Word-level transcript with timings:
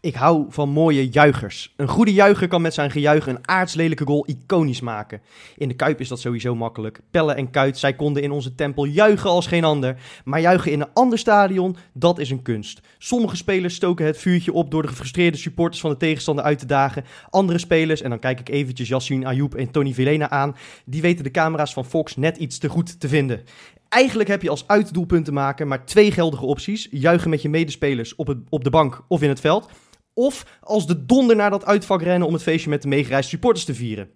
Ik 0.00 0.14
hou 0.14 0.46
van 0.48 0.68
mooie 0.68 1.08
juichers. 1.08 1.72
Een 1.76 1.88
goede 1.88 2.12
juicher 2.12 2.48
kan 2.48 2.62
met 2.62 2.74
zijn 2.74 2.90
gejuich 2.90 3.26
een 3.26 3.48
aardslelijke 3.48 4.06
goal 4.06 4.26
iconisch 4.26 4.80
maken. 4.80 5.20
In 5.56 5.68
de 5.68 5.74
Kuip 5.74 6.00
is 6.00 6.08
dat 6.08 6.20
sowieso 6.20 6.54
makkelijk. 6.54 7.00
Pelle 7.10 7.32
en 7.32 7.50
Kuit, 7.50 7.78
zij 7.78 7.94
konden 7.94 8.22
in 8.22 8.30
onze 8.30 8.54
tempel 8.54 8.84
juichen 8.84 9.30
als 9.30 9.46
geen 9.46 9.64
ander. 9.64 9.96
Maar 10.24 10.40
juichen 10.40 10.72
in 10.72 10.80
een 10.80 10.92
ander 10.92 11.18
stadion, 11.18 11.76
dat 11.92 12.18
is 12.18 12.30
een 12.30 12.42
kunst. 12.42 12.80
Sommige 12.98 13.36
spelers 13.36 13.74
stoken 13.74 14.06
het 14.06 14.18
vuurtje 14.18 14.52
op 14.52 14.70
door 14.70 14.82
de 14.82 14.88
gefrustreerde 14.88 15.38
supporters 15.38 15.80
van 15.80 15.90
de 15.90 15.96
tegenstander 15.96 16.44
uit 16.44 16.58
te 16.58 16.66
dagen. 16.66 17.04
Andere 17.30 17.58
spelers, 17.58 18.02
en 18.02 18.10
dan 18.10 18.18
kijk 18.18 18.40
ik 18.40 18.48
eventjes 18.48 18.88
Yassine 18.88 19.26
Ayoub 19.26 19.54
en 19.54 19.70
Tony 19.70 19.92
Vilena 19.92 20.30
aan, 20.30 20.56
die 20.84 21.02
weten 21.02 21.24
de 21.24 21.30
camera's 21.30 21.72
van 21.72 21.84
Fox 21.84 22.16
net 22.16 22.36
iets 22.36 22.58
te 22.58 22.68
goed 22.68 23.00
te 23.00 23.08
vinden. 23.08 23.42
Eigenlijk 23.90 24.28
heb 24.28 24.42
je 24.42 24.50
als 24.50 24.66
uitdoelpunten 24.66 25.34
maken 25.34 25.68
maar 25.68 25.86
twee 25.86 26.10
geldige 26.10 26.44
opties. 26.44 26.88
Juichen 26.90 27.30
met 27.30 27.42
je 27.42 27.48
medespelers 27.48 28.14
op, 28.14 28.26
het, 28.26 28.38
op 28.48 28.64
de 28.64 28.70
bank 28.70 29.04
of 29.08 29.22
in 29.22 29.28
het 29.28 29.40
veld. 29.40 29.68
Of 30.14 30.58
als 30.60 30.86
de 30.86 31.06
donder 31.06 31.36
naar 31.36 31.50
dat 31.50 31.64
uitvak 31.64 32.02
rennen 32.02 32.26
om 32.28 32.32
het 32.32 32.42
feestje 32.42 32.70
met 32.70 32.82
de 32.82 32.88
meegereisde 32.88 33.30
supporters 33.30 33.64
te 33.64 33.74
vieren. 33.74 34.10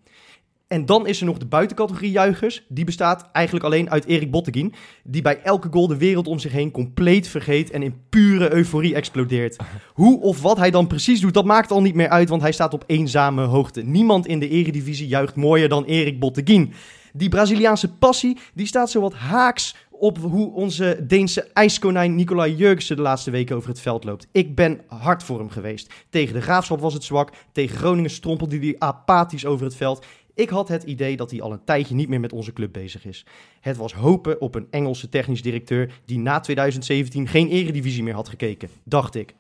En 0.68 0.86
dan 0.86 1.06
is 1.06 1.20
er 1.20 1.26
nog 1.26 1.38
de 1.38 1.46
buitencategorie 1.46 2.10
juichers. 2.10 2.64
Die 2.68 2.84
bestaat 2.84 3.28
eigenlijk 3.32 3.64
alleen 3.66 3.90
uit 3.90 4.04
Erik 4.04 4.30
Botteguin. 4.30 4.74
Die 5.04 5.22
bij 5.22 5.40
elke 5.42 5.68
goal 5.70 5.86
de 5.86 5.96
wereld 5.96 6.26
om 6.26 6.38
zich 6.38 6.52
heen 6.52 6.70
compleet 6.70 7.28
vergeet 7.28 7.70
en 7.70 7.82
in 7.82 8.00
pure 8.08 8.52
euforie 8.52 8.94
explodeert. 8.94 9.56
Hoe 9.92 10.20
of 10.20 10.42
wat 10.42 10.56
hij 10.56 10.70
dan 10.70 10.86
precies 10.86 11.20
doet, 11.20 11.34
dat 11.34 11.44
maakt 11.44 11.70
al 11.70 11.82
niet 11.82 11.94
meer 11.94 12.08
uit, 12.08 12.28
want 12.28 12.42
hij 12.42 12.52
staat 12.52 12.74
op 12.74 12.84
eenzame 12.86 13.42
hoogte. 13.42 13.82
Niemand 13.82 14.26
in 14.26 14.38
de 14.38 14.48
eredivisie 14.48 15.06
juicht 15.06 15.36
mooier 15.36 15.68
dan 15.68 15.84
Erik 15.84 16.20
Botteguin. 16.20 16.72
Die 17.16 17.28
Braziliaanse 17.28 17.94
passie, 17.94 18.38
die 18.54 18.66
staat 18.66 18.90
zo 18.90 19.00
wat 19.00 19.14
haaks 19.14 19.76
op 19.90 20.18
hoe 20.18 20.52
onze 20.52 21.04
Deense 21.06 21.42
ijskonijn 21.52 22.14
Nicolai 22.14 22.54
Jurgensen 22.54 22.96
de 22.96 23.02
laatste 23.02 23.30
weken 23.30 23.56
over 23.56 23.68
het 23.68 23.80
veld 23.80 24.04
loopt. 24.04 24.26
Ik 24.32 24.54
ben 24.54 24.80
hard 24.86 25.22
voor 25.22 25.38
hem 25.38 25.48
geweest. 25.48 25.92
Tegen 26.08 26.34
de 26.34 26.40
Graafschap 26.40 26.80
was 26.80 26.94
het 26.94 27.04
zwak, 27.04 27.32
tegen 27.52 27.76
Groningen 27.76 28.10
strompelde 28.10 28.58
hij 28.58 28.76
apathisch 28.78 29.46
over 29.46 29.64
het 29.64 29.76
veld. 29.76 30.06
Ik 30.34 30.48
had 30.48 30.68
het 30.68 30.82
idee 30.82 31.16
dat 31.16 31.30
hij 31.30 31.40
al 31.40 31.52
een 31.52 31.64
tijdje 31.64 31.94
niet 31.94 32.08
meer 32.08 32.20
met 32.20 32.32
onze 32.32 32.52
club 32.52 32.72
bezig 32.72 33.06
is. 33.06 33.26
Het 33.60 33.76
was 33.76 33.92
hopen 33.92 34.40
op 34.40 34.54
een 34.54 34.66
Engelse 34.70 35.08
technisch 35.08 35.42
directeur 35.42 36.00
die 36.04 36.18
na 36.18 36.40
2017 36.40 37.28
geen 37.28 37.48
eredivisie 37.48 38.02
meer 38.02 38.14
had 38.14 38.28
gekeken, 38.28 38.68
dacht 38.84 39.14
ik. 39.14 39.34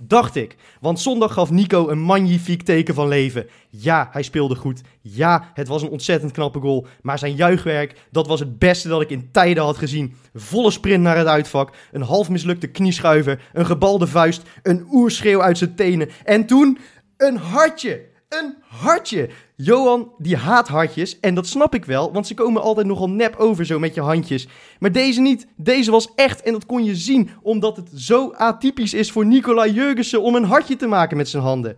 Dacht 0.00 0.36
ik, 0.36 0.56
want 0.80 1.00
zondag 1.00 1.32
gaf 1.32 1.50
Nico 1.50 1.88
een 1.88 2.00
magnifiek 2.00 2.62
teken 2.62 2.94
van 2.94 3.08
leven. 3.08 3.46
Ja, 3.70 4.08
hij 4.12 4.22
speelde 4.22 4.54
goed. 4.54 4.80
Ja, 5.00 5.50
het 5.54 5.68
was 5.68 5.82
een 5.82 5.88
ontzettend 5.88 6.32
knappe 6.32 6.60
goal. 6.60 6.86
Maar 7.02 7.18
zijn 7.18 7.34
juichwerk, 7.34 8.06
dat 8.10 8.26
was 8.26 8.40
het 8.40 8.58
beste 8.58 8.88
dat 8.88 9.00
ik 9.00 9.10
in 9.10 9.28
tijden 9.32 9.62
had 9.62 9.76
gezien. 9.76 10.14
Volle 10.34 10.70
sprint 10.70 11.02
naar 11.02 11.16
het 11.16 11.26
uitvak, 11.26 11.74
een 11.92 12.02
half 12.02 12.28
mislukte 12.28 12.66
knieschuiver, 12.66 13.48
een 13.52 13.66
gebalde 13.66 14.06
vuist, 14.06 14.42
een 14.62 14.86
oerschreeuw 14.90 15.42
uit 15.42 15.58
zijn 15.58 15.74
tenen. 15.74 16.08
En 16.24 16.46
toen 16.46 16.78
een 17.16 17.36
hartje. 17.36 18.04
Een 18.28 18.54
hartje. 18.62 19.28
Johan, 19.56 20.12
die 20.18 20.36
haat 20.36 20.68
hartjes. 20.68 21.20
En 21.20 21.34
dat 21.34 21.46
snap 21.46 21.74
ik 21.74 21.84
wel, 21.84 22.12
want 22.12 22.26
ze 22.26 22.34
komen 22.34 22.62
altijd 22.62 22.86
nogal 22.86 23.10
nep 23.10 23.36
over 23.36 23.66
zo 23.66 23.78
met 23.78 23.94
je 23.94 24.00
handjes. 24.00 24.48
Maar 24.78 24.92
deze 24.92 25.20
niet. 25.20 25.46
Deze 25.56 25.90
was 25.90 26.14
echt 26.14 26.42
en 26.42 26.52
dat 26.52 26.66
kon 26.66 26.84
je 26.84 26.96
zien, 26.96 27.30
omdat 27.42 27.76
het 27.76 27.88
zo 27.94 28.32
atypisch 28.32 28.94
is 28.94 29.12
voor 29.12 29.26
Nicolai 29.26 29.72
Jurgensen 29.72 30.22
om 30.22 30.34
een 30.34 30.44
hartje 30.44 30.76
te 30.76 30.86
maken 30.86 31.16
met 31.16 31.28
zijn 31.28 31.42
handen. 31.42 31.76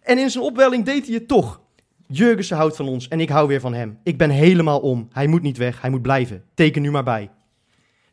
En 0.00 0.18
in 0.18 0.30
zijn 0.30 0.44
opwelling 0.44 0.84
deed 0.84 1.06
hij 1.06 1.14
het 1.14 1.28
toch. 1.28 1.60
Jurgensen 2.06 2.56
houdt 2.56 2.76
van 2.76 2.88
ons 2.88 3.08
en 3.08 3.20
ik 3.20 3.28
hou 3.28 3.48
weer 3.48 3.60
van 3.60 3.74
hem. 3.74 3.98
Ik 4.02 4.18
ben 4.18 4.30
helemaal 4.30 4.80
om. 4.80 5.08
Hij 5.12 5.26
moet 5.26 5.42
niet 5.42 5.56
weg, 5.56 5.80
hij 5.80 5.90
moet 5.90 6.02
blijven. 6.02 6.44
Teken 6.54 6.82
nu 6.82 6.90
maar 6.90 7.04
bij. 7.04 7.30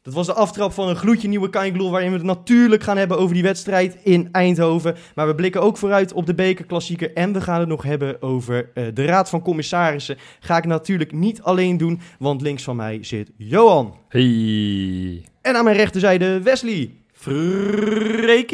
Dat 0.08 0.16
was 0.16 0.26
de 0.26 0.34
aftrap 0.34 0.72
van 0.74 0.90
een 0.90 0.96
gloedje 0.96 1.28
nieuwe 1.28 1.50
Kaingloel, 1.50 1.92
waarin 1.92 2.10
we 2.10 2.18
het 2.18 2.26
natuurlijk 2.26 2.84
gaan 2.84 2.98
hebben 2.98 3.18
over 3.18 3.34
die 3.34 3.44
wedstrijd 3.44 3.98
in 4.04 4.30
Eindhoven. 4.32 4.96
Maar 5.16 5.28
we 5.28 5.36
blikken 5.36 5.62
ook 5.62 5.78
vooruit 5.78 6.14
op 6.14 6.26
de 6.26 6.34
bekerklassieker 6.34 7.14
en 7.14 7.34
we 7.34 7.42
gaan 7.42 7.60
het 7.60 7.70
nog 7.70 7.84
hebben 7.84 8.22
over 8.22 8.70
uh, 8.74 8.86
de 8.94 9.06
Raad 9.06 9.30
van 9.30 9.42
Commissarissen. 9.42 10.18
Ga 10.40 10.58
ik 10.58 10.66
natuurlijk 10.66 11.12
niet 11.12 11.42
alleen 11.42 11.78
doen, 11.78 12.00
want 12.20 12.42
links 12.42 12.64
van 12.64 12.76
mij 12.76 13.00
zit 13.02 13.32
Johan. 13.38 13.96
Hey. 14.10 15.26
En 15.42 15.56
aan 15.56 15.64
mijn 15.64 15.76
rechterzijde 15.76 16.42
Wesley. 16.42 16.92
Freekie. 17.12 18.48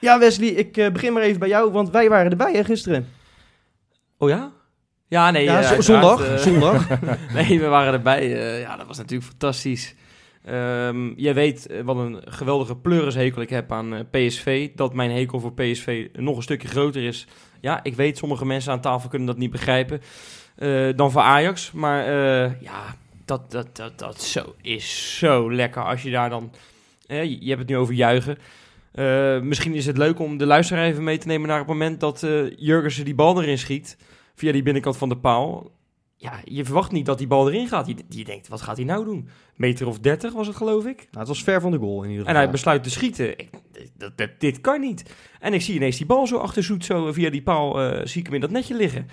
Ja 0.00 0.18
Wesley, 0.18 0.48
ik 0.48 0.76
uh, 0.76 0.90
begin 0.90 1.12
maar 1.12 1.22
even 1.22 1.40
bij 1.40 1.48
jou, 1.48 1.72
want 1.72 1.90
wij 1.90 2.08
waren 2.08 2.30
erbij 2.30 2.52
hè, 2.52 2.64
gisteren. 2.64 3.08
Oh 4.18 4.28
ja? 4.28 4.52
Ja, 5.08 5.30
nee. 5.30 5.44
Ja, 5.44 5.80
zondag. 5.80 6.30
Uh, 6.30 6.36
zondag. 6.36 6.88
nee, 7.34 7.60
we 7.60 7.66
waren 7.66 7.92
erbij. 7.92 8.28
Ja, 8.60 8.76
dat 8.76 8.86
was 8.86 8.96
natuurlijk 8.96 9.30
fantastisch. 9.30 9.94
Um, 10.52 11.14
jij 11.16 11.34
weet 11.34 11.82
wat 11.84 11.96
een 11.96 12.22
geweldige 12.24 12.76
pleurishekel 12.76 13.42
ik 13.42 13.50
heb 13.50 13.72
aan 13.72 14.06
PSV. 14.10 14.70
Dat 14.74 14.94
mijn 14.94 15.10
hekel 15.10 15.40
voor 15.40 15.52
PSV 15.52 16.08
nog 16.12 16.36
een 16.36 16.42
stukje 16.42 16.68
groter 16.68 17.02
is. 17.02 17.26
Ja, 17.60 17.84
ik 17.84 17.94
weet, 17.94 18.18
sommige 18.18 18.46
mensen 18.46 18.72
aan 18.72 18.80
tafel 18.80 19.08
kunnen 19.08 19.28
dat 19.28 19.38
niet 19.38 19.50
begrijpen. 19.50 20.00
dan 20.96 21.10
voor 21.10 21.20
Ajax. 21.20 21.72
Maar 21.72 22.04
ja, 22.60 22.96
dat, 23.24 23.50
dat, 23.50 23.76
dat, 23.76 23.98
dat 23.98 24.22
zo, 24.22 24.54
is 24.62 25.18
zo 25.18 25.52
lekker 25.52 25.84
als 25.84 26.02
je 26.02 26.10
daar 26.10 26.30
dan... 26.30 26.52
je 27.08 27.48
hebt 27.48 27.58
het 27.58 27.68
nu 27.68 27.76
over 27.76 27.94
juichen. 27.94 28.38
misschien 29.46 29.74
is 29.74 29.86
het 29.86 29.98
leuk 29.98 30.18
om 30.18 30.38
de 30.38 30.46
luisteraar 30.46 30.84
even 30.84 31.04
mee 31.04 31.18
te 31.18 31.26
nemen 31.26 31.48
naar 31.48 31.58
het 31.58 31.66
moment 31.66 32.00
dat 32.00 32.26
Jurgensen 32.56 33.04
die 33.04 33.14
bal 33.14 33.42
erin 33.42 33.58
schiet 33.58 33.96
via 34.34 34.52
die 34.52 34.62
binnenkant 34.62 34.96
van 34.96 35.08
de 35.08 35.16
paal. 35.16 35.70
Ja, 36.22 36.40
je 36.44 36.64
verwacht 36.64 36.92
niet 36.92 37.06
dat 37.06 37.18
die 37.18 37.26
bal 37.26 37.50
erin 37.50 37.68
gaat. 37.68 37.86
Je, 37.86 37.94
je 38.08 38.24
denkt, 38.24 38.48
wat 38.48 38.62
gaat 38.62 38.76
hij 38.76 38.86
nou 38.86 39.04
doen? 39.04 39.28
Meter 39.56 39.86
of 39.86 39.98
30 39.98 40.32
was 40.32 40.46
het, 40.46 40.56
geloof 40.56 40.86
ik. 40.86 40.96
Nou, 40.96 41.18
het 41.18 41.28
was 41.28 41.42
ver 41.42 41.60
van 41.60 41.70
de 41.70 41.78
goal 41.78 42.02
in 42.02 42.10
ieder 42.10 42.18
geval. 42.18 42.34
En 42.34 42.40
hij 42.40 42.50
besluit 42.50 42.82
te 42.82 42.90
schieten. 42.90 43.38
Ik, 43.38 43.48
dat, 43.96 44.18
dat, 44.18 44.30
dit 44.38 44.60
kan 44.60 44.80
niet. 44.80 45.14
En 45.40 45.54
ik 45.54 45.62
zie 45.62 45.74
ineens 45.74 45.96
die 45.96 46.06
bal 46.06 46.26
zo 46.26 46.36
achter 46.36 46.62
zoet, 46.62 46.84
zo 46.84 47.12
via 47.12 47.30
die 47.30 47.42
paal, 47.42 47.82
uh, 47.82 48.00
zie 48.04 48.20
ik 48.20 48.26
hem 48.26 48.34
in 48.34 48.40
dat 48.40 48.50
netje 48.50 48.74
liggen. 48.74 49.08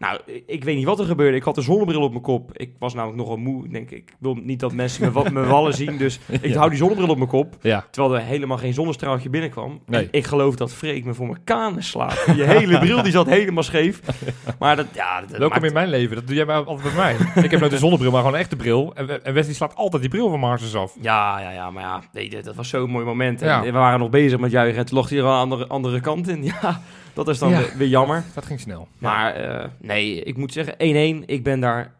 Nou, 0.00 0.18
ik 0.46 0.64
weet 0.64 0.76
niet 0.76 0.84
wat 0.84 0.98
er 0.98 1.04
gebeurde. 1.04 1.36
Ik 1.36 1.42
had 1.42 1.56
een 1.56 1.62
zonnebril 1.62 2.02
op 2.02 2.10
mijn 2.10 2.22
kop. 2.22 2.50
Ik 2.58 2.70
was 2.78 2.94
namelijk 2.94 3.18
nogal 3.18 3.36
moe. 3.36 3.64
Ik 3.64 3.72
denk, 3.72 3.90
ik 3.90 4.14
wil 4.18 4.34
niet 4.42 4.60
dat 4.60 4.72
mensen 4.72 5.12
me, 5.12 5.30
me 5.30 5.46
wallen 5.56 5.74
zien. 5.74 5.96
Dus 5.96 6.20
ik 6.40 6.54
hou 6.54 6.68
die 6.68 6.78
zonnebril 6.78 7.08
op 7.08 7.16
mijn 7.16 7.28
kop. 7.28 7.56
Ja. 7.60 7.84
Terwijl 7.90 8.14
er 8.14 8.22
helemaal 8.22 8.56
geen 8.58 8.74
zonnestraaltje 8.74 9.30
binnenkwam. 9.30 9.80
Nee. 9.86 10.02
En 10.02 10.08
ik 10.10 10.26
geloof 10.26 10.54
dat 10.56 10.72
Freek 10.72 11.04
me 11.04 11.14
voor 11.14 11.26
mijn 11.26 11.44
kanen 11.44 11.82
slaat. 11.82 12.24
Je 12.36 12.42
hele 12.42 12.78
bril 12.78 13.02
die 13.02 13.12
zat 13.12 13.26
helemaal 13.26 13.62
scheef. 13.62 14.00
Maar 14.58 14.76
dat, 14.76 14.86
ja... 14.94 15.20
Dat 15.20 15.30
Welkom 15.30 15.48
maakt- 15.48 15.64
in 15.64 15.72
mijn 15.72 15.88
leven. 15.88 16.16
Dat 16.16 16.26
doe 16.26 16.36
jij 16.36 16.44
maar 16.44 16.64
altijd 16.64 16.94
bij 16.94 17.16
mij. 17.34 17.42
ik 17.44 17.50
heb 17.50 17.60
nooit 17.60 17.72
een 17.72 17.78
zonnebril, 17.78 18.10
maar 18.10 18.20
gewoon 18.20 18.34
een 18.34 18.40
echte 18.40 18.56
bril. 18.56 18.92
En, 18.94 19.24
en 19.24 19.34
Wesley 19.34 19.54
slaat 19.54 19.74
altijd 19.74 20.02
die 20.02 20.10
bril 20.10 20.30
van 20.30 20.40
Mars 20.40 20.74
af. 20.74 20.96
Ja, 21.00 21.40
ja, 21.40 21.50
ja, 21.50 21.70
maar 21.70 21.82
ja, 21.82 22.00
nee, 22.12 22.42
dat 22.42 22.54
was 22.54 22.68
zo'n 22.68 22.90
mooi 22.90 23.04
moment. 23.04 23.42
En 23.42 23.48
Ja. 23.48 23.62
we 23.62 23.70
waren 23.70 23.98
nog 23.98 24.10
bezig 24.10 24.38
met 24.38 24.50
juichen 24.50 24.78
en 24.78 24.86
toen 24.86 24.98
lag 24.98 25.08
hij 25.08 25.18
er 25.18 25.24
aan 25.24 25.32
de 25.48 25.54
andere, 25.54 25.66
andere 25.66 26.00
kant 26.00 26.28
in. 26.28 26.44
Ja, 26.62 26.80
dat 27.26 27.34
is 27.34 27.40
dan 27.40 27.50
Ja. 27.50 27.58
weer, 27.58 27.72
weer 27.76 27.88
jammer. 27.88 28.24
Dat 28.34 28.46
ging 28.46 28.60
snel. 28.60 28.88
Maar 28.98 29.34
eh, 29.34 29.68
nee, 29.80 30.22
ik 30.22 30.36
moet 30.36 30.52
zeggen, 30.52 30.74
1-1, 31.22 31.24
ik 31.26 31.42
ben 31.44 31.60
daar 31.60 31.94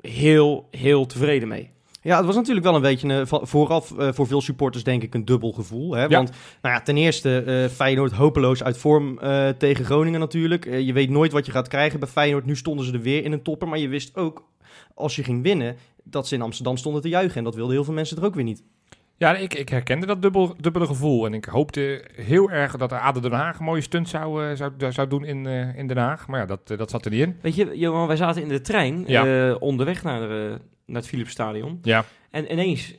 heel, 0.00 0.68
heel 0.70 1.06
tevreden 1.06 1.48
mee. 1.48 1.70
Ja, 2.02 2.16
het 2.16 2.26
was 2.26 2.34
natuurlijk 2.34 2.66
wel 2.66 2.74
een 2.74 2.80
beetje 2.82 3.08
een, 3.08 3.26
va- 3.26 3.44
vooraf 3.44 3.98
eh, 3.98 4.08
voor 4.12 4.26
veel 4.26 4.40
supporters 4.40 4.84
denk 4.84 5.02
ik 5.02 5.14
een 5.14 5.24
dubbel 5.24 5.52
gevoel. 5.52 5.92
Hè? 5.94 6.02
Ja. 6.02 6.08
Want 6.08 6.30
nou 6.62 6.74
ja, 6.74 6.80
ten 6.82 6.96
eerste 6.96 7.42
eh, 7.42 7.68
Feyenoord 7.76 8.12
hopeloos 8.12 8.62
uit 8.62 8.76
vorm 8.78 9.18
eh, 9.18 9.48
tegen 9.48 9.84
Groningen 9.84 10.20
natuurlijk. 10.20 10.66
Eh, 10.66 10.80
je 10.80 10.92
weet 10.92 11.10
nooit 11.10 11.32
wat 11.32 11.46
je 11.46 11.52
gaat 11.52 11.68
krijgen 11.68 12.00
bij 12.00 12.08
Feyenoord. 12.08 12.46
Nu 12.46 12.56
stonden 12.56 12.86
ze 12.86 12.92
er 12.92 13.00
weer 13.00 13.24
in 13.24 13.32
een 13.32 13.42
topper. 13.42 13.68
Maar 13.68 13.78
je 13.78 13.88
wist 13.88 14.16
ook, 14.16 14.44
als 14.94 15.16
je 15.16 15.24
ging 15.24 15.42
winnen, 15.42 15.76
dat 16.04 16.28
ze 16.28 16.34
in 16.34 16.42
Amsterdam 16.42 16.76
stonden 16.76 17.02
te 17.02 17.08
juichen. 17.08 17.36
En 17.38 17.44
dat 17.44 17.54
wilden 17.54 17.74
heel 17.74 17.84
veel 17.84 17.94
mensen 17.94 18.16
er 18.16 18.24
ook 18.24 18.34
weer 18.34 18.44
niet. 18.44 18.62
Ja, 19.20 19.36
ik, 19.36 19.54
ik 19.54 19.68
herkende 19.68 20.06
dat 20.06 20.22
dubbel, 20.22 20.54
dubbele 20.60 20.86
gevoel. 20.86 21.26
En 21.26 21.34
ik 21.34 21.44
hoopte 21.44 22.04
heel 22.14 22.50
erg 22.50 22.76
dat 22.76 22.92
ADO 22.92 23.20
Den 23.20 23.32
Haag 23.32 23.58
een 23.58 23.64
mooie 23.64 23.80
stunt 23.80 24.08
zou, 24.08 24.44
eh, 24.44 24.56
zou, 24.56 24.72
zou 24.92 25.08
doen 25.08 25.24
in, 25.24 25.46
eh, 25.46 25.76
in 25.76 25.86
Den 25.86 25.96
Haag. 25.96 26.26
Maar 26.28 26.40
ja, 26.40 26.46
dat, 26.46 26.70
eh, 26.70 26.78
dat 26.78 26.90
zat 26.90 27.04
er 27.04 27.10
niet 27.10 27.20
in. 27.20 27.36
Weet 27.40 27.54
je, 27.54 27.78
Johan, 27.78 28.06
wij 28.06 28.16
zaten 28.16 28.42
in 28.42 28.48
de 28.48 28.60
trein 28.60 29.04
Ja. 29.06 29.54
onderweg 29.54 30.02
naar, 30.02 30.20
de, 30.20 30.58
naar 30.86 30.96
het 30.96 31.06
Philipsstadion. 31.08 31.78
Ja. 31.82 32.04
En 32.30 32.52
ineens 32.52 32.94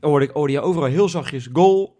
hoorde, 0.00 0.24
ik, 0.26 0.48
je 0.48 0.60
overal 0.60 0.88
heel 0.88 1.08
zachtjes 1.08 1.48
goal, 1.52 1.95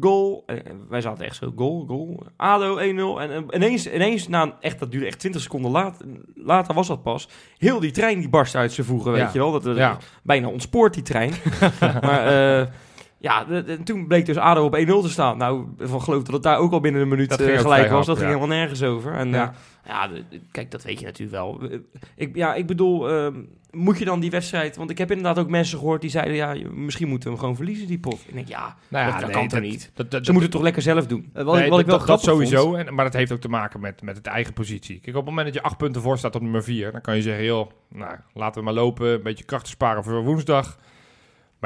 goal. 0.00 0.42
En, 0.46 0.66
en 0.66 0.86
wij 0.88 1.00
zaten 1.00 1.24
echt 1.24 1.36
zo, 1.36 1.52
goal, 1.56 1.84
goal. 1.86 2.22
ADO 2.36 2.76
1-0. 2.78 2.80
En, 3.20 3.30
en 3.30 3.44
ineens, 3.54 3.92
ineens 3.92 4.28
na, 4.28 4.42
een- 4.42 4.52
echt, 4.60 4.78
dat 4.78 4.90
duurde 4.90 5.06
echt 5.06 5.18
20 5.18 5.40
seconden 5.42 5.70
later, 5.70 6.06
later 6.34 6.74
was 6.74 6.86
dat 6.86 7.02
pas. 7.02 7.28
Heel 7.58 7.80
die 7.80 7.90
trein 7.90 8.18
die 8.18 8.28
barst 8.28 8.54
uit 8.54 8.72
zijn 8.72 8.86
voegen, 8.86 9.12
weet 9.12 9.20
Ja. 9.20 9.30
je 9.32 9.38
wel. 9.38 9.52
Dat, 9.52 9.62
dat- 9.62 9.76
Ja. 9.76 9.98
Bijna 10.22 10.48
ontspoort 10.48 10.94
die 10.94 11.02
trein. 11.02 11.32
maar 12.02 12.26
eh, 12.60 12.66
ja, 13.18 13.44
de- 13.44 13.62
de- 13.64 13.82
toen 13.82 14.06
bleek 14.06 14.26
dus 14.26 14.36
ADO 14.36 14.64
op 14.64 14.74
1-0 14.76 15.02
te 15.02 15.08
staan. 15.08 15.38
Nou, 15.38 15.64
van 15.78 16.02
geloof 16.02 16.22
dat 16.22 16.34
het 16.34 16.42
daar 16.42 16.58
ook 16.58 16.72
al 16.72 16.80
binnen 16.80 17.02
een 17.02 17.08
minuut 17.08 17.36
eh, 17.40 17.58
gelijk 17.58 17.90
was. 17.90 18.06
Dat 18.06 18.16
ging 18.18 18.30
ja. 18.30 18.34
helemaal 18.36 18.56
nergens 18.58 18.82
over. 18.82 19.12
En 19.12 19.28
Ja. 19.28 19.34
ja, 19.36 19.52
ja 19.86 20.08
de- 20.08 20.24
de- 20.30 20.40
kijk, 20.50 20.70
dat 20.70 20.82
weet 20.82 20.98
je 20.98 21.04
natuurlijk 21.04 21.36
wel. 21.36 21.60
Eh, 21.70 21.78
Ik, 22.16 22.36
ja, 22.36 22.54
ik 22.54 22.66
bedoel, 22.66 23.08
ehm, 23.10 23.34
moet 23.70 23.98
je 23.98 24.04
dan 24.04 24.20
die 24.20 24.30
wedstrijd... 24.30 24.76
Want 24.76 24.90
ik 24.90 24.98
heb 24.98 25.10
inderdaad 25.10 25.38
ook 25.38 25.48
mensen 25.50 25.78
gehoord 25.78 26.00
die 26.00 26.10
zeiden... 26.10 26.34
ja, 26.34 26.54
misschien 26.74 27.08
moeten 27.08 27.24
we 27.28 27.34
hem 27.34 27.40
gewoon 27.44 27.56
verliezen, 27.56 27.86
die 27.86 27.98
pot. 27.98 28.20
Ik 28.26 28.34
denk, 28.34 28.48
ja, 28.48 28.76
Nou 28.88 29.04
ja, 29.06 29.10
dat, 29.10 29.20
dat 29.20 29.28
nee, 29.30 29.38
kan 29.38 29.48
toch 29.48 29.60
niet? 29.60 29.90
Dat, 29.94 30.10
dat, 30.10 30.24
Ze 30.24 30.32
moeten 30.32 30.42
het 30.42 30.50
toch 30.50 30.62
lekker 30.62 30.82
zelf 30.82 31.06
doen? 31.06 31.30
Eh, 31.32 31.44
wat 31.44 31.54
Nee, 31.54 31.64
ik, 31.64 31.70
wat 31.70 31.80
ik 31.80 31.86
wel 31.86 32.06
dat, 32.06 32.22
sowieso, 32.22 32.62
vond- 32.62 32.76
en, 32.86 32.94
maar 32.94 33.04
dat 33.04 33.14
heeft 33.14 33.32
ook 33.32 33.40
te 33.40 33.48
maken 33.48 33.80
met, 33.80 34.02
met 34.02 34.16
het 34.16 34.26
eigen 34.26 34.52
positie. 34.52 34.94
Kijk, 35.00 35.16
op 35.16 35.26
het 35.26 35.34
moment 35.34 35.46
dat 35.46 35.54
je 35.54 35.62
acht 35.68 35.76
punten 35.76 36.02
voor 36.02 36.18
staat 36.18 36.34
op 36.34 36.42
nummer 36.42 36.62
vier, 36.62 36.92
dan 36.92 37.00
kan 37.00 37.16
je 37.16 37.22
zeggen, 37.22 37.44
joh, 37.44 37.70
nou, 37.88 38.16
laten 38.34 38.58
we 38.58 38.64
maar 38.64 38.74
lopen, 38.74 39.06
een 39.08 39.22
beetje 39.22 39.44
krachten 39.44 39.70
sparen 39.70 40.04
voor 40.04 40.24
woensdag. 40.24 40.78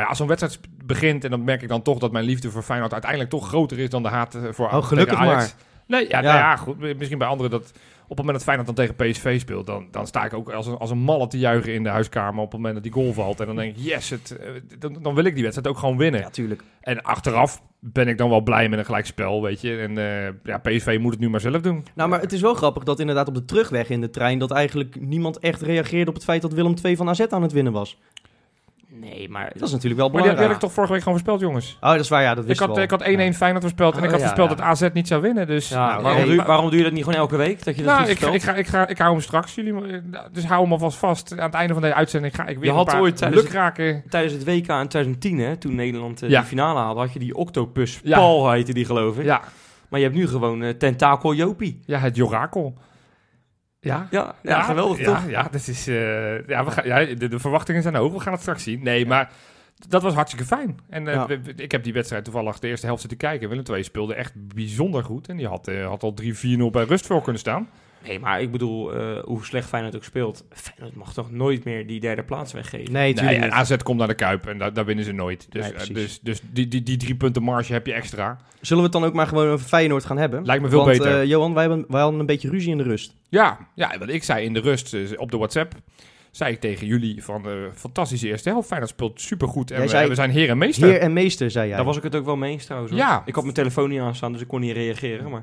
Maar 0.00 0.08
Maar 0.08 0.08
ja, 0.08 0.08
als 0.08 0.18
zo'n 0.18 0.26
wedstrijd 0.26 0.60
begint 0.84 1.24
en 1.24 1.30
dan 1.30 1.44
merk 1.44 1.62
ik 1.62 1.68
dan 1.68 1.82
toch 1.82 1.98
dat 1.98 2.12
mijn 2.12 2.24
liefde 2.24 2.50
voor 2.50 2.62
Feyenoord 2.62 2.92
uiteindelijk 2.92 3.30
toch 3.30 3.48
groter 3.48 3.78
is 3.78 3.90
dan 3.90 4.02
de 4.02 4.08
haat 4.08 4.34
eh, 4.34 4.42
voor 4.50 4.66
Oh, 4.66 4.84
gelukkig 4.84 5.18
Ajax. 5.18 5.36
maar. 5.36 5.52
Nee, 5.86 6.08
ja, 6.08 6.20
Ja. 6.20 6.22
Nou 6.22 6.38
ja, 6.38 6.56
goed. 6.56 6.98
Misschien 6.98 7.18
bij 7.18 7.28
anderen 7.28 7.50
dat 7.50 7.72
op 8.10 8.16
het 8.16 8.26
moment 8.26 8.36
dat 8.36 8.42
Feyenoord 8.42 8.76
dan 8.76 8.86
tegen 8.86 8.94
PSV 8.94 9.40
speelt, 9.40 9.66
dan, 9.66 9.88
dan 9.90 10.06
sta 10.06 10.24
ik 10.24 10.34
ook 10.34 10.52
als 10.52 10.66
een, 10.66 10.78
als 10.78 10.90
een 10.90 10.98
malle 10.98 11.26
te 11.26 11.38
juichen 11.38 11.74
in 11.74 11.82
de 11.82 11.88
huiskamer 11.88 12.42
op 12.42 12.52
het 12.52 12.60
moment 12.60 12.74
dat 12.74 12.82
die 12.82 12.92
goal 12.92 13.12
valt. 13.12 13.40
En 13.40 13.46
dan 13.46 13.56
denk 13.56 13.76
ik, 13.76 13.82
yes, 13.82 14.10
het, 14.10 14.36
eh, 14.36 14.48
dan, 14.78 14.98
dan 15.02 15.14
wil 15.14 15.24
ik 15.24 15.34
die 15.34 15.42
wedstrijd 15.42 15.74
ook 15.74 15.78
gewoon 15.78 15.96
winnen. 15.96 16.20
Ja, 16.20 16.30
tuurlijk. 16.30 16.62
En 16.80 17.02
achteraf 17.02 17.62
ben 17.78 18.08
ik 18.08 18.18
dan 18.18 18.30
wel 18.30 18.40
blij 18.40 18.68
met 18.68 18.78
een 18.78 18.84
gelijkspel, 18.84 19.42
weet 19.42 19.60
je. 19.60 19.76
En 19.76 19.98
eh, 19.98 20.32
ja, 20.42 20.58
PSV 20.58 20.98
moet 21.00 21.12
het 21.12 21.20
nu 21.20 21.30
maar 21.30 21.40
zelf 21.40 21.60
doen. 21.60 21.84
Nou, 21.94 22.08
maar 22.08 22.20
het 22.20 22.32
is 22.32 22.40
wel 22.40 22.54
grappig 22.54 22.82
dat 22.82 23.00
inderdaad 23.00 23.28
op 23.28 23.34
de 23.34 23.44
terugweg 23.44 23.88
in 23.88 24.00
de 24.00 24.10
trein... 24.10 24.38
dat 24.38 24.50
eigenlijk 24.50 25.00
niemand 25.00 25.38
echt 25.38 25.62
reageerde 25.62 26.10
op 26.10 26.14
het 26.14 26.24
feit 26.24 26.42
dat 26.42 26.52
Willem 26.52 26.74
II 26.82 26.96
van 26.96 27.08
AZ 27.08 27.20
aan 27.20 27.42
het 27.42 27.52
winnen 27.52 27.72
was. 27.72 27.98
Nee, 28.92 29.28
maar... 29.28 29.50
Dat 29.54 29.62
is 29.68 29.72
natuurlijk 29.72 30.00
wel 30.00 30.08
Maar 30.10 30.22
die, 30.22 30.30
belangrijk. 30.30 30.46
had 30.46 30.54
ik 30.54 30.60
toch 30.60 30.72
vorige 30.72 30.92
week 30.92 31.02
gewoon 31.02 31.18
voorspeld, 31.18 31.40
jongens. 31.50 31.76
Oh, 31.80 31.90
dat 31.90 32.00
is 32.00 32.08
waar, 32.08 32.22
ja, 32.22 32.34
dat 32.34 32.42
Ik 32.42 32.48
wist 32.48 32.60
had, 32.60 32.78
ik 32.78 32.90
had 32.90 33.02
1-1 33.02 33.04
Feyenoord 33.36 33.60
voorspeld 33.62 33.92
en 33.94 33.98
Oh, 33.98 34.04
ik 34.04 34.10
had 34.10 34.20
ja, 34.20 34.26
voorspeld 34.26 34.50
ja. 34.50 34.56
dat 34.56 34.64
AZ 34.64 34.88
niet 34.92 35.08
zou 35.08 35.22
winnen. 35.22 35.46
Dus, 35.46 35.68
Ja, 35.68 35.76
Nou, 35.90 36.02
waarom, 36.02 36.18
nee, 36.20 36.26
doe, 36.28 36.36
maar- 36.36 36.46
waarom 36.46 36.68
doe 36.68 36.78
je 36.78 36.84
dat 36.84 36.92
niet 36.92 37.04
gewoon 37.04 37.18
elke 37.18 37.36
week? 37.36 37.64
Dat 37.64 37.76
je 37.76 37.82
dat 37.82 37.90
nou, 37.90 37.98
goed 38.00 38.10
ik, 38.10 38.16
vertelt? 38.18 38.34
ik, 38.34 38.42
ga, 38.42 38.54
ik, 38.54 38.66
ga, 38.66 38.88
ik 38.88 38.98
hou 38.98 39.10
hem 39.12 39.20
straks. 39.20 39.54
Jullie, 39.54 39.74
eh, 39.74 40.20
dus 40.32 40.44
hou 40.46 40.62
hem 40.62 40.72
alvast 40.72 40.98
vast. 40.98 41.32
Aan 41.32 41.38
het 41.46 41.54
einde 41.54 41.72
van 41.72 41.82
deze 41.82 41.94
uitzending 41.94 42.34
ga 42.34 42.46
ik 42.46 42.56
weer 42.58 42.64
Je 42.64 42.70
had 42.72 42.86
een 42.86 42.92
paar 42.92 43.02
ooit 43.02 43.16
tijdens 43.16 43.42
lukraken... 43.42 44.02
Tijdens 44.08 44.32
het 44.32 44.44
WK 44.44 44.52
in 44.56 44.88
2010, 44.88 45.38
hè, 45.38 45.56
toen 45.56 45.74
Nederland 45.74 46.22
eh, 46.22 46.28
Ja. 46.30 46.38
die 46.38 46.48
finale 46.48 46.78
haalde, 46.78 47.00
had 47.00 47.12
je 47.12 47.18
die 47.18 47.34
octopus. 47.34 48.00
Ja. 48.02 48.16
Paul 48.18 48.50
heette 48.50 48.72
die, 48.72 48.84
geloof 48.84 49.18
ik. 49.18 49.24
Ja, 49.24 49.40
Maar 49.88 50.00
je 50.00 50.06
hebt 50.06 50.18
nu 50.18 50.28
gewoon 50.28 50.62
eh, 50.62 50.70
tentakel 50.74 51.34
Jopie. 51.34 51.80
ja, 51.86 51.98
het 51.98 52.16
Jorakel. 52.16 52.74
Ja, 53.80 54.06
Ja, 54.10 54.34
ja, 54.42 54.62
geweldig 54.62 54.98
ja, 54.98 55.04
toch? 55.04 55.28
Ja, 55.30 55.42
dat 55.42 55.66
is, 55.66 55.86
eh, 55.86 56.46
ja, 56.46 56.64
we 56.64 56.70
gaan, 56.70 56.86
ja 56.86 57.04
de, 57.14 57.28
de 57.28 57.38
verwachtingen 57.38 57.82
zijn 57.82 57.94
hoog. 57.94 58.12
We 58.12 58.20
gaan 58.20 58.32
het 58.32 58.40
straks 58.42 58.62
zien. 58.62 58.82
Nee, 58.82 59.06
maar 59.06 59.30
dat 59.88 60.02
was 60.02 60.14
hartstikke 60.14 60.46
fijn. 60.46 60.78
En 60.88 61.08
eh, 61.08 61.24
we- 61.26 61.52
ik 61.56 61.72
heb 61.72 61.84
die 61.84 61.92
wedstrijd 61.92 62.24
toevallig 62.24 62.58
de 62.58 62.68
eerste 62.68 62.86
helft 62.86 63.00
zitten 63.00 63.18
kijken. 63.18 63.48
Willem 63.48 63.64
II 63.70 63.82
speelde 63.82 64.14
echt 64.14 64.32
bijzonder 64.54 65.04
goed. 65.04 65.28
En 65.28 65.36
die 65.36 65.46
had, 65.48 65.68
eh, 65.68 65.86
had 65.86 66.02
al 66.02 66.14
3-4-0 66.14 66.70
bij 66.70 66.84
rust 66.84 67.06
voor 67.06 67.22
kunnen 67.22 67.40
staan. 67.40 67.68
Nee, 68.06 68.18
maar 68.18 68.40
ik 68.40 68.50
bedoel, 68.50 68.94
eh, 68.94 69.22
hoe 69.24 69.44
slecht 69.44 69.68
Feyenoord 69.68 69.96
ook 69.96 70.04
speelt, 70.04 70.44
Feyenoord 70.50 70.94
mag 70.96 71.12
toch 71.12 71.30
nooit 71.30 71.64
meer 71.64 71.86
die 71.86 72.00
derde 72.00 72.22
plaats 72.24 72.52
weggeven? 72.52 72.92
Nee, 72.92 73.14
Nee, 73.14 73.36
en. 73.36 73.52
AZ 73.52 73.76
komt 73.76 73.98
naar 73.98 74.08
de 74.08 74.14
Kuip 74.14 74.46
en 74.46 74.58
daar, 74.58 74.72
daar 74.72 74.84
winnen 74.84 75.04
ze 75.04 75.12
nooit. 75.12 75.46
Dus, 75.50 75.62
Nee, 75.64 75.72
eh, 75.72 75.94
dus, 75.94 76.20
dus 76.22 76.40
die, 76.52 76.68
die, 76.68 76.82
die 76.82 76.96
drie 76.96 77.14
punten 77.14 77.42
marge 77.42 77.72
heb 77.72 77.86
je 77.86 77.92
extra. 77.92 78.38
Zullen 78.60 78.82
we 78.82 78.88
het 78.88 78.98
dan 79.00 79.04
ook 79.08 79.14
maar 79.14 79.26
gewoon 79.26 79.48
over 79.48 79.66
Feyenoord 79.66 80.04
gaan 80.04 80.18
hebben? 80.18 80.44
Lijkt 80.44 80.62
me 80.62 80.68
veel 80.68 80.84
Want, 80.84 80.98
beter. 80.98 81.20
eh, 81.20 81.24
Johan, 81.26 81.54
wij, 81.54 81.62
hebben, 81.62 81.84
wij 81.88 82.00
hadden 82.00 82.20
een 82.20 82.26
beetje 82.26 82.50
ruzie 82.50 82.70
in 82.70 82.78
de 82.78 82.84
rust. 82.84 83.14
Ja, 83.28 83.58
ja, 83.74 83.98
wat 83.98 84.08
ik 84.08 84.22
zei 84.24 84.44
in 84.44 84.52
de 84.54 84.60
rust 84.60 85.16
op 85.16 85.30
de 85.30 85.36
WhatsApp, 85.36 85.72
zei 86.30 86.52
ik 86.52 86.60
tegen 86.60 86.86
jullie 86.86 87.24
van 87.24 87.42
de 87.42 87.70
fantastische 87.74 88.26
eerste 88.28 88.48
helft. 88.48 88.66
Feyenoord 88.66 88.90
speelt 88.92 89.20
supergoed 89.20 89.70
en 89.70 89.80
we, 89.80 89.88
zei- 89.88 90.08
we 90.08 90.14
zijn 90.14 90.30
heer 90.30 90.48
en 90.48 90.58
meester. 90.58 90.88
Heer 90.88 91.00
en 91.00 91.12
meester, 91.12 91.50
zei 91.50 91.66
jij. 91.68 91.76
Daar 91.76 91.84
was 91.86 91.96
ik 91.96 92.02
het 92.02 92.14
ook 92.16 92.24
wel 92.24 92.36
mee 92.36 92.52
eens 92.52 92.64
trouwens. 92.64 92.92
hoor. 92.92 93.00
Ja. 93.00 93.22
Ik 93.26 93.34
had 93.34 93.42
mijn 93.42 93.54
telefoon 93.54 93.88
niet 93.88 94.00
aanstaan, 94.00 94.32
dus 94.32 94.40
ik 94.40 94.48
kon 94.48 94.60
niet 94.60 94.72
reageren. 94.72 95.30
Maar 95.30 95.42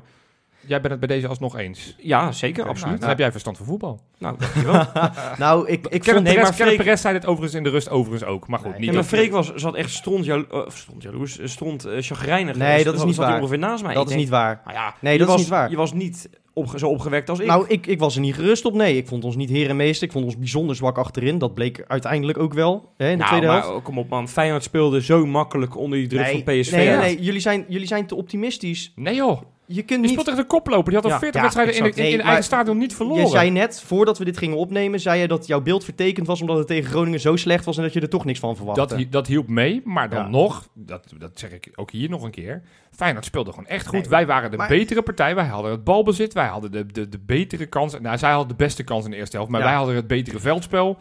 Jij 0.66 0.80
bent 0.80 0.90
het 0.90 0.98
bij 1.06 1.08
deze 1.16 1.28
alsnog 1.28 1.56
eens. 1.56 1.94
ja, 1.98 2.32
zeker, 2.32 2.58
Nou, 2.58 2.68
absoluut. 2.70 3.00
dan 3.00 3.08
heb 3.08 3.18
jij 3.18 3.30
verstand 3.30 3.56
van 3.56 3.66
voetbal. 3.66 4.00
Nou, 4.18 4.36
dankjewel. 4.38 4.84
Nou, 5.38 5.68
ik, 5.68 5.86
ik 5.86 6.04
vond... 6.04 6.22
nee, 6.22 6.36
maar 6.40 6.52
Freek- 6.54 6.76
Perez 6.76 7.00
zei 7.00 7.14
dit 7.14 7.26
overigens 7.26 7.54
in 7.54 7.62
de 7.62 7.70
rust 7.70 7.90
overigens 7.90 8.30
ook. 8.30 8.48
Maar 8.48 8.58
goed, 8.58 8.70
Nee, 8.70 8.78
niet 8.78 8.88
Ja, 8.88 8.94
maar 8.94 9.04
Freek 9.04 9.30
was, 9.32 9.54
zat 9.54 9.74
echt 9.74 9.90
stront, 9.90 10.24
jalo 10.24 10.44
uh, 10.52 10.60
stront 10.68 11.02
jaloers, 11.02 11.38
eh, 11.38 11.46
stront 11.46 11.84
eh, 11.84 11.96
chagrijnig. 12.00 12.56
Nee, 12.56 12.78
Eh, 12.78 12.84
dat 12.84 12.94
is 12.94 13.04
niet 13.04 13.16
waar. 13.16 13.36
ongeveer 13.38 13.58
naast 13.58 13.82
mij. 13.82 13.94
Dat 13.94 14.02
Ik 14.02 14.08
is 14.08 14.14
denk, 14.14 14.24
niet 14.24 14.34
waar. 14.34 14.60
Nou 14.64 14.76
ja, 14.76 14.94
Nee, 15.00 15.12
je 15.12 15.18
dat 15.18 15.28
is 15.28 15.32
was, 15.34 15.42
niet 15.42 15.50
waar. 15.52 15.70
Je 15.70 15.76
was 15.76 15.92
niet 15.92 16.28
opge 16.52 16.78
zo 16.78 16.88
opgewekt 16.88 17.28
als 17.30 17.38
ik. 17.38 17.46
Nou, 17.46 17.64
ik, 17.68 17.86
ik 17.86 17.98
was 17.98 18.14
er 18.14 18.20
niet 18.20 18.34
gerust 18.34 18.64
op. 18.64 18.74
Nee, 18.74 18.96
ik 18.96 19.06
vond 19.08 19.24
ons 19.24 19.36
niet 19.36 19.50
heer 19.50 19.68
en 19.68 19.76
meester. 19.76 20.06
Ik 20.06 20.12
vond 20.12 20.24
ons 20.24 20.38
bijzonder 20.38 20.76
zwak 20.76 20.98
achterin. 20.98 21.38
Dat 21.38 21.54
bleek 21.54 21.84
uiteindelijk 21.88 22.38
ook 22.38 22.54
wel 22.54 22.92
hè, 22.96 23.04
in 23.06 23.10
de 23.10 23.16
nou, 23.16 23.28
tweede 23.28 23.46
maar 23.46 23.62
helft. 23.62 23.82
kom 23.84 23.98
op 23.98 24.08
man. 24.08 24.28
Feyenoord 24.28 24.62
speelde 24.62 25.02
zo 25.02 25.26
makkelijk 25.26 25.76
onder 25.76 25.98
die 25.98 26.06
druk 26.08 26.20
nee, 26.20 26.42
van 26.44 26.60
PSV. 26.60 26.72
Nee, 26.72 26.96
nee. 26.96 27.20
Jullie, 27.22 27.40
zijn, 27.40 27.64
jullie 27.68 27.86
zijn 27.86 28.06
te 28.06 28.14
optimistisch. 28.14 28.92
Nee 28.96 29.14
joh, 29.14 29.40
Je 29.70 29.82
kunt 29.82 30.00
niet... 30.00 30.10
speelt 30.10 30.24
tegen 30.26 30.40
de 30.40 30.46
koploper. 30.46 30.84
Die 30.84 30.94
had 30.94 31.04
al 31.04 31.10
Ja, 31.10 31.18
40 31.18 31.34
ja, 31.36 31.42
wedstrijden 31.42 31.74
in, 31.74 31.80
exact. 31.80 31.98
in, 31.98 32.10
in 32.12 32.16
Nee, 32.16 32.26
eigen 32.26 32.44
stadion 32.44 32.78
niet 32.78 32.94
verloren. 32.96 33.22
Je 33.22 33.28
zei 33.28 33.50
net, 33.50 33.80
voordat 33.80 34.18
we 34.18 34.24
dit 34.24 34.38
gingen 34.38 34.56
opnemen, 34.56 35.00
zei 35.00 35.20
je 35.20 35.28
dat 35.28 35.46
jouw 35.46 35.60
beeld 35.60 35.84
vertekend 35.84 36.26
was 36.26 36.40
omdat 36.40 36.58
het 36.58 36.66
tegen 36.66 36.90
Groningen 36.90 37.20
zo 37.20 37.36
slecht 37.36 37.64
was 37.64 37.76
en 37.76 37.82
dat 37.82 37.92
je 37.92 38.00
er 38.00 38.08
toch 38.08 38.24
niks 38.24 38.38
van 38.38 38.56
verwachtte. 38.56 38.96
dat, 38.96 39.06
dat 39.12 39.26
hielp 39.26 39.48
mee, 39.48 39.80
maar 39.84 40.10
dan 40.10 40.22
Ja. 40.24 40.28
nog, 40.28 40.68
dat, 40.74 41.12
dat 41.18 41.30
zeg 41.38 41.50
ik 41.52 41.70
ook 41.74 41.90
hier 41.90 42.08
nog 42.10 42.22
een 42.22 42.30
keer. 42.30 42.62
Feyenoord 42.90 43.24
speelde 43.24 43.50
gewoon 43.50 43.66
echt 43.66 43.86
goed. 43.86 44.00
Nee, 44.00 44.08
wij 44.08 44.26
waren 44.26 44.50
de 44.50 44.56
maar- 44.56 44.68
betere 44.68 45.02
partij. 45.02 45.34
Wij 45.34 45.46
hadden 45.46 45.70
het 45.70 45.84
balbezit. 45.84 46.32
Wij 46.34 46.46
hadden 46.46 46.72
de, 46.72 46.86
de, 46.86 47.08
de 47.08 47.18
betere 47.26 47.66
kans. 47.66 48.00
Nou, 48.00 48.18
zij 48.18 48.30
hadden 48.30 48.48
de 48.48 48.64
beste 48.64 48.82
kans 48.84 49.04
in 49.04 49.10
de 49.10 49.16
eerste 49.16 49.36
helft. 49.36 49.50
Maar 49.52 49.62
wij 49.62 49.72
hadden 49.74 49.94
het 49.94 50.06
betere 50.06 50.38
veldspel. 50.38 50.98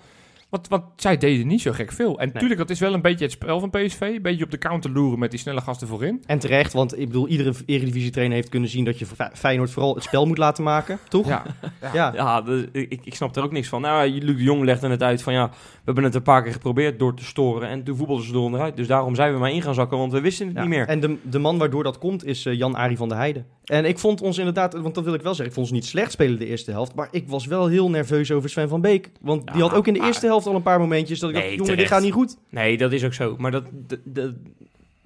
Want, 0.50 0.68
want 0.68 0.84
zij 0.96 1.18
deden 1.18 1.48
niet 1.48 1.62
zo 1.62 1.72
gek 1.72 1.92
veel. 1.92 2.20
En 2.20 2.32
tuurlijk, 2.32 2.60
dat 2.60 2.70
is 2.70 2.80
wel 2.80 2.94
een 2.94 3.02
beetje 3.02 3.24
het 3.26 3.34
spel 3.34 3.60
van 3.60 3.70
PSV. 3.70 4.02
Een 4.02 4.22
beetje 4.22 4.44
op 4.44 4.52
de 4.52 4.58
counter 4.58 4.92
loeren 4.92 5.20
met 5.20 5.32
die 5.32 5.40
snelle 5.40 5.62
gasten 5.62 5.88
voorin. 5.88 6.24
En 6.26 6.40
terecht, 6.40 6.74
want 6.74 7.00
ik 7.00 7.06
bedoel, 7.08 7.28
iedere 7.28 7.54
Eredivisie-trainer 7.66 8.36
heeft 8.36 8.50
kunnen 8.50 8.70
zien 8.70 8.86
dat 8.86 9.00
je 9.00 9.06
Feyenoord 9.34 9.70
vooral 9.72 9.96
het 9.96 10.04
spel 10.04 10.26
moet 10.26 10.38
laten 10.38 10.64
maken, 10.64 11.00
toch? 11.10 11.28
Ja, 11.28 11.44
Ja. 11.94 12.12
Ja, 12.16 12.42
dus 12.42 12.66
ik, 12.72 13.00
ik 13.04 13.16
snap 13.16 13.36
er 13.36 13.44
ook 13.44 13.52
niks 13.52 13.68
van. 13.68 13.82
Nou, 13.82 14.10
Luc 14.10 14.36
de 14.38 14.44
Jong 14.44 14.64
legde 14.64 14.90
het 14.90 15.04
uit 15.04 15.22
van 15.22 15.34
ja, 15.34 15.50
we 15.50 15.56
hebben 15.86 16.04
het 16.04 16.16
een 16.16 16.22
paar 16.22 16.44
keer 16.44 16.52
geprobeerd 16.52 17.00
door 17.00 17.16
te 17.16 17.24
storen 17.26 17.70
en 17.70 17.84
toen 17.84 17.96
voetbalden 17.98 18.26
ze 18.26 18.34
er 18.34 18.40
onderuit. 18.40 18.76
Dus 18.76 18.88
daarom 18.88 19.16
zijn 19.16 19.34
we 19.34 19.40
maar 19.40 19.52
in 19.52 19.62
gaan 19.62 19.74
zakken, 19.74 19.98
want 19.98 20.12
we 20.12 20.22
wisten 20.22 20.46
het 20.48 20.56
Ja. 20.56 20.62
niet 20.62 20.70
meer. 20.70 20.88
En 20.88 21.00
de, 21.00 21.18
de 21.22 21.40
man 21.40 21.58
waardoor 21.58 21.84
dat 21.84 21.98
komt 21.98 22.26
is 22.26 22.46
eh, 22.46 22.54
Jan-Arie 22.58 22.98
van 22.98 23.10
der 23.10 23.18
Heijden. 23.18 23.46
En 23.68 23.86
ik 23.86 24.00
vond 24.00 24.22
ons 24.22 24.38
inderdaad, 24.38 24.74
want 24.74 24.96
dat 24.96 25.04
wil 25.04 25.14
ik 25.14 25.22
wel 25.22 25.34
zeggen, 25.36 25.46
ik 25.48 25.54
vond 25.54 25.68
ons 25.68 25.75
niet 25.75 25.86
slecht 25.86 26.12
spelen 26.12 26.40
de 26.40 26.46
eerste 26.46 26.72
helft. 26.72 26.96
Maar 26.96 27.08
ik 27.12 27.28
was 27.28 27.46
wel 27.46 27.68
heel 27.68 27.90
nerveus 27.90 28.31
over 28.31 28.50
Sven 28.50 28.69
van 28.69 28.81
Beek. 28.81 29.10
Want 29.22 29.54
die 29.54 29.62
had 29.62 29.74
ook 29.74 29.88
in 29.88 29.94
de 29.94 30.00
maar- 30.00 30.08
eerste 30.08 30.25
helft 30.25 30.48
al 30.48 30.56
een 30.56 30.62
paar 30.62 30.80
momentjes 30.80 31.19
dat 31.19 31.30
ik 31.30 31.36
Nee, 31.36 31.44
dacht, 31.44 31.56
jongen, 31.58 31.75
dit 31.75 31.88
terecht. 31.88 31.94
gaat 31.96 32.04
niet 32.04 32.30
goed. 32.30 32.38
Nee, 32.50 32.78
dat 32.78 32.92
is 32.92 33.04
ook 33.06 33.14
zo. 33.14 33.36
Maar 33.38 33.52
dat, 33.52 33.64
dat, 33.74 34.00
dat- 34.04 34.34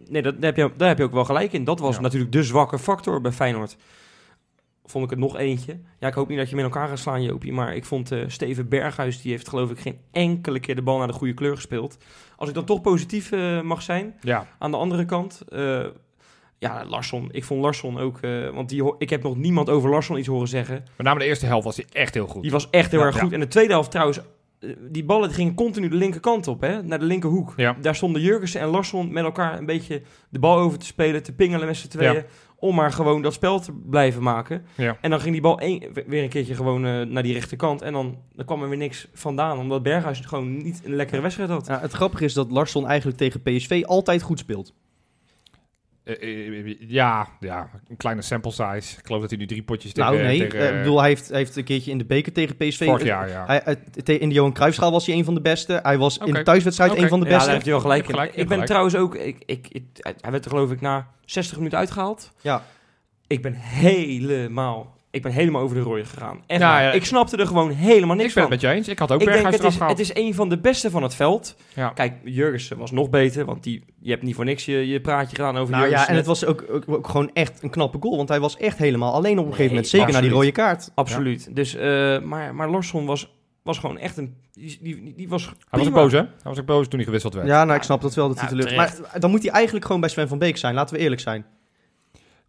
nee, 0.08 0.22
dat, 0.22 0.34
daar, 0.42 0.54
heb 0.54 0.56
je, 0.56 0.72
daar 0.78 0.88
heb 0.88 0.98
je 0.98 1.04
ook 1.04 1.12
wel 1.12 1.26
gelijk 1.26 1.54
in. 1.54 1.64
Dat 1.64 1.80
was 1.80 1.96
Ja. 1.96 2.02
natuurlijk 2.02 2.32
de 2.32 2.44
zwakke 2.44 2.80
factor 2.80 3.22
bij 3.22 3.32
Feyenoord. 3.32 3.78
Vond 4.86 5.04
ik 5.04 5.10
het 5.10 5.20
nog 5.20 5.38
eentje. 5.38 5.80
Ja, 6.00 6.08
ik 6.08 6.14
hoop 6.14 6.28
niet 6.28 6.38
dat 6.38 6.50
je 6.50 6.56
met 6.56 6.64
elkaar 6.64 6.88
gaat 6.88 7.00
slaan, 7.00 7.24
Jopie. 7.24 7.54
Maar 7.54 7.76
ik 7.76 7.86
vond 7.86 8.12
eh, 8.12 8.20
Steven 8.28 8.70
Berghuis, 8.70 9.22
die 9.22 9.32
heeft 9.32 9.50
geloof 9.50 9.72
ik 9.72 9.80
geen 9.80 9.98
enkele 10.12 10.60
keer 10.60 10.76
de 10.76 10.82
bal 10.82 10.98
naar 10.98 11.08
de 11.08 11.14
goede 11.14 11.34
kleur 11.34 11.56
gespeeld. 11.56 11.98
Als 12.36 12.50
ik 12.50 12.56
dan 12.56 12.66
toch 12.66 12.82
positief 12.82 13.32
eh, 13.32 13.62
mag 13.62 13.82
zijn, 13.82 14.16
ja. 14.22 14.48
aan 14.60 14.72
de 14.72 14.78
andere 14.78 15.06
kant... 15.06 15.42
eh, 15.50 15.86
ja, 16.62 16.86
Larsson. 16.88 17.30
Ik 17.32 17.44
vond 17.44 17.62
Larsson 17.62 18.00
ook... 18.00 18.18
eh, 18.22 18.50
want 18.50 18.70
die, 18.70 18.94
ik 18.98 19.10
heb 19.10 19.24
nog 19.24 19.38
niemand 19.38 19.70
over 19.70 19.90
Larsson 19.90 20.18
iets 20.18 20.28
horen 20.28 20.48
zeggen. 20.48 20.84
Met 20.98 21.06
name 21.06 21.20
de 21.20 21.26
eerste 21.26 21.46
helft 21.46 21.66
was 21.66 21.76
hij 21.76 21.86
echt 21.92 22.14
heel 22.14 22.28
goed. 22.28 22.42
Die 22.42 22.52
was 22.52 22.70
echt 22.70 22.92
heel 22.92 23.00
Ja, 23.00 23.06
erg 23.06 23.16
ja. 23.16 23.22
goed. 23.22 23.34
En 23.34 23.40
de 23.40 23.48
tweede 23.48 23.72
helft 23.74 23.92
trouwens, 23.92 24.20
eh, 24.60 24.70
die 24.80 25.04
ballen 25.04 25.28
die 25.28 25.38
gingen 25.38 25.54
continu 25.54 25.88
de 25.90 25.96
linkerkant 25.96 26.48
op, 26.48 26.62
hè, 26.62 26.84
naar 26.84 27.00
de 27.00 27.06
linkerhoek. 27.06 27.54
Ja. 27.58 27.76
Daar 27.82 27.96
stonden 27.96 28.22
Jurgensen 28.22 28.62
en 28.62 28.68
Larsson 28.68 29.14
met 29.14 29.24
elkaar 29.24 29.58
een 29.58 29.66
beetje 29.66 30.02
de 30.30 30.40
bal 30.40 30.58
over 30.58 30.80
te 30.80 30.86
spelen, 30.86 31.24
te 31.24 31.34
pingelen 31.34 31.68
met 31.68 31.78
z'n 31.78 31.88
tweeën. 31.88 32.14
Ja. 32.14 32.24
Om 32.56 32.76
maar 32.76 32.92
gewoon 32.92 33.22
dat 33.22 33.34
spel 33.34 33.60
te 33.60 33.72
blijven 33.72 34.24
maken. 34.24 34.66
Ja. 34.76 34.98
En 35.02 35.10
dan 35.10 35.20
ging 35.20 35.32
die 35.34 35.42
bal 35.42 35.60
één, 35.60 35.84
weer 36.08 36.24
een 36.24 36.30
keertje 36.30 36.56
gewoon 36.56 36.86
eh, 36.86 37.02
naar 37.02 37.24
die 37.24 37.34
rechterkant. 37.34 37.82
En 37.82 37.94
dan, 37.94 38.18
dan 38.34 38.46
kwam 38.46 38.62
er 38.64 38.70
weer 38.70 38.78
niks 38.78 39.08
vandaan. 39.14 39.58
Omdat 39.60 39.84
Berghuis 39.84 40.20
gewoon 40.20 40.58
niet 40.58 40.82
een 40.86 40.96
lekkere 40.96 41.22
wedstrijd 41.22 41.50
had. 41.50 41.68
Ja, 41.68 41.80
het 41.80 41.92
grappige 41.92 42.24
is 42.26 42.34
dat 42.34 42.52
Larsson 42.52 42.88
eigenlijk 42.88 43.18
tegen 43.18 43.42
PSV 43.42 43.84
altijd 43.86 44.22
goed 44.22 44.40
speelt. 44.40 44.74
Eh, 46.04 46.22
eh, 46.60 46.76
ja, 46.80 47.28
ja, 47.40 47.70
een 47.90 47.98
kleine 47.98 48.22
sample 48.22 48.52
size. 48.52 48.98
Ik 49.00 49.06
geloof 49.06 49.22
dat 49.22 49.30
hij 49.30 49.40
nu 49.40 49.46
drie 49.46 49.64
potjes 49.64 49.94
tegen... 49.94 50.12
nou 50.12 50.24
nee, 50.26 50.40
tegen, 50.40 50.60
eh, 50.60 50.70
ik 50.72 50.78
bedoel, 50.78 51.00
hij 51.00 51.08
heeft, 51.10 51.30
hij 51.30 51.38
heeft 51.38 51.56
een 51.56 51.64
keertje 51.64 51.92
in 51.92 51.98
de 51.98 52.06
beker 52.06 52.32
tegen 52.32 52.56
PSV... 52.58 52.86
vorig 52.86 53.04
jaar, 53.04 53.30
ja. 53.30 53.46
Hij, 53.46 53.62
eh, 54.06 54.22
in 54.22 54.30
de 54.30 54.36
Johan 54.36 54.54
Cruijffschaal 54.54 54.92
was 54.92 55.06
hij 55.06 55.16
een 55.16 55.24
van 55.26 55.34
de 55.34 55.42
beste. 55.42 55.80
Hij 55.84 55.98
was 55.98 56.18
in 56.18 56.34
de 56.34 56.42
thuiswedstrijd 56.44 56.98
een 56.98 57.08
van 57.08 57.20
de 57.20 57.26
Ja, 57.26 57.32
daar 57.32 57.38
beste. 57.40 57.52
heeft 57.54 57.64
hij 57.66 57.74
wel 57.74 57.82
gelijk 57.82 58.08
Je 58.08 58.14
hebt 58.14 58.18
in. 58.18 58.20
gelijk, 58.20 58.36
je 58.36 58.42
ik 58.42 58.48
ben 58.48 58.68
gelijk. 58.68 58.92
trouwens 58.94 58.96
ook... 58.96 59.16
Ik, 59.16 59.44
ik, 59.46 59.68
ik- 59.70 60.16
hij 60.22 60.32
werd 60.32 60.46
er 60.46 60.52
geloof 60.52 60.72
ik 60.72 60.82
na 60.82 61.08
60 61.26 61.58
minuten 61.58 61.78
uitgehaald. 61.78 62.32
Ja. 62.42 62.64
Ik 63.28 63.42
ben 63.42 63.54
helemaal... 63.54 64.98
Ik 65.12 65.22
ben 65.22 65.32
helemaal 65.32 65.62
over 65.62 65.76
de 65.76 65.82
rooien 65.82 66.06
gegaan. 66.06 66.44
Echt 66.48 66.62
Ja, 66.62 66.80
ja. 66.82 66.92
Ik 66.92 67.06
snapte 67.06 67.38
er 67.38 67.48
gewoon 67.48 67.70
helemaal 67.72 68.16
niks 68.16 68.30
ik 68.30 68.34
ben 68.36 68.44
van. 68.44 68.52
het 68.52 68.62
met 68.62 68.72
je 68.72 68.78
eens. 68.78 68.88
Ik 68.88 69.00
had 69.00 69.12
ook 69.12 69.20
ik 69.20 69.26
denk, 69.26 69.42
Berghuis 69.42 69.56
het 69.56 69.64
eraf 69.64 69.74
is, 69.74 69.80
gehaald. 69.80 69.98
het 69.98 70.18
is 70.18 70.24
een 70.24 70.36
van 70.36 70.50
de 70.50 70.58
beste 70.58 70.90
van 70.90 71.04
het 71.04 71.16
veld. 71.16 71.56
Ja. 71.76 71.90
Kijk, 71.90 72.14
Jurgensen 72.24 72.78
was 72.78 72.92
nog 72.92 73.10
beter, 73.10 73.46
want 73.46 73.64
die, 73.64 73.84
je 74.00 74.10
hebt 74.10 74.24
niet 74.24 74.36
voor 74.36 74.46
niks 74.46 74.66
je, 74.66 74.88
je 74.88 75.02
praatje 75.02 75.36
gedaan 75.36 75.58
over 75.58 75.72
Nou 75.72 75.84
ja, 75.84 75.90
Jurgensen. 75.90 76.12
en 76.12 76.16
het 76.18 76.26
was 76.26 76.46
ook, 76.46 76.66
ook, 76.70 76.84
ook 76.88 77.08
gewoon 77.08 77.30
echt 77.34 77.64
een 77.64 77.70
knappe 77.70 77.98
goal. 78.00 78.18
Want 78.18 78.30
hij 78.30 78.40
was 78.40 78.58
echt 78.58 78.78
helemaal 78.78 79.14
alleen 79.14 79.40
op 79.40 79.46
een 79.46 79.54
gegeven 79.54 79.76
Nee, 79.76 79.84
moment. 79.84 79.88
Zeker 79.88 80.14
na 80.14 80.22
die 80.22 80.30
rode 80.30 80.52
kaart. 80.52 80.92
Absoluut. 80.96 81.56
Dus, 81.56 81.76
eh, 81.76 82.20
maar, 82.20 82.56
maar 82.56 82.70
Larsson 82.70 83.06
was, 83.06 83.36
was 83.64 83.78
gewoon 83.78 83.98
echt 83.98 84.18
een... 84.18 84.36
Die, 84.52 84.80
die, 84.82 85.14
die 85.16 85.30
was 85.30 85.46
Hij 85.46 85.80
was 85.80 85.88
ook 85.88 85.94
boos, 85.94 86.12
hè? 86.12 86.18
Hij 86.18 86.28
was 86.44 86.60
ook 86.60 86.66
boos 86.66 86.84
toen 86.88 86.96
hij 86.96 87.06
gewisseld 87.06 87.34
werd. 87.34 87.48
Ja, 87.48 87.64
nou 87.64 87.78
ik 87.78 87.84
snap 87.84 88.02
dat 88.02 88.16
wel 88.16 88.28
dat 88.28 88.40
hij 88.40 88.50
Nou, 88.50 88.62
teleurgesteld 88.62 89.08
Maar 89.12 89.20
dan 89.20 89.32
moet 89.32 89.42
hij 89.44 89.52
eigenlijk 89.52 89.86
gewoon 89.86 90.02
bij 90.02 90.10
Sven 90.10 90.28
van 90.28 90.38
Beek 90.38 90.58
zijn. 90.58 90.74
Laten 90.74 90.96
we 90.96 91.02
eerlijk 91.02 91.22
zijn. 91.22 91.46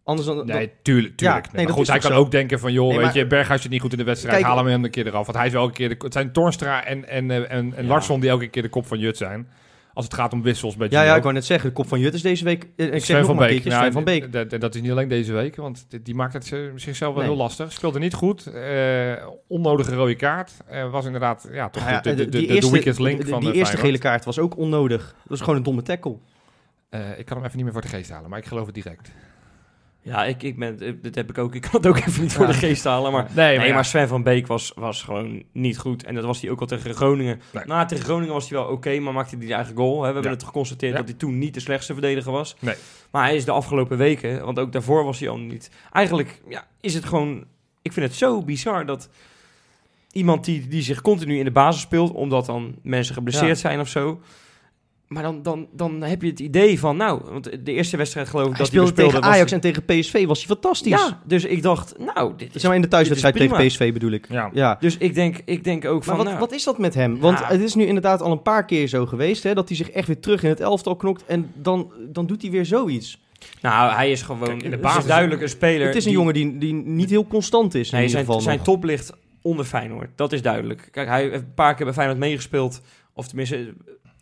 Anders 0.03 0.27
dan... 0.27 0.45
Nee, 0.45 0.71
tuurlijk. 0.81 1.15
tuurlijk. 1.15 1.45
Ja, 1.45 1.51
nee, 1.51 1.65
maar 1.65 1.65
dat 1.65 1.75
goed, 1.75 1.87
hij 1.87 1.99
kan 1.99 2.11
zo. 2.11 2.17
ook 2.17 2.31
denken 2.31 2.59
van, 2.59 2.71
joh, 2.73 2.87
Nee, 2.87 2.97
weet 2.97 3.05
maar- 3.05 3.17
je, 3.17 3.27
Berghuis 3.27 3.61
zit 3.61 3.71
niet 3.71 3.81
goed 3.81 3.91
in 3.91 3.97
de 3.97 4.03
wedstrijd, 4.03 4.35
Kijk, 4.35 4.47
haal 4.47 4.65
hem 4.65 4.83
een 4.83 4.91
keer 4.91 5.07
eraf. 5.07 5.25
Want 5.25 5.37
hij 5.37 5.47
is 5.47 5.53
wel 5.53 5.65
een 5.65 5.71
keer 5.73 5.89
de, 5.89 5.95
het 5.97 6.13
zijn 6.13 6.31
Toornstra 6.31 6.85
en, 6.85 7.07
en, 7.09 7.31
eh, 7.31 7.37
en, 7.37 7.47
en 7.49 7.73
Ja. 7.83 7.83
Larsson 7.83 8.19
die 8.19 8.29
elke 8.29 8.47
keer 8.47 8.61
de 8.61 8.69
kop 8.69 8.85
van 8.87 8.99
Jut 8.99 9.17
zijn. 9.17 9.47
als 9.93 10.05
het 10.05 10.13
gaat 10.13 10.33
om 10.33 10.41
wissels 10.41 10.75
bij 10.75 10.87
Ja, 10.89 11.03
ja, 11.03 11.15
ik 11.15 11.21
wou 11.21 11.33
net 11.33 11.45
zeggen, 11.45 11.69
de 11.69 11.75
kop 11.75 11.87
van 11.87 11.99
Jut 11.99 12.13
is 12.13 12.21
deze 12.21 12.43
week... 12.43 12.67
eh, 12.75 12.93
Ik 12.93 13.05
zeg 13.05 13.25
van 13.25 13.35
Beek. 13.37 13.47
keertje, 13.49 13.69
Nou, 13.69 13.91
van 13.91 14.03
Beek. 14.03 14.23
d- 14.31 14.49
d- 14.49 14.61
Dat 14.61 14.75
is 14.75 14.81
niet 14.81 14.91
alleen 14.91 15.07
deze 15.07 15.33
week, 15.33 15.55
want 15.55 15.85
die- 15.89 16.01
die 16.01 16.15
maakt 16.15 16.33
het 16.33 16.51
eh, 16.51 16.59
zichzelf 16.75 17.13
wel 17.15 17.23
heel 17.23 17.35
lastig. 17.35 17.71
Speelde 17.71 17.99
niet 17.99 18.13
goed. 18.13 18.45
eh, 18.47 19.13
onnodige 19.47 19.95
rode 19.95 20.15
kaart. 20.15 20.51
Eh, 20.67 20.91
was 20.91 21.05
inderdaad 21.05 21.47
ja, 21.51 21.69
toch 21.69 21.89
ja, 21.89 21.99
de, 22.01 22.13
de, 22.15 22.29
de, 22.29 22.37
die 22.37 22.59
de, 22.61 22.69
weakest 22.69 22.99
link 22.99 23.21
die- 23.21 23.29
van 23.29 23.39
Die 23.39 23.51
eh, 23.51 23.57
eerste 23.57 23.77
gele 23.77 23.97
kaart 23.97 24.25
was 24.25 24.39
ook 24.39 24.57
onnodig. 24.57 25.01
Dat 25.01 25.13
was 25.29 25.39
gewoon 25.39 25.55
een 25.55 25.63
domme 25.63 25.81
tackle. 25.81 26.15
Ik 27.17 27.25
kan 27.25 27.37
hem 27.37 27.45
even 27.45 27.55
niet 27.55 27.63
meer 27.63 27.73
voor 27.73 27.81
de 27.81 27.87
geest 27.87 28.09
halen, 28.09 28.29
maar 28.29 28.39
ik 28.39 28.45
geloof 28.45 28.65
het 28.65 28.75
direct. 28.75 29.11
Ja, 30.05 30.25
ik, 30.25 30.43
ik 30.43 30.57
ben, 30.57 30.79
eh, 30.79 30.93
dit 31.01 31.15
heb 31.15 31.29
ik 31.29 31.37
ook. 31.37 31.55
Ik 31.55 31.61
kan 31.61 31.71
het 31.73 31.87
ook 31.87 31.97
even 31.97 32.21
niet 32.21 32.33
voor 32.33 32.45
Ja. 32.45 32.51
de 32.51 32.57
geest 32.57 32.83
halen. 32.83 33.11
Maar, 33.11 33.27
Nee, 33.35 33.57
nee, 33.57 33.67
ja. 33.67 33.73
maar 33.73 33.85
Sven 33.85 34.07
van 34.07 34.23
Beek 34.23 34.47
was, 34.47 34.71
was 34.75 35.01
gewoon 35.03 35.43
niet 35.51 35.77
goed. 35.77 36.03
En 36.05 36.15
dat 36.15 36.23
was 36.23 36.41
hij 36.41 36.49
ook 36.51 36.59
al 36.61 36.65
tegen 36.67 36.93
Groningen. 36.93 37.41
Nee. 37.51 37.63
Nou, 37.65 37.87
tegen 37.87 38.03
Groningen 38.03 38.33
was 38.33 38.49
hij 38.49 38.59
wel 38.59 38.67
oké, 38.67 38.99
maar 38.99 39.13
maakte 39.13 39.35
hij 39.37 39.47
de 39.47 39.53
eigen 39.53 39.75
goal. 39.75 39.93
Hè. 39.95 39.99
We 40.07 40.13
hebben 40.13 40.23
Ja. 40.23 40.29
het 40.37 40.43
geconstateerd 40.43 40.91
Ja. 40.91 40.97
dat 40.97 41.07
hij 41.07 41.17
toen 41.17 41.37
niet 41.37 41.53
de 41.53 41.59
slechtste 41.59 41.93
verdediger 41.93 42.31
was. 42.31 42.55
Nee. 42.59 42.75
Maar 43.11 43.23
hij 43.23 43.35
is 43.35 43.45
de 43.45 43.51
afgelopen 43.51 43.97
weken, 43.97 44.45
want 44.45 44.59
ook 44.59 44.71
daarvoor 44.71 45.03
was 45.03 45.19
hij 45.19 45.29
al 45.29 45.37
niet. 45.37 45.69
Eigenlijk 45.91 46.41
ja, 46.47 46.67
is 46.81 46.93
het 46.93 47.05
gewoon. 47.05 47.45
Ik 47.81 47.93
vind 47.93 48.05
het 48.05 48.15
zo 48.15 48.41
bizar 48.43 48.85
dat 48.85 49.09
iemand 50.11 50.45
die, 50.45 50.67
die 50.67 50.81
zich 50.81 51.01
continu 51.01 51.37
in 51.37 51.45
de 51.45 51.51
basis 51.51 51.81
speelt, 51.81 52.11
omdat 52.11 52.45
dan 52.45 52.75
mensen 52.81 53.13
geblesseerd 53.15 53.47
Ja. 53.47 53.55
zijn 53.69 53.79
of 53.79 53.87
zo. 53.87 54.21
Maar 55.13 55.23
dan, 55.23 55.41
dan, 55.43 55.67
dan 55.71 56.01
heb 56.01 56.21
je 56.21 56.27
het 56.29 56.39
idee 56.39 56.79
van, 56.79 56.97
nou, 56.97 57.21
want 57.31 57.43
de 57.65 57.71
eerste 57.71 57.97
wedstrijd 57.97 58.27
geloof 58.29 58.43
ik 58.45 58.49
Hij 58.49 58.59
dat 58.59 58.67
speelde 58.67 58.85
hij 58.85 58.95
bespeelde 58.95 59.13
tegen 59.19 59.29
was- 59.29 59.37
Ajax 59.37 59.51
en 59.51 59.59
tegen 59.59 59.85
PSV, 59.85 60.25
was 60.25 60.37
hij 60.37 60.47
fantastisch. 60.47 60.91
ja, 60.91 61.21
dus 61.25 61.45
ik 61.45 61.61
dacht, 61.61 61.93
nou, 61.99 62.33
dit 62.37 62.47
is... 62.47 62.53
Zeg 62.53 62.63
maar 62.63 62.75
in 62.75 62.81
de 62.81 62.87
thuiswedstrijd 62.87 63.35
tegen. 63.35 63.65
PSV 63.67 63.93
bedoel 63.93 64.11
ik. 64.11 64.25
Ja. 64.29 64.49
Ja. 64.53 64.77
Dus 64.79 64.97
ik 64.97 65.13
denk, 65.13 65.41
ik 65.45 65.63
denk 65.63 65.85
ook 65.85 65.93
Maar 65.93 66.03
van, 66.03 66.17
wat, 66.17 66.25
nou, 66.25 66.39
wat 66.39 66.51
is 66.51 66.63
dat 66.63 66.77
met 66.77 66.93
hem? 66.93 67.19
Want 67.19 67.39
Ja. 67.39 67.47
het 67.47 67.61
is 67.61 67.75
nu 67.75 67.85
inderdaad 67.85 68.21
al 68.21 68.31
een 68.31 68.41
paar 68.41 68.65
keer 68.65 68.87
zo 68.87 69.05
geweest, 69.05 69.43
hè, 69.43 69.53
dat 69.53 69.67
hij 69.67 69.77
zich 69.77 69.89
echt 69.89 70.07
weer 70.07 70.19
terug 70.19 70.43
in 70.43 70.49
het 70.49 70.59
elftal 70.59 70.95
knokt 70.95 71.25
en 71.25 71.51
dan, 71.55 71.91
dan 72.09 72.25
doet 72.25 72.41
hij 72.41 72.51
weer 72.51 72.65
zoiets. 72.65 73.21
nou, 73.61 73.93
hij 73.93 74.11
is 74.11 74.21
gewoon 74.21 74.47
Kijk, 74.47 74.63
in 74.63 74.69
de 74.69 74.75
het 74.75 74.81
basis- 74.81 75.01
is 75.01 75.05
duidelijk 75.07 75.41
een 75.41 75.49
speler. 75.49 75.87
het 75.87 75.95
is 75.95 76.03
een 76.05 76.09
die- 76.09 76.19
jongen 76.19 76.33
die, 76.33 76.57
die 76.57 76.73
niet 76.73 77.09
heel 77.09 77.27
constant 77.27 77.75
is 77.75 77.89
in 77.89 77.95
Nee, 77.97 78.05
ieder 78.05 78.09
zijn, 78.09 78.25
geval 78.25 78.41
zijn 78.41 78.55
nog. 78.57 78.65
top 78.65 78.83
ligt 78.83 79.11
onder 79.41 79.65
Feyenoord. 79.65 80.09
Dat 80.15 80.31
is 80.33 80.41
duidelijk. 80.41 80.87
Kijk, 80.91 81.07
hij 81.07 81.21
heeft 81.21 81.33
een 81.35 81.53
paar 81.53 81.75
keer 81.75 81.85
bij 81.85 81.93
Feyenoord 81.93 82.19
meegespeeld. 82.19 82.81
Of 83.13 83.27
tenminste, 83.27 83.73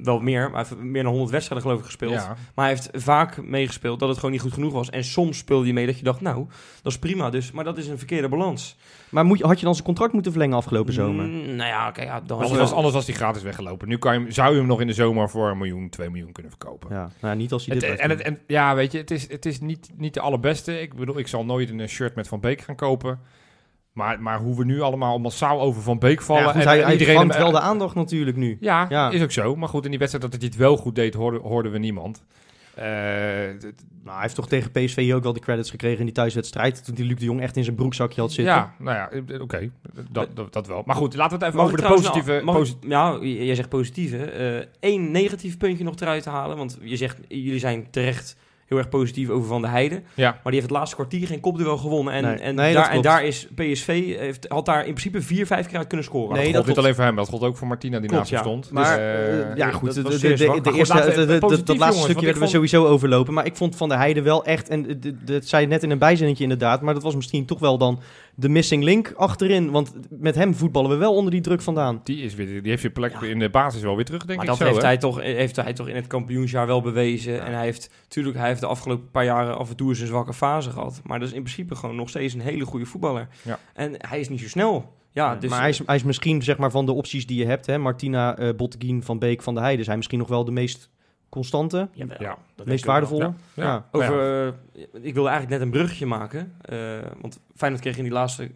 wel 0.03 0.19
meer. 0.19 0.41
Maar 0.51 0.59
hij 0.65 0.69
heeft 0.69 0.81
meer 0.91 1.01
dan 1.03 1.11
100 1.11 1.31
wedstrijden 1.31 1.67
geloof 1.67 1.81
ik 1.81 1.85
gespeeld. 1.89 2.13
Ja. 2.13 2.27
Maar 2.55 2.65
hij 2.65 2.73
heeft 2.75 2.89
vaak 2.93 3.43
meegespeeld 3.43 3.99
dat 3.99 4.07
het 4.09 4.17
gewoon 4.17 4.31
niet 4.31 4.41
goed 4.41 4.53
genoeg 4.53 4.73
was. 4.73 4.89
En 4.89 5.03
soms 5.03 5.37
speelde 5.37 5.63
hij 5.63 5.73
mee 5.73 5.85
dat 5.85 5.97
je 5.97 6.03
dacht, 6.03 6.21
nou, 6.21 6.45
dat 6.81 6.91
is 6.91 6.99
prima. 6.99 7.29
Dus, 7.29 7.51
maar 7.51 7.63
dat 7.63 7.77
is 7.77 7.87
een 7.87 7.97
verkeerde 7.97 8.29
balans. 8.29 8.77
Maar 9.09 9.25
moet, 9.25 9.37
je- 9.37 9.45
had 9.45 9.59
je 9.59 9.65
dan 9.65 9.73
zijn 9.73 9.85
contract 9.85 10.13
moeten 10.13 10.31
verlengen 10.31 10.57
afgelopen 10.57 10.93
zomer? 10.93 11.25
Mm, 11.25 11.55
nou 11.55 11.69
ja, 11.69 11.91
kijk, 11.91 12.07
ja, 12.07 12.21
dan 12.21 12.39
Anders, 12.39 12.59
was 12.59 12.71
anders 12.71 12.93
was 12.93 13.05
hij 13.05 13.15
gratis 13.15 13.41
weggelopen. 13.41 13.87
Nu 13.87 13.97
kan 13.97 14.13
je, 14.13 14.19
hem- 14.19 14.31
zou 14.31 14.51
je 14.51 14.57
hem 14.57 14.67
nog 14.67 14.81
in 14.81 14.87
de 14.87 14.93
zomer 14.93 15.29
voor 15.29 15.49
een 15.49 15.57
miljoen, 15.57 15.89
twee 15.89 16.09
miljoen 16.09 16.31
kunnen 16.31 16.51
verkopen. 16.51 16.89
Ja, 16.95 17.11
nou, 17.21 17.35
niet 17.35 17.51
als 17.51 17.65
hij 17.65 17.75
Het, 17.75 17.85
dit 17.85 17.99
en, 17.99 18.09
het, 18.09 18.21
en 18.21 18.39
ja, 18.47 18.75
weet 18.75 18.91
je, 18.91 18.97
het 18.97 19.11
is, 19.11 19.29
het 19.29 19.45
is 19.45 19.59
niet, 19.59 19.89
niet 19.97 20.13
de 20.13 20.19
allerbeste. 20.19 20.81
Ik 20.81 20.93
bedoel, 20.95 21.17
ik 21.19 21.27
zal 21.27 21.45
nooit 21.45 21.69
een 21.69 21.87
shirt 21.89 22.15
met 22.15 22.27
Van 22.27 22.39
Beek 22.39 22.61
gaan 22.61 22.75
kopen. 22.75 23.19
Maar, 23.93 24.21
maar 24.21 24.39
hoe 24.39 24.57
we 24.57 24.65
nu 24.65 24.81
allemaal 24.81 25.19
massaal 25.19 25.61
over 25.61 25.81
Van 25.81 25.99
Beek 25.99 26.21
vallen. 26.21 26.43
Ja, 26.43 26.51
goed, 26.51 26.61
en, 26.61 26.67
hij, 26.67 26.77
en 26.77 26.83
hij 26.83 26.91
iedereen 26.91 27.15
vangt 27.15 27.33
hem- 27.33 27.41
wel 27.43 27.51
de 27.51 27.59
aandacht 27.59 27.95
natuurlijk 27.95 28.37
nu. 28.37 28.57
Ja, 28.59 28.85
Ja. 28.89 29.09
is 29.09 29.21
ook 29.21 29.31
zo. 29.31 29.55
Maar 29.55 29.69
goed, 29.69 29.83
in 29.83 29.89
die 29.89 29.99
wedstrijd 29.99 30.31
dat 30.31 30.41
hij 30.41 30.49
het 30.51 30.59
wel 30.59 30.77
goed 30.77 30.95
deed, 30.95 31.13
hoorden, 31.13 31.41
hoorden 31.41 31.71
we 31.71 31.77
niemand. 31.77 32.23
Eh, 32.75 32.83
Nou, 34.03 34.13
hij 34.13 34.21
heeft 34.21 34.35
toch 34.35 34.47
tegen 34.47 34.71
PSV 34.71 35.11
ook 35.15 35.23
wel 35.23 35.33
de 35.33 35.39
credits 35.39 35.69
gekregen 35.69 35.99
in 35.99 36.05
die 36.05 36.13
thuiswedstrijd. 36.13 36.85
Toen 36.85 36.95
die 36.95 37.05
Luc 37.05 37.17
de 37.17 37.25
Jong 37.25 37.41
echt 37.41 37.57
in 37.57 37.63
zijn 37.63 37.75
broekzakje 37.75 38.21
had 38.21 38.31
zitten. 38.31 38.53
ja, 38.53 38.73
nou 38.79 38.95
ja, 38.97 39.09
eh, 39.09 39.41
oké. 39.41 39.69
Dat, 40.11 40.27
dat, 40.35 40.53
dat 40.53 40.67
wel. 40.67 40.83
Maar 40.85 40.95
goed, 40.95 41.15
laten 41.15 41.39
we 41.39 41.45
het 41.45 41.53
even 41.53 41.65
Mag 41.65 41.73
over 41.73 41.87
de 41.87 41.93
positieve... 41.95 42.31
nou- 42.31 42.43
mag 42.43 42.55
posi- 42.55 42.75
ik- 42.81 42.89
ja, 42.89 43.17
j- 43.21 43.43
jij 43.45 43.55
zegt 43.55 43.69
positieve. 43.69 44.67
Eén 44.79 45.11
negatief 45.11 45.57
puntje 45.57 45.83
nog 45.83 45.95
eruit 45.99 46.23
te 46.23 46.29
halen. 46.29 46.57
Want 46.57 46.77
je 46.81 46.95
zegt, 46.97 47.17
jullie 47.27 47.59
zijn 47.59 47.87
terecht 47.91 48.35
heel 48.71 48.79
erg 48.79 48.89
positief 48.89 49.29
over 49.29 49.47
Van 49.47 49.61
der 49.61 49.71
Heijden. 49.71 50.03
ja, 50.13 50.29
Maar 50.29 50.39
die 50.43 50.51
heeft 50.53 50.63
het 50.65 50.71
laatste 50.71 50.95
kwartier 50.95 51.27
geen 51.27 51.39
kopduel 51.39 51.77
gewonnen. 51.77 52.13
En, 52.13 52.23
Nee. 52.23 52.35
en, 52.35 52.55
Nee, 52.55 52.73
daar, 52.73 52.89
en 52.89 53.01
daar 53.01 53.25
is 53.25 53.47
PSV, 53.55 54.17
heeft, 54.17 54.45
had 54.49 54.65
daar 54.65 54.79
in 54.79 54.93
principe 54.93 55.21
vier, 55.21 55.45
vijf 55.45 55.67
keer 55.67 55.77
uit 55.77 55.87
kunnen 55.87 56.05
scoren. 56.05 56.35
Nee, 56.37 56.51
dat 56.51 56.65
niet 56.67 56.77
alleen 56.77 56.95
voor 56.95 57.03
hem, 57.03 57.15
dat 57.15 57.27
gold 57.29 57.41
ook 57.43 57.57
voor 57.57 57.67
Martina 57.67 57.99
die 57.99 58.09
Klopt, 58.09 58.31
naast 58.31 58.43
hem 58.45 58.53
stond. 58.61 58.71
Maar 58.71 58.83
Dus, 58.97 59.05
eh, 59.05 59.39
eh, 59.51 59.55
ja, 59.57 59.71
goed, 59.71 59.95
dat 59.95 59.95
de, 59.95 60.17
de, 60.19 60.19
de, 60.19 60.35
de 60.61 60.71
eerste, 60.73 60.93
de- 61.15 61.25
de- 61.25 61.39
dat- 61.39 61.51
laatste 61.51 61.67
jongens, 61.77 62.01
stukje 62.01 62.25
werden 62.25 62.41
we 62.41 62.47
sowieso 62.47 62.85
overlopen. 62.85 63.33
Maar 63.33 63.45
ik 63.45 63.55
vond 63.55 63.75
Van 63.75 63.89
der 63.89 63.97
Heijden 63.97 64.23
wel 64.23 64.45
echt, 64.45 64.69
en 64.69 64.81
de- 64.83 64.99
de- 64.99 65.23
dat 65.23 65.45
zei 65.45 65.61
je 65.61 65.67
net 65.67 65.83
in 65.83 65.91
een 65.91 65.97
bijzinnetje 65.97 66.43
inderdaad, 66.43 66.81
maar 66.81 66.93
dat 66.93 67.03
was 67.03 67.15
misschien 67.15 67.45
toch 67.45 67.59
wel 67.59 67.77
dan 67.77 67.99
de 68.35 68.49
missing 68.49 68.83
link 68.83 69.13
achterin. 69.15 69.71
Want 69.71 69.93
met 70.09 70.35
hem 70.35 70.53
voetballen 70.55 70.89
we 70.89 70.95
wel 70.95 71.15
onder 71.15 71.31
die 71.31 71.41
druk 71.41 71.61
vandaan. 71.61 72.01
die, 72.03 72.23
is 72.23 72.35
weer, 72.35 72.61
die 72.61 72.69
heeft 72.69 72.81
je 72.81 72.89
plek 72.89 73.13
in 73.13 73.39
de 73.39 73.49
basis 73.49 73.81
wel 73.81 73.95
weer 73.95 74.05
terug, 74.05 74.25
denk 74.25 74.39
maar 74.39 74.47
ik 74.47 74.51
dat 74.51 74.59
zo. 74.59 74.65
heeft, 74.65 74.81
hè? 74.81 74.87
hij 74.87 74.97
toch, 74.97 75.21
heeft 75.21 75.55
hij 75.55 75.73
toch 75.73 75.87
in 75.87 75.95
het 75.95 76.07
kampioensjaar 76.07 76.67
wel 76.67 76.81
bewezen. 76.81 77.45
En 77.45 77.53
hij 77.53 77.63
heeft, 77.63 77.89
natuurlijk, 78.03 78.37
hij 78.37 78.47
heeft 78.47 78.61
de 78.61 78.67
afgelopen 78.67 79.11
paar 79.11 79.25
jaren 79.25 79.57
af 79.57 79.69
en 79.69 79.75
toe 79.75 79.89
eens 79.89 79.99
een 79.99 80.07
zwakke 80.07 80.33
fase 80.33 80.69
gehad. 80.69 81.01
Maar 81.03 81.19
dat 81.19 81.27
is 81.27 81.33
in 81.33 81.43
principe 81.43 81.75
gewoon 81.75 81.95
nog 81.95 82.09
steeds 82.09 82.33
een 82.33 82.41
hele 82.41 82.65
goede 82.65 82.85
voetballer. 82.85 83.27
Ja. 83.41 83.59
En 83.73 83.95
hij 83.97 84.19
is 84.19 84.29
niet 84.29 84.39
zo 84.39 84.47
snel. 84.47 84.99
Ja, 85.13 85.35
dus, 85.35 85.49
maar 85.49 85.59
hij 85.59 85.69
is, 85.69 85.81
hij 85.85 85.95
is 85.95 86.03
misschien 86.03 86.41
zeg 86.41 86.57
maar 86.57 86.71
van 86.71 86.85
de 86.85 86.91
opties 86.91 87.27
die 87.27 87.37
je 87.37 87.45
hebt, 87.45 87.65
hè, 87.65 87.77
Martina, 87.77 88.37
eh 88.37 88.55
Botteguin, 88.55 89.03
Van 89.03 89.19
Beek, 89.19 89.41
Van 89.41 89.53
der 89.53 89.63
Heijden, 89.63 89.85
zijn 89.85 89.97
misschien 89.97 90.19
nog 90.19 90.27
wel 90.27 90.45
de 90.45 90.51
meest 90.51 90.89
constante, 91.31 91.87
Jawel, 91.93 92.17
Ja. 92.19 92.37
dat 92.55 92.65
meest 92.65 92.85
waardevolle. 92.85 93.23
Ja. 93.23 93.33
Ja. 93.53 93.63
Ja. 93.63 93.85
Over, 93.91 94.45
eh, 94.47 94.53
ik 95.01 95.13
wilde 95.13 95.29
eigenlijk 95.29 95.49
net 95.49 95.61
een 95.61 95.69
bruggetje 95.73 96.05
maken. 96.05 96.53
eh, 96.61 96.77
want 97.21 97.39
Feyenoord 97.55 97.81
kreeg 97.83 97.97
in 97.97 98.03
die 98.03 98.11
laatste 98.11 98.51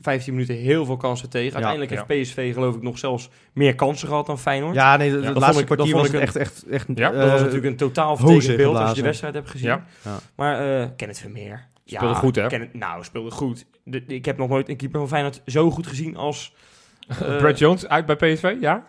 15 0.00 0.32
minuten 0.32 0.54
heel 0.54 0.84
veel 0.84 0.96
kansen 0.96 1.30
tegen. 1.30 1.52
Uiteindelijk 1.52 1.90
ja. 1.92 2.04
heeft 2.06 2.22
PSV 2.22 2.52
geloof 2.54 2.74
ik 2.74 2.82
nog 2.82 2.98
zelfs 2.98 3.30
meer 3.52 3.74
kansen 3.74 4.08
gehad 4.08 4.26
dan 4.26 4.38
Feyenoord. 4.38 4.74
Ja, 4.74 4.96
nee, 4.96 5.10
het 5.10 5.22
dat 5.24 5.36
laatste 5.36 5.60
ik- 5.60 5.66
kwartier 5.66 5.94
was 5.94 6.06
ik 6.06 6.12
een- 6.12 6.20
echt, 6.20 6.36
echt, 6.36 6.66
echt 6.66 6.86
Ja, 6.94 7.10
dat 7.10 7.22
was 7.22 7.32
eh, 7.34 7.38
natuurlijk 7.38 7.64
een 7.66 7.76
totaal 7.76 8.16
beeld 8.16 8.76
als 8.76 8.88
je 8.90 8.94
de 8.94 9.02
wedstrijd 9.02 9.34
hebt 9.34 9.50
gezien. 9.50 9.68
Ja. 9.68 9.84
Ja. 10.04 10.18
Maar 10.34 10.80
uh, 10.80 10.86
Kenneth 10.96 11.18
Vermeer. 11.18 11.66
Speelde 11.84 12.14
goed, 12.14 12.36
hè? 12.36 12.46
Kenneth- 12.46 12.74
nou, 12.74 13.04
speelde 13.04 13.30
goed. 13.30 13.66
De- 13.84 14.04
ik 14.06 14.24
heb 14.24 14.36
nog 14.38 14.48
nooit 14.48 14.68
een 14.68 14.76
keeper 14.76 14.98
van 15.00 15.08
Feyenoord 15.08 15.42
zo 15.46 15.70
goed 15.70 15.86
gezien 15.86 16.16
als... 16.16 16.54
Brad 17.38 17.58
Jones 17.58 17.86
uit 17.88 18.06
bij 18.06 18.16
PSV, 18.16 18.56
ja? 18.60 18.84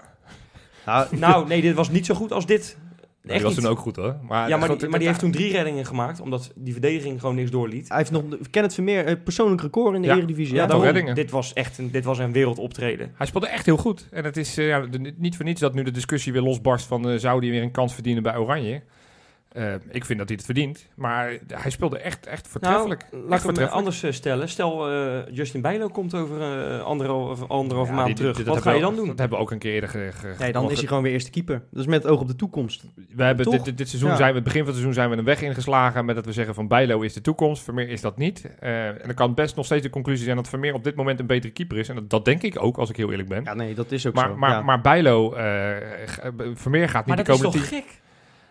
nou, 0.85 1.17
nou, 1.17 1.47
nee, 1.47 1.61
dit 1.61 1.75
was 1.75 1.89
niet 1.89 2.05
zo 2.05 2.15
goed 2.15 2.31
als 2.31 2.45
dit. 2.45 2.77
Die 3.21 3.31
Echt 3.31 3.43
was 3.43 3.51
niet. 3.53 3.61
toen 3.61 3.71
ook 3.71 3.79
goed, 3.79 3.95
hoor. 3.95 4.15
Maar, 4.27 4.49
Ja, 4.49 4.57
maar, 4.57 4.77
die, 4.77 4.87
maar 4.89 4.99
die 4.99 5.07
heeft 5.07 5.19
toen 5.19 5.31
drie 5.31 5.51
reddingen 5.51 5.85
gemaakt, 5.85 6.19
omdat 6.21 6.51
die 6.55 6.71
verdediging 6.73 7.19
gewoon 7.19 7.35
niks 7.35 7.51
doorliet. 7.51 7.87
hij 7.89 7.97
heeft 7.97 8.11
nog 8.11 8.23
Kenneth 8.51 8.73
Vermeer, 8.73 9.07
een 9.07 9.23
persoonlijk 9.23 9.61
record 9.61 9.95
in 9.95 10.01
de 10.01 10.07
Ja. 10.07 10.15
Eredivisie. 10.15 10.55
Ja, 10.55 10.61
Ja, 10.61 10.67
daarom. 10.67 10.85
reddingen. 10.85 11.15
Dit 11.15 11.31
was 11.31 11.53
echt 11.53 11.77
een, 11.77 11.91
dit 11.91 12.03
was 12.05 12.17
een 12.19 12.31
wereldoptreden. 12.31 13.11
Hij 13.15 13.25
speelde 13.27 13.47
echt 13.47 13.65
heel 13.65 13.77
goed. 13.77 14.07
En 14.11 14.23
het 14.23 14.37
is 14.37 14.57
eh, 14.57 14.67
ja, 14.67 14.79
de- 14.79 15.13
niet 15.17 15.35
voor 15.35 15.45
niets 15.45 15.61
dat 15.61 15.73
nu 15.73 15.83
de 15.83 15.91
discussie 15.91 16.33
weer 16.33 16.41
losbarst 16.41 16.85
van... 16.85 17.09
eh, 17.09 17.17
zou 17.17 17.39
hij 17.39 17.49
weer 17.49 17.61
een 17.61 17.71
kans 17.71 17.93
verdienen 17.93 18.23
bij 18.23 18.37
Oranje? 18.37 18.81
Eh, 19.49 19.73
ik 19.91 20.05
vind 20.05 20.19
dat 20.19 20.27
hij 20.27 20.37
het 20.37 20.45
verdient. 20.45 20.87
Maar 20.95 21.37
hij 21.47 21.71
speelde 21.71 21.97
echt, 21.99 22.25
echt 22.25 22.47
voortreffelijk. 22.47 23.01
Nou, 23.01 23.13
laat 23.13 23.23
ik 23.23 23.29
hem 23.29 23.39
voortreffelijk. 23.39 23.71
anders 23.73 24.03
eh, 24.03 24.11
stellen. 24.11 24.49
Stel, 24.49 24.89
eh, 24.91 25.17
Justin 25.35 25.61
Bijlo 25.61 25.87
komt 25.87 26.13
over 26.13 26.41
eh 26.41 26.81
anderhalve, 26.83 27.45
anderhalve 27.45 27.89
Ja, 27.91 27.95
maand 27.97 28.07
die- 28.07 28.15
terug. 28.15 28.35
die- 28.35 28.45
Wat 28.45 28.61
ga 28.61 28.71
je 28.71 28.81
dan 28.81 28.95
doen? 28.95 29.07
Dat 29.07 29.19
hebben 29.19 29.37
we 29.37 29.43
ook 29.43 29.51
een 29.51 29.59
keer 29.59 29.73
eerder 29.73 29.89
ge, 29.89 30.09
ge- 30.13 30.35
Nee, 30.39 30.51
dan 30.51 30.71
is 30.71 30.77
hij 30.77 30.87
gewoon 30.87 31.03
weer 31.03 31.11
eerste 31.11 31.29
keeper. 31.29 31.61
Dat 31.71 31.79
is 31.81 31.87
met 31.87 32.03
het 32.03 32.11
oog 32.11 32.19
op 32.19 32.27
de 32.27 32.35
toekomst. 32.35 32.83
We 33.15 33.23
hebben 33.23 33.49
dit, 33.49 33.65
dit, 33.65 33.77
dit 33.77 33.87
seizoen 33.89 34.09
Ja. 34.09 34.15
zijn 34.15 34.29
we, 34.29 34.35
het 34.35 34.43
begin 34.43 34.59
van 34.59 34.67
het 34.73 34.75
seizoen 34.77 34.93
zijn 35.01 35.09
we 35.09 35.17
een 35.17 35.23
weg 35.25 35.41
ingeslagen 35.41 36.05
met 36.05 36.15
dat 36.15 36.25
we 36.25 36.31
zeggen 36.33 36.53
van 36.55 36.67
Bijlo 36.67 37.01
is 37.01 37.13
de 37.13 37.21
toekomst, 37.21 37.63
Vermeer 37.63 37.89
is 37.89 38.01
dat 38.01 38.17
niet. 38.17 38.45
Eh, 38.59 38.87
en 38.87 39.01
dan 39.05 39.13
kan 39.13 39.33
best 39.33 39.55
nog 39.55 39.65
steeds 39.65 39.83
de 39.83 39.89
conclusie 39.89 40.23
zijn 40.23 40.35
dat 40.35 40.49
Vermeer 40.49 40.73
op 40.73 40.83
dit 40.83 40.95
moment 40.95 41.19
een 41.19 41.25
betere 41.25 41.53
keeper 41.53 41.77
is. 41.77 41.89
En 41.89 41.95
dat, 41.95 42.09
dat 42.09 42.25
denk 42.25 42.41
ik 42.41 42.63
ook, 42.63 42.77
als 42.77 42.89
ik 42.89 42.95
heel 42.97 43.11
eerlijk 43.11 43.29
ben. 43.29 43.43
Ja, 43.43 43.53
nee, 43.53 43.73
dat 43.75 43.91
is 43.91 44.05
ook 44.07 44.13
maar, 44.13 44.27
zo. 44.29 44.35
maar, 44.35 44.49
ja. 44.51 44.61
maar 44.61 44.81
Bijlo, 44.81 45.33
eh, 45.33 45.75
Vermeer 46.53 46.89
gaat 46.89 47.05
niet 47.05 47.15
Maar 47.15 47.23
de 47.25 47.31
dat 47.31 47.35
is 47.35 47.41
komende 47.41 47.67
toch 47.67 47.77
gek? 47.79 47.99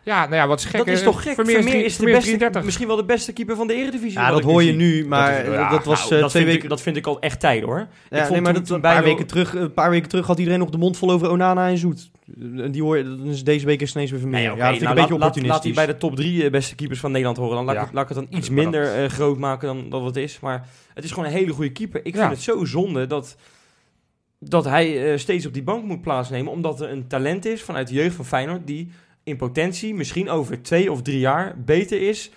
Ja, 0.08 0.22
nou 0.24 0.34
ja, 0.34 0.46
wat 0.46 0.58
is 0.58 0.64
gek. 0.64 0.76
dat 0.78 0.86
is 0.86 0.98
eh, 0.98 1.04
toch 1.04 1.22
gek? 1.22 1.34
Vermeer, 1.34 1.56
is 1.58 1.64
de 1.64 1.70
Vermeer 1.70 2.14
beste, 2.14 2.26
33. 2.28 2.64
misschien 2.64 2.86
wel 2.86 2.96
de 2.96 3.04
beste 3.04 3.32
keeper 3.32 3.56
van 3.56 3.66
de 3.66 3.74
Eredivisie. 3.74 4.18
ja, 4.18 4.30
dat 4.30 4.38
ik 4.38 4.44
hoor 4.44 4.62
je 4.62 4.72
nu, 4.72 5.06
maar 5.06 5.30
Dat 5.36 5.46
is- 5.46 5.52
ja, 5.52 5.60
dat, 5.62 5.70
dat 5.70 5.84
was 5.84 6.00
Nou, 6.00 6.14
eh, 6.14 6.20
dat, 6.20 6.30
twee 6.30 6.42
vind 6.42 6.44
weken... 6.44 6.62
ik, 6.62 6.68
dat 6.68 6.80
vind 6.80 6.96
ik 6.96 7.06
al 7.06 7.20
echt 7.20 7.40
tijd 7.40 7.62
hoor. 7.62 7.86
Ja, 8.10 8.18
vond 8.18 8.30
nee, 8.30 8.40
maar 8.40 8.54
dat, 8.54 8.68
een, 8.70 8.80
paar 8.80 9.02
weken 9.02 9.26
terug, 9.26 9.54
een 9.54 9.72
paar 9.72 9.90
weken 9.90 10.08
terug 10.08 10.26
had 10.26 10.38
iedereen 10.38 10.58
nog 10.58 10.70
de 10.70 10.78
mond 10.78 10.96
vol 10.96 11.10
over 11.10 11.30
Onana 11.30 11.68
en 11.68 11.78
Zoet. 11.78 12.10
En 12.56 12.70
die 12.70 12.82
hoor 12.82 12.96
je, 12.96 13.16
dus 13.22 13.44
deze 13.44 13.66
week 13.66 13.80
is 13.80 13.86
het 13.86 13.94
ineens 13.96 14.10
weer 14.10 14.20
Vermeer. 14.20 14.38
Nee, 14.40 14.48
ja, 14.48 14.56
dat 14.56 14.66
vind 14.68 14.80
nou, 14.80 14.82
ik 14.84 14.88
een 14.88 14.94
beetje 14.94 15.18
laat, 15.18 15.20
laat, 15.20 15.20
laat 15.20 15.28
opportunistisch. 15.28 15.62
die 15.64 15.74
bij 15.74 15.86
de 15.86 15.96
top 15.96 16.16
drie 16.16 16.44
eh, 16.44 16.50
beste 16.50 16.74
keepers 16.74 17.00
van 17.00 17.10
Nederland 17.10 17.36
horen. 17.38 17.56
Dan 17.56 17.64
laat, 17.64 17.74
Ja. 17.74 17.82
ik, 17.82 17.92
laat 17.92 18.10
ik 18.10 18.16
het 18.16 18.28
dan 18.30 18.38
iets 18.38 18.50
minder 18.50 18.94
eh, 18.94 19.08
groot 19.08 19.38
maken 19.38 19.66
dan 19.66 19.88
dat 19.90 20.04
het 20.04 20.16
is. 20.16 20.40
Maar 20.40 20.66
het 20.94 21.04
is 21.04 21.10
gewoon 21.10 21.24
een 21.28 21.34
hele 21.34 21.52
goede 21.52 21.72
keeper. 21.72 22.00
Ik 22.04 22.14
Ja. 22.14 22.20
vind 22.20 22.32
het 22.32 22.42
zo 22.42 22.64
zonde 22.64 23.06
dat, 23.06 23.36
dat 24.38 24.64
hij 24.64 25.12
eh, 25.12 25.18
steeds 25.18 25.46
op 25.46 25.52
die 25.54 25.62
bank 25.62 25.84
moet 25.84 26.00
plaatsnemen. 26.02 26.52
Omdat 26.52 26.80
er 26.80 26.90
een 26.90 27.06
talent 27.06 27.44
is 27.44 27.62
vanuit 27.62 27.88
de 27.88 27.94
jeugd 27.94 28.14
van 28.16 28.24
Feyenoord 28.24 28.66
die 28.66 28.90
in 29.28 29.36
potentie 29.36 29.94
misschien 29.94 30.28
over 30.28 30.62
twee 30.62 30.92
of 30.92 31.02
drie 31.02 31.18
jaar 31.18 31.62
beter 31.64 32.08
is 32.08 32.30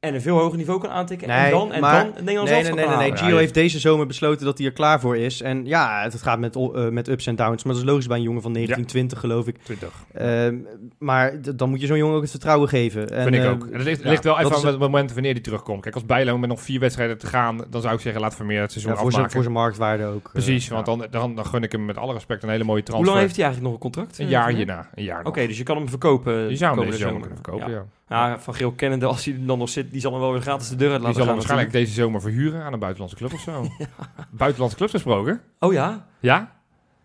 en 0.00 0.14
een 0.14 0.20
veel 0.20 0.38
hoger 0.38 0.56
niveau 0.58 0.80
kan 0.80 0.90
aantikken. 0.90 1.28
Nee, 1.28 1.36
en 1.44 1.50
dan, 1.50 1.72
en 1.72 1.80
maar- 1.80 1.94
dan 2.04 2.06
het 2.06 2.24
Nederlands 2.24 2.50
Nee, 2.50 2.62
nee, 2.62 2.72
nee, 2.72 2.86
nee, 2.86 2.96
nee. 2.96 3.16
Gio 3.16 3.28
Ja, 3.28 3.36
heeft 3.36 3.54
deze 3.54 3.78
zomer 3.78 4.06
besloten 4.06 4.44
dat 4.46 4.58
hij 4.58 4.66
er 4.66 4.72
klaar 4.72 5.00
voor 5.00 5.16
is. 5.16 5.42
En 5.42 5.66
ja, 5.66 6.02
het 6.02 6.22
gaat 6.22 6.38
met, 6.38 6.56
eh, 6.56 6.88
met 6.88 7.08
ups 7.08 7.26
en 7.26 7.36
downs. 7.36 7.64
Maar 7.64 7.72
dat 7.74 7.82
is 7.82 7.88
logisch 7.88 8.06
bij 8.06 8.16
een 8.16 8.22
jongen 8.22 8.42
van 8.42 8.52
1920, 8.52 9.20
geloof 9.20 9.46
ik. 9.46 9.56
20. 9.62 9.92
Ehm, 10.14 10.56
maar 10.98 11.32
dan 11.56 11.68
moet 11.70 11.80
je 11.80 11.86
zo'n 11.86 11.96
jongen 11.96 12.14
ook 12.14 12.20
het 12.22 12.30
vertrouwen 12.30 12.68
geven. 12.68 13.10
En, 13.10 13.22
Vind 13.22 13.34
ik 13.34 13.42
eh, 13.42 13.50
ook. 13.50 13.66
En 13.66 13.72
het 13.72 13.82
ligt, 13.82 14.02
ja, 14.02 14.08
ligt 14.10 14.24
wel 14.24 14.38
even 14.38 14.56
aan 14.56 14.66
het 14.66 14.78
moment 14.78 15.12
wanneer 15.12 15.34
die 15.34 15.42
terugkomt. 15.42 15.82
Kijk, 15.82 15.94
als 15.94 16.06
Bijlo 16.06 16.38
met 16.38 16.48
nog 16.48 16.60
vier 16.60 16.80
wedstrijden 16.80 17.18
te 17.18 17.26
gaan, 17.26 17.64
dan 17.70 17.80
zou 17.82 17.94
ik 17.94 18.00
zeggen, 18.00 18.20
laat 18.20 18.34
Vermeer 18.36 18.60
het 18.60 18.70
seizoen 18.72 18.92
ja, 18.92 18.98
voor, 18.98 19.12
zijn, 19.12 19.30
voor 19.30 19.42
zijn 19.42 19.54
marktwaarde 19.54 20.04
ook. 20.04 20.26
eh, 20.26 20.32
Precies, 20.32 20.68
want 20.68 20.86
dan, 20.86 21.06
dan, 21.10 21.34
dan 21.34 21.46
gun 21.46 21.62
ik 21.62 21.72
hem 21.72 21.84
met 21.84 21.96
alle 21.96 22.12
respect 22.12 22.42
een 22.42 22.48
hele 22.48 22.64
mooie 22.64 22.76
Hoe 22.80 22.88
transfer. 22.88 23.12
lang 23.12 23.20
heeft 23.24 23.36
hij 23.36 23.44
eigenlijk 23.44 23.74
nog 23.74 23.82
een 23.84 23.90
contract? 23.92 24.18
Een 24.18 24.24
eh, 24.24 24.30
jaar 24.30 24.48
hierna. 24.50 24.88
Een 24.94 25.04
jaar 25.04 25.24
Oké, 25.24 25.46
dus 25.46 25.58
je 25.58 25.62
kan 25.64 25.76
hem 25.76 25.88
verkopen. 25.88 26.48
Die 26.48 26.56
zou 26.56 26.76
hem 26.76 26.84
deze 26.84 26.98
zomer 26.98 27.12
zomer. 27.12 27.28
kunnen 27.28 27.44
verkopen, 27.44 27.70
ja. 27.72 27.84
Ja, 28.16 28.38
Van 28.38 28.54
Geel 28.54 28.72
kennende, 28.72 29.06
als 29.06 29.24
hij 29.24 29.36
dan 29.40 29.58
nog 29.58 29.68
zit, 29.68 29.92
die 29.92 30.00
zal 30.00 30.12
hem 30.12 30.20
wel 30.20 30.32
weer 30.32 30.40
gratis 30.40 30.68
de 30.68 30.76
deur 30.76 30.90
uit 30.90 30.96
Die 30.98 31.06
laten 31.06 31.22
zal 31.22 31.26
hem 31.34 31.38
gaan. 31.40 31.46
waarschijnlijk 31.46 31.86
deze 31.86 32.00
zomer 32.02 32.20
verhuren 32.20 32.62
aan 32.62 32.72
een 32.72 32.78
buitenlandse 32.78 33.16
club 33.18 33.32
of 33.32 33.40
zo. 33.40 33.66
Buitenlandse 34.30 34.76
clubs 34.76 34.92
gesproken? 34.92 35.40
Oh 35.58 35.72
ja? 35.72 36.06
Ja? 36.20 36.58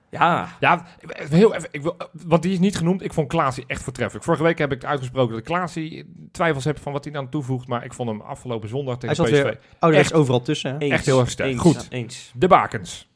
Ja. 0.10 0.48
Ja, 0.60 0.86
heel 1.30 1.54
even, 1.56 1.70
ik 1.72 1.82
wil, 1.82 1.98
want 2.26 2.42
die 2.44 2.52
is 2.54 2.60
niet 2.60 2.78
genoemd. 2.78 3.04
Ik 3.04 3.14
vond 3.14 3.28
Klaasie 3.28 3.64
echt 3.68 3.84
voortreffelijk. 3.84 4.26
Vorige 4.26 4.44
week 4.44 4.58
heb 4.58 4.72
ik 4.72 4.84
uitgesproken 4.86 5.30
dat 5.30 5.40
ik 5.40 5.46
Klaasie 5.46 6.06
twijfels 6.32 6.64
heb 6.64 6.80
van 6.80 6.92
wat 6.92 7.04
hij 7.04 7.14
dan 7.14 7.30
toevoegt. 7.30 7.68
Maar 7.68 7.86
ik 7.86 7.94
vond 7.94 8.10
hem 8.10 8.22
afgelopen 8.22 8.70
zondag 8.70 8.98
tegen 8.98 9.24
Hij 9.24 9.32
PSV. 9.32 9.44
weer- 9.44 9.60
Oh, 9.80 9.90
er 9.90 9.96
Echt. 9.96 10.12
is 10.12 10.14
overal 10.18 10.42
tussen. 10.42 10.72
Hè? 10.72 10.78
Eens. 10.78 10.92
Echt 10.94 11.06
heel 11.06 11.20
erg 11.20 11.30
sterk. 11.30 11.50
Eens. 11.50 11.62
Goed. 11.62 11.88
Ja, 11.90 11.98
eens. 11.98 12.32
De 12.36 12.48
bakens. 12.48 13.08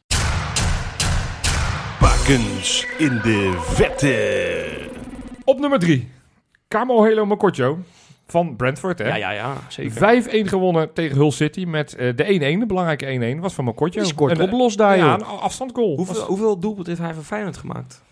Bakens 1.99 2.85
in 2.97 3.19
de 3.23 3.57
vette. 3.59 4.89
Op 5.43 5.59
nummer 5.59 5.79
drie. 5.79 6.09
Camo 6.69 7.03
Helo 7.03 7.25
Mokotjo 7.25 7.79
van 8.27 8.55
Brentford. 8.55 8.99
Hè? 8.99 9.07
Ja, 9.07 9.15
ja, 9.15 9.31
ja, 9.31 9.55
zeker. 9.67 10.45
5-1 10.45 10.47
gewonnen 10.47 10.93
tegen 10.93 11.17
Hull 11.17 11.31
City 11.31 11.63
met 11.65 11.95
eh, 11.95 12.15
de 12.15 12.55
1-1. 12.55 12.59
De 12.59 12.65
belangrijke 12.65 13.35
1-1 13.37 13.39
was 13.39 13.53
van 13.53 13.65
Mokotjo. 13.65 14.01
Die 14.01 14.09
scoort 14.09 14.37
Een, 14.39 14.41
op 14.41 14.51
los 14.51 14.75
daar, 14.75 14.97
ja, 14.97 15.13
een 15.13 15.23
afstandgoal. 15.23 15.95
Hoeveel, 15.95 16.15
Was- 16.15 16.23
hoeveel 16.23 16.59
doelpunten 16.59 16.91
heeft 16.93 17.05
hij 17.05 17.13
voor 17.13 17.23
Feyenoord 17.23 17.57
gemaakt? 17.57 18.03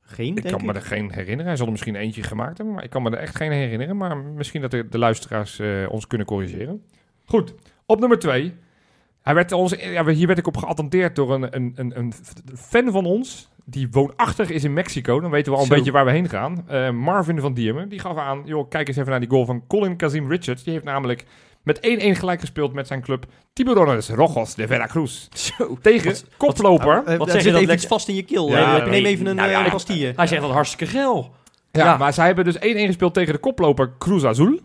Geen, 0.00 0.36
ik 0.36 0.42
kan 0.42 0.60
ik. 0.60 0.66
me 0.66 0.72
er 0.72 0.82
geen 0.82 1.10
herinneren. 1.12 1.46
Hij 1.46 1.56
zal 1.56 1.66
er 1.66 1.72
misschien 1.72 1.94
eentje 1.94 2.22
gemaakt 2.22 2.56
hebben, 2.56 2.74
maar 2.74 2.84
ik 2.84 2.90
kan 2.90 3.02
me 3.02 3.10
er 3.10 3.18
echt 3.18 3.36
geen 3.36 3.52
herinneren. 3.52 3.96
Maar 3.96 4.16
misschien 4.16 4.60
dat 4.60 4.70
de, 4.70 4.88
de 4.88 4.98
luisteraars 4.98 5.58
eh, 5.58 5.68
ons 5.88 6.06
kunnen 6.06 6.26
corrigeren. 6.26 6.84
Goed, 7.24 7.54
op 7.86 8.00
nummer 8.00 8.18
2. 8.18 8.54
Hij 9.22 9.34
werd 9.34 9.52
ons, 9.52 9.74
ja, 9.78 10.06
hier 10.06 10.26
werd 10.26 10.38
ik 10.38 10.46
op 10.46 10.56
geattendeerd 10.56 11.16
door 11.16 11.34
een, 11.34 11.56
een, 11.56 11.72
een, 11.76 11.92
een 11.98 12.12
fan 12.56 12.90
van 12.92 13.04
ons. 13.06 13.48
Die 13.70 13.88
woonachtig 13.90 14.50
is 14.50 14.64
in 14.64 14.72
Mexico. 14.72 15.20
Dan 15.20 15.30
weten 15.30 15.52
we 15.52 15.56
al 15.58 15.64
een 15.64 15.70
Zo. 15.70 15.74
beetje 15.76 15.92
waar 15.92 16.04
we 16.04 16.10
heen 16.10 16.28
gaan. 16.28 16.64
Eh, 16.68 16.90
Marvin 16.90 17.40
van 17.40 17.54
Diemen. 17.54 17.88
Die 17.88 17.98
gaf 17.98 18.16
aan, 18.16 18.42
joh, 18.44 18.68
kijk 18.68 18.88
eens 18.88 18.96
even 18.96 19.10
naar 19.10 19.20
die 19.20 19.28
goal 19.30 19.44
van 19.44 19.66
Colin 19.66 19.96
Kazim 19.96 20.30
Richards. 20.30 20.62
Die 20.62 20.72
heeft 20.72 20.84
namelijk 20.84 21.24
met 21.62 21.78
1-1 21.80 22.16
gelijk 22.18 22.40
gespeeld 22.40 22.72
met 22.72 22.86
zijn 22.86 23.00
club 23.02 23.24
Tiburones 23.52 24.08
Rojos 24.08 24.54
de 24.54 24.66
Veracruz. 24.66 25.28
Zo. 25.32 25.76
Tegen 25.82 26.14
koploper. 26.36 27.02
Eh, 27.06 27.16
Wat 27.16 27.26
er 27.26 27.26
zeg 27.26 27.26
je 27.26 27.26
zit 27.26 27.34
dat 27.34 27.44
even 27.44 27.52
lekker- 27.52 27.74
iets 27.74 27.86
vast 27.86 28.08
in 28.08 28.14
je 28.14 28.22
keel. 28.22 28.48
Ja, 28.48 28.80
Eh. 28.80 28.90
Neem 28.90 29.04
even 29.04 29.26
een 29.26 29.36
Nou 29.36 29.48
eh, 29.48 29.54
ja, 29.54 29.64
een 29.64 29.70
pastille. 29.70 30.12
Hij 30.16 30.26
zegt 30.26 30.42
dat 30.42 30.50
hartstikke 30.50 30.86
geil. 30.86 31.34
Ja, 31.72 31.84
Ja. 31.84 31.96
maar 31.96 32.12
zij 32.12 32.26
hebben 32.26 32.44
dus 32.44 32.56
1-1 32.60 32.86
gespeeld 32.86 33.14
tegen 33.14 33.32
de 33.32 33.38
koploper 33.40 33.92
Cruz 33.98 34.24
Azul. 34.24 34.60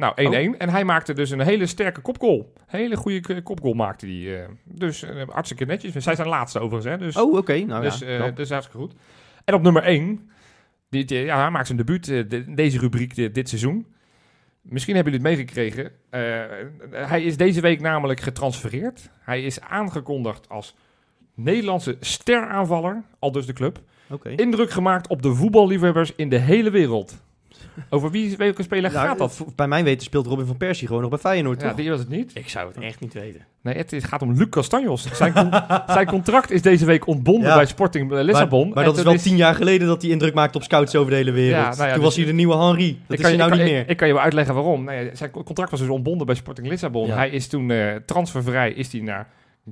Nou, 0.00 0.14
1-1. 0.54 0.56
En 0.58 0.68
hij 0.68 0.84
maakte 0.84 1.12
dus 1.12 1.30
een 1.30 1.40
hele 1.40 1.66
sterke 1.66 2.00
kopgoal. 2.00 2.52
Hele 2.66 2.96
goede 2.96 3.42
kopgoal 3.42 3.72
maakte 3.72 4.06
hij. 4.06 4.42
eh. 4.42 4.48
dus 4.64 5.02
eh, 5.02 5.22
hartstikke 5.28 5.64
netjes. 5.64 5.92
Zij 6.04 6.14
zijn 6.14 6.28
laatste 6.28 6.58
overigens, 6.58 6.92
hè. 6.94 6.98
Dus, 7.06 7.16
Oh, 7.16 7.36
oké. 7.36 7.58
Nou 7.58 7.82
dus, 7.82 7.98
ja. 7.98 8.06
eh, 8.26 8.34
dus 8.34 8.50
hartstikke 8.50 8.78
goed. 8.80 8.94
En 9.44 9.54
op 9.54 9.62
nummer 9.62 9.82
1. 9.82 10.30
Die, 10.88 11.14
ja, 11.24 11.40
hij 11.40 11.50
maakt 11.50 11.66
zijn 11.66 11.78
debuut 11.78 12.04
de- 12.06 12.54
deze 12.54 12.78
rubriek 12.78 13.14
dit, 13.14 13.34
dit 13.34 13.48
seizoen. 13.48 13.86
Misschien 14.62 14.94
hebben 14.94 15.12
jullie 15.12 15.28
het 15.28 15.36
meegekregen. 15.36 15.92
Hij 16.90 17.22
is 17.22 17.36
deze 17.36 17.60
week 17.60 17.80
namelijk 17.80 18.20
getransfereerd. 18.20 19.10
Hij 19.20 19.42
is 19.42 19.60
aangekondigd 19.60 20.48
als 20.48 20.74
Nederlandse 21.34 21.96
steraanvaller, 22.00 23.02
al 23.18 23.32
dus 23.32 23.46
de 23.46 23.52
club. 23.52 23.80
Indruk 24.36 24.70
gemaakt 24.70 25.08
op 25.08 25.22
de 25.22 25.34
voetballiefhebbers 25.34 26.14
in 26.16 26.28
de 26.28 26.38
hele 26.38 26.70
wereld. 26.70 27.22
Over 27.90 28.10
wie, 28.10 28.36
welke 28.36 28.62
speler 28.62 28.92
Nou, 28.92 29.06
gaat 29.08 29.18
dat? 29.18 29.34
v- 29.36 29.40
Bij 29.56 29.68
mijn 29.68 29.84
weten 29.84 30.02
speelt 30.02 30.26
Robin 30.26 30.46
van 30.46 30.56
Persie 30.56 30.86
gewoon 30.86 31.02
nog 31.02 31.10
bij 31.10 31.18
Feyenoord, 31.20 31.60
Ja, 31.60 31.66
toch? 31.68 31.76
die 31.76 31.90
was 31.90 31.98
het 31.98 32.08
niet. 32.08 32.30
Ik 32.34 32.48
zou 32.48 32.68
het 32.74 32.82
echt 32.84 33.00
niet 33.00 33.12
weten. 33.12 33.40
Nee, 33.62 33.74
het 33.76 33.92
is, 33.92 34.04
gaat 34.04 34.22
om 34.22 34.32
Luc 34.32 34.48
Castanjos. 34.48 35.06
Zijn, 35.12 35.32
con- 35.32 35.50
zijn 35.94 36.06
contract 36.06 36.50
is 36.50 36.62
deze 36.62 36.84
week 36.84 37.06
ontbonden 37.06 37.48
Ja. 37.48 37.54
bij 37.54 37.66
Sporting 37.66 38.12
eh, 38.12 38.22
Lissabon. 38.22 38.70
Maar, 38.74 38.84
dat 38.84 38.96
is 38.98 39.02
wel 39.02 39.14
tien 39.16 39.36
jaar 39.36 39.54
geleden 39.54 39.86
dat 39.86 40.02
hij 40.02 40.10
indruk 40.10 40.34
maakte 40.34 40.58
op 40.58 40.64
scouts 40.64 40.96
over 40.96 41.10
de 41.10 41.16
hele 41.16 41.30
wereld. 41.32 41.64
Ja, 41.64 41.68
nou 41.70 41.76
ja, 41.76 41.84
Toen 41.84 41.94
dus- 41.94 42.02
was 42.04 42.16
hij 42.16 42.24
de 42.24 42.32
nieuwe 42.32 42.56
Henri. 42.56 42.98
Dat 43.06 43.18
is 43.18 43.24
kan, 43.24 43.24
hij 43.24 43.30
je- 43.32 43.36
nou 43.38 43.50
niet 43.50 43.60
kan- 43.60 43.70
meer. 43.70 43.80
Ik, 43.80 43.88
ik 43.88 43.96
kan 43.96 44.06
je 44.08 44.14
wel 44.14 44.22
uitleggen 44.22 44.54
waarom. 44.54 44.84
Nee, 44.84 45.10
zijn 45.12 45.30
contract 45.30 45.70
was 45.70 45.80
dus 45.80 45.88
ontbonden 45.88 46.26
bij 46.26 46.34
Sporting 46.36 46.68
Lissabon. 46.68 47.06
Ja. 47.06 47.14
Hij 47.14 47.30
is 47.30 47.46
toen 47.46 47.70
eh, 47.70 47.94
transfervrij 48.06 48.70
is 48.72 48.92
hij 48.92 49.00
naar 49.00 49.28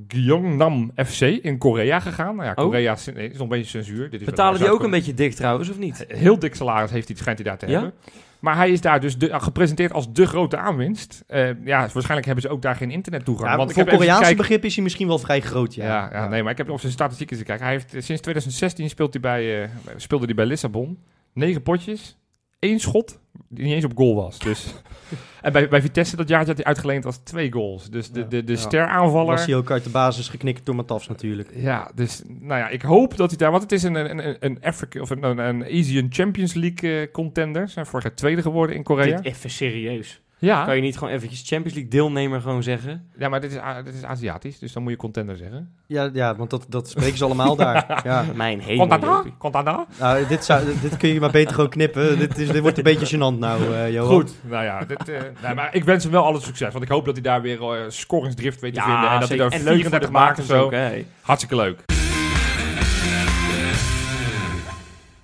Gyeongnam 0.08 0.90
FC 1.06 1.20
in 1.20 1.58
Korea 1.58 2.00
gegaan. 2.00 2.34
Nou 2.36 2.46
ja, 2.48 2.54
Oh. 2.56 2.64
Korea 2.64 2.92
is, 2.92 3.06
nog 3.14 3.40
een 3.40 3.48
beetje 3.48 3.64
censuur. 3.70 4.10
Dit 4.10 4.20
is 4.20 4.26
Betalen 4.26 4.60
die 4.60 4.70
ook 4.70 4.82
een 4.82 4.90
beetje 4.90 5.14
dik 5.14 5.32
trouwens, 5.34 5.68
of 5.70 5.78
niet? 5.78 6.04
Heel 6.08 6.38
dik 6.38 6.54
salaris 6.54 6.90
heeft 6.90 7.08
hij, 7.08 7.16
schijnt 7.16 7.38
hij 7.38 7.48
daar 7.48 7.58
te 7.58 7.66
Ja? 7.66 7.72
hebben. 7.72 7.92
Maar 8.38 8.56
hij 8.56 8.70
is 8.70 8.80
daar 8.80 9.00
dus 9.00 9.18
de, 9.18 9.32
ah, 9.32 9.42
gepresenteerd 9.42 9.92
als 9.92 10.12
de 10.12 10.26
grote 10.26 10.56
aanwinst. 10.56 11.24
Eh, 11.26 11.46
ja, 11.64 11.78
waarschijnlijk 11.80 12.24
hebben 12.24 12.42
ze 12.44 12.48
ook 12.48 12.62
daar 12.62 12.74
geen 12.76 12.90
internettoegang. 12.90 13.50
Ja, 13.50 13.56
want 13.56 13.70
ik 13.70 13.76
voor 13.76 13.84
Koreaanse 13.84 14.18
gekeken- 14.22 14.36
begrip 14.36 14.64
is 14.64 14.74
hij 14.74 14.82
misschien 14.84 15.06
wel 15.06 15.18
vrij 15.18 15.40
groot, 15.40 15.74
ja. 15.74 15.84
Ja, 15.84 16.08
ja, 16.12 16.28
nee, 16.28 16.42
maar 16.42 16.52
ik 16.52 16.58
heb 16.58 16.70
op 16.70 16.80
zijn 16.80 16.92
statistieken 16.92 17.36
eens 17.36 17.44
gekeken. 17.46 17.64
Hij 17.66 17.74
heeft 17.74 17.94
eh, 17.94 18.00
sinds 18.02 18.22
2016 18.22 18.88
speelt 18.88 19.12
hij 19.12 19.22
bij, 19.22 19.62
eh, 19.62 19.68
speelde 19.96 20.24
hij 20.24 20.34
bij 20.34 20.46
Lissabon. 20.46 20.98
Negen 21.32 21.62
potjes, 21.62 22.16
één 22.58 22.78
schot, 22.80 23.20
die 23.48 23.64
niet 23.64 23.74
eens 23.74 23.84
op 23.84 23.92
goal 23.96 24.14
was. 24.14 24.38
Dus. 24.38 24.74
en 25.42 25.52
bij, 25.52 25.68
bij 25.68 25.80
Vitesse 25.80 26.16
dat 26.16 26.28
jaar 26.28 26.44
dat 26.44 26.56
hij 26.56 26.64
uitgeleend 26.66 27.04
was 27.04 27.16
twee 27.16 27.52
goals. 27.52 27.90
Dus 27.90 28.10
de, 28.10 28.20
Ja. 28.20 28.26
de, 28.26 28.44
de 28.44 28.52
Ja. 28.52 28.58
steraanvaller... 28.58 29.34
Was 29.36 29.46
hij 29.46 29.54
ook 29.56 29.70
uit 29.70 29.84
de 29.84 29.90
basis 29.90 30.28
geknikt 30.28 30.66
door 30.66 30.74
Matafs 30.74 31.08
natuurlijk. 31.08 31.50
Ja, 31.54 31.90
dus 31.94 32.22
nou 32.26 32.60
ja, 32.60 32.68
ik 32.68 32.82
hoop 32.82 33.16
dat 33.16 33.28
hij 33.28 33.38
daar... 33.38 33.50
Want 33.50 33.62
het 33.62 33.72
is 33.72 33.82
een, 33.82 33.94
een, 33.94 34.26
een, 34.26 34.36
een, 34.40 34.58
Africa, 34.62 35.00
of 35.00 35.10
een, 35.10 35.38
een, 35.38 35.64
Asian 35.64 36.06
Champions 36.10 36.54
League 36.54 37.00
eh, 37.00 37.12
contender. 37.12 37.66
Ze 37.66 37.72
zijn 37.72 37.86
vorig 37.86 38.04
jaar 38.04 38.14
tweede 38.14 38.42
geworden 38.42 38.76
in 38.76 38.82
Korea. 38.82 39.16
Dit 39.16 39.24
even 39.24 39.50
serieus. 39.50 40.20
Ja. 40.38 40.64
Kan 40.64 40.76
je 40.76 40.82
niet 40.82 40.98
gewoon 40.98 41.14
eventjes 41.14 41.48
Champions 41.48 41.74
League 41.74 41.90
deelnemer 41.90 42.40
gewoon 42.40 42.62
zeggen? 42.62 43.08
ja, 43.18 43.28
maar 43.28 43.40
dit 43.40 43.52
is, 43.52 43.58
dit 43.84 43.94
is 43.94 44.04
Aziatisch, 44.04 44.58
dus 44.58 44.72
dan 44.72 44.82
moet 44.82 44.92
je 44.92 44.98
contender 44.98 45.36
zeggen. 45.36 45.70
Ja, 45.86 46.10
ja 46.12 46.36
want 46.36 46.50
dat, 46.50 46.66
dat 46.68 46.88
spreken 46.88 47.18
ze 47.18 47.24
allemaal 47.24 47.56
daar. 47.56 47.86
Ja. 48.04 48.24
Mijn 48.34 48.60
hemel. 48.60 48.98
Jopie. 49.00 49.32
Contender? 49.38 49.84
Nou, 49.98 50.26
dit, 50.26 50.44
zou, 50.44 50.64
dit 50.82 50.96
kun 50.96 51.08
je 51.08 51.20
maar 51.20 51.30
beter 51.30 51.54
gewoon 51.54 51.70
knippen. 51.70 52.18
Dit, 52.18 52.38
is, 52.38 52.48
dit 52.48 52.60
wordt 52.62 52.76
een 52.76 52.82
beetje 52.82 53.16
gênant 53.16 53.38
nou, 53.38 53.74
eh 53.74 53.92
Johan. 53.92 54.10
Goed, 54.10 54.34
nou 54.42 54.64
ja, 54.64 54.84
dit, 54.84 55.08
eh, 55.08 55.20
nee, 55.42 55.54
maar 55.54 55.74
ik 55.74 55.84
wens 55.84 56.02
hem 56.02 56.12
wel 56.12 56.24
alle 56.24 56.40
succes. 56.40 56.72
Want 56.72 56.84
ik 56.84 56.90
hoop 56.90 57.04
dat 57.04 57.14
hij 57.14 57.22
daar 57.22 57.42
weer 57.42 57.62
eh, 57.62 57.84
scoringsdrift 57.88 58.60
weet 58.60 58.74
te 58.74 58.80
vinden. 58.80 59.10
En 59.10 59.20
dat 59.20 59.28
zeker. 59.28 59.48
hij 59.48 59.58
En 59.58 59.64
daar 59.64 59.74
leuk 59.74 59.82
voor 59.82 59.90
de 59.90 60.06
34 60.06 60.10
maakt 60.10 60.38
of 60.38 60.48
makers 60.48 60.80
zo. 60.82 60.96
ook. 60.96 61.04
Hartstikke 61.20 61.56
leuk. 61.56 61.97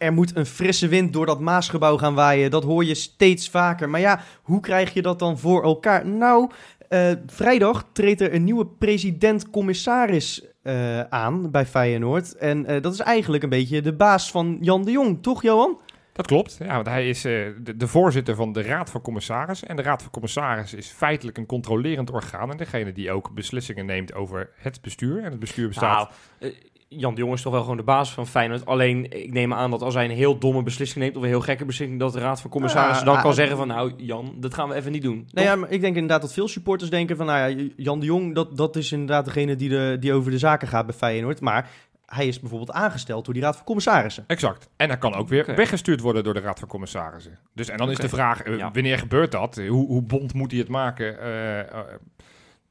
Er 0.04 0.12
moet 0.12 0.36
een 0.36 0.46
frisse 0.46 0.88
wind 0.88 1.12
door 1.12 1.26
dat 1.26 1.40
Maasgebouw 1.40 1.96
gaan 1.96 2.14
waaien. 2.14 2.50
Dat 2.50 2.64
hoor 2.64 2.84
je 2.84 2.94
steeds 2.94 3.50
vaker. 3.50 3.88
Maar 3.88 4.00
ja, 4.00 4.20
hoe 4.42 4.60
krijg 4.60 4.94
je 4.94 5.02
dat 5.02 5.18
dan 5.18 5.38
voor 5.38 5.62
elkaar? 5.62 6.06
Nou, 6.06 6.50
eh, 6.88 7.10
vrijdag 7.26 7.88
treedt 7.92 8.20
er 8.20 8.34
een 8.34 8.44
nieuwe 8.44 8.66
president-commissaris 8.66 10.44
eh, 10.62 11.00
aan 11.00 11.50
bij 11.50 11.66
Feyenoord. 11.66 12.36
En 12.36 12.66
eh, 12.66 12.82
dat 12.82 12.92
is 12.92 13.00
eigenlijk 13.00 13.42
een 13.42 13.48
beetje 13.48 13.82
de 13.82 13.92
baas 13.92 14.30
van 14.30 14.58
Jan 14.60 14.84
de 14.84 14.90
Jong, 14.90 15.22
toch 15.22 15.42
Johan? 15.42 15.80
Dat 16.12 16.26
klopt. 16.26 16.56
Ja, 16.58 16.74
want 16.74 16.86
hij 16.86 17.08
is 17.08 17.20
de, 17.20 17.74
de 17.76 17.86
voorzitter 17.86 18.34
van 18.34 18.52
de 18.52 18.62
Raad 18.62 18.90
van 18.90 19.00
Commissarissen. 19.00 19.68
En 19.68 19.76
de 19.76 19.82
Raad 19.82 20.02
van 20.02 20.10
Commissarissen 20.10 20.78
is 20.78 20.88
feitelijk 20.88 21.38
een 21.38 21.46
controlerend 21.46 22.10
orgaan. 22.10 22.50
En 22.50 22.56
degene 22.56 22.92
die 22.92 23.10
ook 23.10 23.34
beslissingen 23.34 23.86
neemt 23.86 24.14
over 24.14 24.50
het 24.56 24.80
bestuur. 24.80 25.18
En 25.18 25.30
het 25.30 25.40
bestuur 25.40 25.68
bestaat... 25.68 26.12
Nou, 26.40 26.54
Jan 26.88 27.14
de 27.14 27.20
Jong 27.20 27.32
is 27.34 27.42
toch 27.42 27.52
wel 27.52 27.62
gewoon 27.62 27.76
de 27.76 27.82
baas 27.82 28.12
van 28.12 28.26
Feyenoord. 28.26 28.66
Alleen, 28.66 29.24
ik 29.24 29.32
neem 29.32 29.54
aan 29.54 29.70
dat 29.70 29.82
als 29.82 29.94
hij 29.94 30.04
een 30.04 30.10
heel 30.10 30.38
domme 30.38 30.62
beslissing 30.62 31.04
neemt... 31.04 31.16
of 31.16 31.22
een 31.22 31.28
heel 31.28 31.40
gekke 31.40 31.64
beslissing... 31.64 32.00
dat 32.00 32.12
de 32.12 32.18
Raad 32.18 32.40
van 32.40 32.50
Commissarissen 32.50 33.06
dan 33.06 33.16
kan 33.20 33.30
ah, 33.30 33.36
zeggen 33.36 33.56
van... 33.56 33.66
nou, 33.66 33.92
Jan, 33.96 34.34
dat 34.36 34.54
gaan 34.54 34.68
we 34.68 34.74
even 34.74 34.92
niet 34.92 35.02
doen. 35.02 35.28
Nou 35.30 35.46
ja, 35.46 35.56
maar 35.56 35.70
ik 35.70 35.80
denk 35.80 35.94
inderdaad 35.94 36.20
dat 36.20 36.32
veel 36.32 36.48
supporters 36.48 36.90
denken 36.90 37.16
van... 37.16 37.26
nou 37.26 37.50
ja, 37.50 37.68
Jan 37.76 38.00
de 38.00 38.06
Jong, 38.06 38.34
dat, 38.34 38.56
dat 38.56 38.76
is 38.76 38.92
inderdaad 38.92 39.24
degene 39.24 39.56
die, 39.56 39.68
de, 39.68 39.96
die 40.00 40.12
over 40.12 40.30
de 40.30 40.38
zaken 40.38 40.68
gaat 40.68 40.86
bij 40.86 40.94
Feyenoord. 40.94 41.40
Maar 41.40 41.70
hij 42.06 42.26
is 42.26 42.40
bijvoorbeeld 42.40 42.72
aangesteld 42.72 43.24
door 43.24 43.34
die 43.34 43.42
Raad 43.42 43.56
van 43.56 43.64
Commissarissen. 43.64 44.24
Exact. 44.26 44.68
En 44.76 44.88
hij 44.88 44.98
kan 44.98 45.14
ook 45.14 45.28
weer 45.28 45.54
weggestuurd 45.56 46.00
worden 46.00 46.24
door 46.24 46.34
de 46.34 46.40
Raad 46.40 46.58
van 46.58 46.68
Commissarissen. 46.68 47.38
Dus, 47.52 47.68
en 47.68 47.76
dan 47.76 47.90
is 47.90 47.98
de 47.98 48.08
vraag, 48.08 48.42
eh, 48.42 48.56
Ja. 48.56 48.70
wanneer 48.70 48.98
gebeurt 48.98 49.32
dat? 49.32 49.56
Hoe, 49.56 49.86
hoe 49.86 50.02
bond 50.02 50.34
moet 50.34 50.50
hij 50.50 50.60
het 50.60 50.68
maken? 50.68 51.20
Eh, 51.20 51.60
eh, 51.60 51.66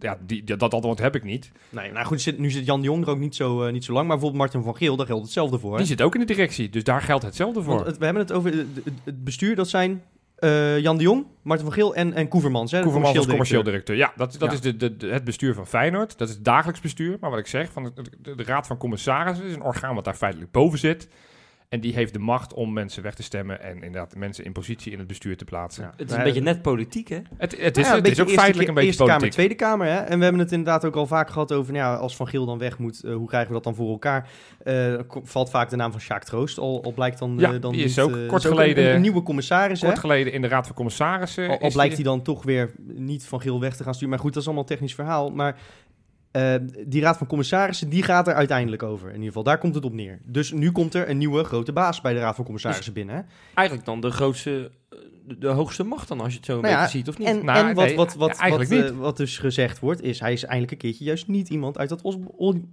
ja, 0.03 0.17
die, 0.25 0.43
dat 0.43 0.73
antwoord 0.73 0.99
heb 0.99 1.15
ik 1.15 1.23
niet. 1.23 1.51
Nee, 1.69 1.91
nou 1.91 2.05
goed, 2.05 2.21
zit, 2.21 2.37
nu 2.37 2.49
zit 2.51 2.65
Jan 2.65 2.79
de 2.79 2.85
Jong 2.85 3.03
er 3.03 3.09
ook 3.09 3.19
niet 3.19 3.35
zo, 3.35 3.63
eh, 3.63 3.71
niet 3.71 3.83
zo 3.83 3.93
lang. 3.93 4.07
Maar 4.07 4.17
bijvoorbeeld 4.17 4.43
Martin 4.43 4.63
van 4.71 4.75
Geel, 4.77 4.95
daar 4.95 5.05
geldt 5.05 5.23
hetzelfde 5.23 5.59
voor. 5.59 5.77
Die 5.77 5.85
zit 5.85 6.01
ook 6.01 6.13
in 6.13 6.19
de 6.19 6.25
directie, 6.25 6.69
dus 6.69 6.83
daar 6.83 7.01
geldt 7.01 7.23
hetzelfde 7.23 7.63
voor. 7.63 7.73
Want 7.75 7.85
het- 7.85 7.97
we 7.97 8.05
hebben 8.05 8.23
het 8.23 8.31
over 8.31 8.53
het, 9.03 9.23
bestuur, 9.23 9.55
dat 9.55 9.69
zijn 9.69 10.03
eh, 10.35 10.79
Jan 10.79 10.97
de 10.97 11.03
Jong, 11.03 11.25
Martin 11.41 11.65
van 11.65 11.73
Geel 11.73 11.95
en, 11.95 12.13
en 12.13 12.27
Koevermans. 12.27 12.71
Hè, 12.71 12.81
Koevermans 12.81 13.17
als 13.17 13.25
commercieel 13.27 13.61
commercieel 13.61 13.85
directeur. 13.85 13.95
Ja, 13.95 14.13
dat, 14.15 14.39
dat 14.39 14.49
Ja. 14.49 14.55
is 14.55 14.61
de, 14.61 14.77
de, 14.77 14.97
de- 14.97 15.07
het 15.13 15.23
bestuur 15.23 15.53
van 15.53 15.67
Feyenoord. 15.67 16.17
Dat 16.17 16.27
is 16.29 16.33
het 16.35 16.45
dagelijks 16.45 16.81
bestuur. 16.81 17.17
Maar 17.19 17.29
wat 17.29 17.39
ik 17.39 17.47
zeg, 17.47 17.71
van 17.71 17.83
de, 17.83 17.91
de, 18.21 18.35
de 18.35 18.43
Raad 18.43 18.67
van 18.67 18.77
Commissarissen 18.77 19.45
is 19.45 19.53
een 19.55 19.61
orgaan 19.63 19.95
wat 19.95 20.05
daar 20.05 20.15
feitelijk 20.15 20.51
boven 20.51 20.79
zit. 20.79 21.07
En 21.73 21.79
die 21.79 21.93
heeft 21.93 22.13
de 22.13 22.19
macht 22.19 22.53
om 22.53 22.73
mensen 22.73 23.03
weg 23.03 23.13
te 23.15 23.23
stemmen 23.23 23.61
en 23.61 23.75
inderdaad 23.75 24.15
mensen 24.15 24.45
in 24.45 24.51
positie 24.51 24.91
in 24.91 24.97
het 24.97 25.07
bestuur 25.07 25.37
te 25.37 25.45
plaatsen. 25.45 25.83
Ja. 25.83 25.93
Het 25.97 26.09
is 26.11 26.15
een 26.17 26.23
beetje 26.23 26.41
net 26.41 26.61
politiek, 26.61 27.07
hè? 27.07 27.19
Het, 27.37 27.57
het 27.61 27.77
is, 27.77 27.87
Ja, 27.87 27.93
het 27.93 28.03
beetje 28.03 28.23
is 28.23 28.29
ook 28.29 28.33
feitelijk 28.35 28.57
keer- 28.57 28.67
een 28.67 28.73
beetje 28.73 28.85
Eerste 28.87 29.03
Kamer, 29.03 29.17
politiek. 29.19 29.33
Tweede 29.37 29.55
Kamer. 29.55 29.87
Hè? 29.87 29.97
En 29.97 30.17
we 30.17 30.23
hebben 30.23 30.41
het 30.41 30.51
inderdaad 30.51 30.85
ook 30.85 30.95
al 30.95 31.07
vaak 31.07 31.29
gehad 31.29 31.51
over, 31.51 31.73
nou 31.73 31.85
ja, 31.85 31.95
als 31.99 32.15
Van 32.15 32.27
Geel 32.27 32.45
dan 32.45 32.57
weg 32.57 32.77
moet, 32.77 33.03
eh, 33.03 33.13
hoe 33.15 33.27
krijgen 33.27 33.47
we 33.47 33.53
dat 33.53 33.63
dan 33.63 33.75
voor 33.75 33.89
elkaar? 33.89 34.29
Eh, 34.63 34.93
valt 35.23 35.49
vaak 35.49 35.69
de 35.69 35.75
naam 35.75 35.91
van 35.91 35.99
Sjaak 36.01 36.23
Troost, 36.23 36.57
al, 36.57 36.83
al 36.83 36.91
blijkt 36.93 37.19
dan, 37.19 37.35
Ja, 37.37 37.53
eh, 37.53 37.61
dan 37.61 37.71
die 37.71 37.83
is 37.83 37.95
niet, 37.95 38.05
ook 38.05 38.11
kort 38.27 38.45
ook 38.47 38.53
geleden- 38.53 38.87
Een, 38.89 38.95
een 38.95 39.01
nieuwe 39.01 39.23
commissaris, 39.23 39.81
hè? 39.81 39.87
Kort 39.87 39.99
geleden 39.99 40.33
in 40.33 40.41
de 40.41 40.47
Raad 40.47 40.65
van 40.67 40.75
Commissarissen. 40.75 41.47
Al, 41.49 41.57
blijkt 41.57 41.95
die- 41.95 42.05
hij 42.05 42.13
dan 42.15 42.21
toch 42.23 42.43
weer 42.43 42.71
niet 42.83 43.25
van 43.25 43.41
Geel 43.41 43.59
weg 43.59 43.75
te 43.75 43.83
gaan 43.83 43.93
sturen. 43.93 44.09
Maar 44.09 44.19
goed, 44.19 44.33
dat 44.33 44.41
is 44.41 44.47
allemaal 44.47 44.65
een 44.67 44.73
technisch 44.75 44.95
verhaal. 44.95 45.29
Maar 45.29 45.55
eh, 46.33 46.55
die 46.85 47.01
raad 47.01 47.17
van 47.17 47.27
commissarissen, 47.27 47.89
die 47.89 48.03
gaat 48.03 48.27
er 48.27 48.33
uiteindelijk 48.33 48.83
over. 48.83 49.07
In 49.07 49.13
ieder 49.13 49.27
geval, 49.27 49.43
daar 49.43 49.57
komt 49.57 49.75
het 49.75 49.85
op 49.85 49.93
neer. 49.93 50.19
Dus 50.25 50.51
nu 50.51 50.71
komt 50.71 50.93
er 50.93 51.09
een 51.09 51.17
nieuwe 51.17 51.43
grote 51.43 51.73
baas 51.73 52.01
bij 52.01 52.13
de 52.13 52.19
raad 52.19 52.35
van 52.35 52.43
commissarissen 52.45 52.93
binnen. 52.93 53.15
Hè? 53.15 53.21
Eigenlijk 53.53 53.87
dan 53.87 53.99
de 54.01 54.11
grootste, 54.11 54.71
eh, 54.89 54.97
de, 55.27 55.37
de 55.37 55.47
hoogste 55.47 55.83
macht 55.83 56.07
dan, 56.07 56.19
als 56.19 56.31
je 56.31 56.37
het 56.37 56.45
zo 56.45 56.55
een 56.55 56.61
Nou 56.61 56.73
ja, 56.73 56.87
ziet, 56.87 57.07
of 57.07 57.17
niet? 57.17 57.27
En, 57.27 57.45
Nou, 57.45 57.67
en 57.67 57.75
wat, 57.75 57.85
nee, 57.85 57.95
wat, 57.95 58.13
wat, 58.15 58.39
wat, 58.49 58.59
niet. 58.59 58.83
eh, 58.83 58.89
wat 58.89 59.17
dus 59.17 59.37
gezegd 59.37 59.79
wordt, 59.79 60.01
is 60.01 60.19
hij 60.19 60.33
is 60.33 60.43
eindelijk 60.43 60.71
een 60.71 60.77
keertje 60.77 61.03
juist 61.05 61.27
niet 61.27 61.49
iemand 61.49 61.77
uit 61.77 61.89
dat 61.89 62.01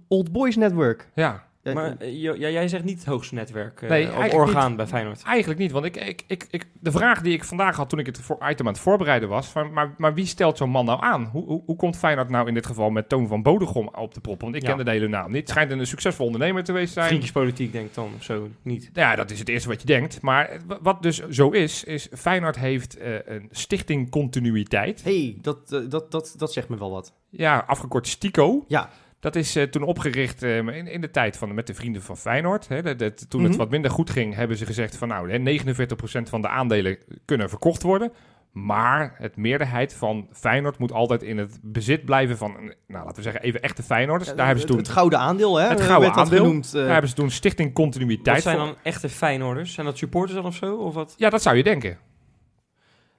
Old 0.07 0.31
Boys 0.31 0.55
Network. 0.55 1.09
Ja, 1.15 1.49
Ja, 1.63 1.73
maar 1.73 1.97
eh, 1.97 2.21
ja, 2.21 2.33
jij 2.49 2.67
zegt 2.67 2.83
niet 2.83 2.97
het 2.97 3.05
hoogste 3.07 3.33
netwerk, 3.33 3.81
eh, 3.81 3.89
Nee, 3.89 4.33
orgaan 4.33 4.75
bij 4.75 4.87
Feyenoord. 4.87 5.23
eigenlijk 5.23 5.59
niet. 5.59 5.71
Want 5.71 5.85
ik, 5.85 5.95
ik, 5.95 6.23
ik, 6.27 6.47
ik, 6.51 6.65
de 6.79 6.91
vraag 6.91 7.21
die 7.21 7.33
ik 7.33 7.43
vandaag 7.43 7.75
had 7.75 7.89
toen 7.89 7.99
ik 7.99 8.05
het 8.05 8.21
voor 8.21 8.37
item 8.49 8.67
aan 8.67 8.73
het 8.73 8.81
voorbereiden 8.81 9.29
was... 9.29 9.47
Van, 9.47 9.73
maar, 9.73 9.93
maar 9.97 10.13
wie 10.13 10.25
stelt 10.25 10.57
zo'n 10.57 10.69
man 10.69 10.85
nou 10.85 11.01
aan? 11.03 11.25
Hoe, 11.31 11.45
hoe, 11.45 11.63
hoe 11.65 11.75
komt 11.75 11.97
Feyenoord 11.97 12.29
nou 12.29 12.47
in 12.47 12.53
dit 12.53 12.65
geval 12.65 12.89
met 12.89 13.09
Toon 13.09 13.27
van 13.27 13.41
Bodegom 13.43 13.87
op 13.87 14.13
de 14.13 14.19
prop? 14.19 14.41
Want 14.41 14.55
ik 14.55 14.61
Ja. 14.61 14.67
kende 14.67 14.83
de 14.83 14.91
hele 14.91 15.07
naam 15.07 15.27
niet. 15.31 15.39
Het 15.41 15.49
schijnt 15.49 15.71
een 15.71 15.87
succesvol 15.87 16.25
ondernemer 16.25 16.63
te 16.63 16.85
zijn. 16.85 17.07
Vriendjespolitiek 17.07 17.71
denk 17.71 17.85
ik 17.87 17.93
dan, 17.93 18.11
of 18.17 18.23
zo, 18.23 18.49
niet. 18.61 18.89
Ja, 18.93 19.15
dat 19.15 19.31
is 19.31 19.39
het 19.39 19.49
eerste 19.49 19.69
wat 19.69 19.81
je 19.81 19.87
denkt. 19.87 20.21
Maar 20.21 20.45
eh, 20.49 20.59
wa- 20.67 20.77
wat 20.81 21.01
dus 21.03 21.27
zo 21.29 21.49
is, 21.49 21.83
is 21.83 22.07
Feyenoord 22.13 22.59
heeft 22.59 22.97
een 23.25 23.47
stichting 23.51 24.09
continuïteit. 24.09 25.03
hey, 25.03 25.37
dat, 25.41 25.69
dat, 25.89 26.11
dat, 26.11 26.33
dat 26.37 26.53
zegt 26.53 26.69
me 26.69 26.77
wel 26.77 26.91
wat. 26.91 27.13
Ja, 27.29 27.63
afgekort 27.67 28.07
STICO. 28.07 28.65
Ja. 28.67 28.89
Dat 29.21 29.35
is 29.35 29.55
eh, 29.55 29.63
toen 29.63 29.83
opgericht 29.83 30.43
eh, 30.43 30.57
in, 30.57 30.87
in 30.87 31.01
de 31.01 31.11
tijd 31.11 31.37
van, 31.37 31.53
met 31.53 31.67
de 31.67 31.73
vrienden 31.73 32.01
van 32.01 32.17
Feyenoord. 32.17 32.67
Hè. 32.67 32.81
Dat, 32.81 32.99
dat- 32.99 33.29
toen 33.29 33.41
Mhm. 33.41 33.49
het 33.49 33.59
wat 33.59 33.69
minder 33.69 33.91
goed 33.91 34.09
ging, 34.09 34.35
hebben 34.35 34.57
ze 34.57 34.65
gezegd 34.65 34.95
van 34.95 35.07
nou, 35.07 35.31
hè, 35.31 35.37
49% 35.37 36.29
van 36.29 36.41
de 36.41 36.47
aandelen 36.47 36.97
kunnen 37.25 37.49
verkocht 37.49 37.81
worden. 37.81 38.11
Maar 38.51 39.15
het 39.17 39.35
meerderheid 39.37 39.93
van 39.93 40.27
Feyenoord 40.31 40.77
moet 40.77 40.91
altijd 40.91 41.23
in 41.23 41.37
het 41.37 41.59
bezit 41.61 42.05
blijven 42.05 42.37
van, 42.37 42.51
nou 42.87 43.03
laten 43.05 43.15
we 43.15 43.21
zeggen, 43.21 43.41
even 43.41 43.61
echte 43.61 43.83
Feyenoorders. 43.83 44.29
Daar 44.35 44.45
hebben 44.45 44.55
ze 44.55 44.61
het, 44.61 44.75
toen, 44.75 44.77
het 44.85 44.89
gouden 44.97 45.19
aandeel, 45.19 45.55
hè? 45.59 45.67
Het 45.67 45.81
gouden 45.81 45.99
werd 46.01 46.13
dat 46.13 46.23
aandeel. 46.23 46.43
genoemd. 46.45 46.65
eh, 46.73 46.73
daar 46.81 46.91
hebben 46.91 47.09
ze 47.09 47.15
toen 47.15 47.29
Stichting 47.31 47.73
Continuïteit 47.73 48.35
Wat 48.35 48.43
zijn 48.43 48.57
voor- 48.57 48.65
dan 48.65 48.75
echte 48.83 49.09
Feyenoorders? 49.09 49.73
Zijn 49.73 49.85
dat 49.85 49.97
supporters 49.97 50.35
dan 50.35 50.45
of 50.45 50.55
zo? 50.55 50.75
Of 50.75 50.93
wat? 50.93 51.13
Ja, 51.17 51.29
dat 51.29 51.41
zou 51.41 51.55
je 51.57 51.63
denken. 51.63 51.97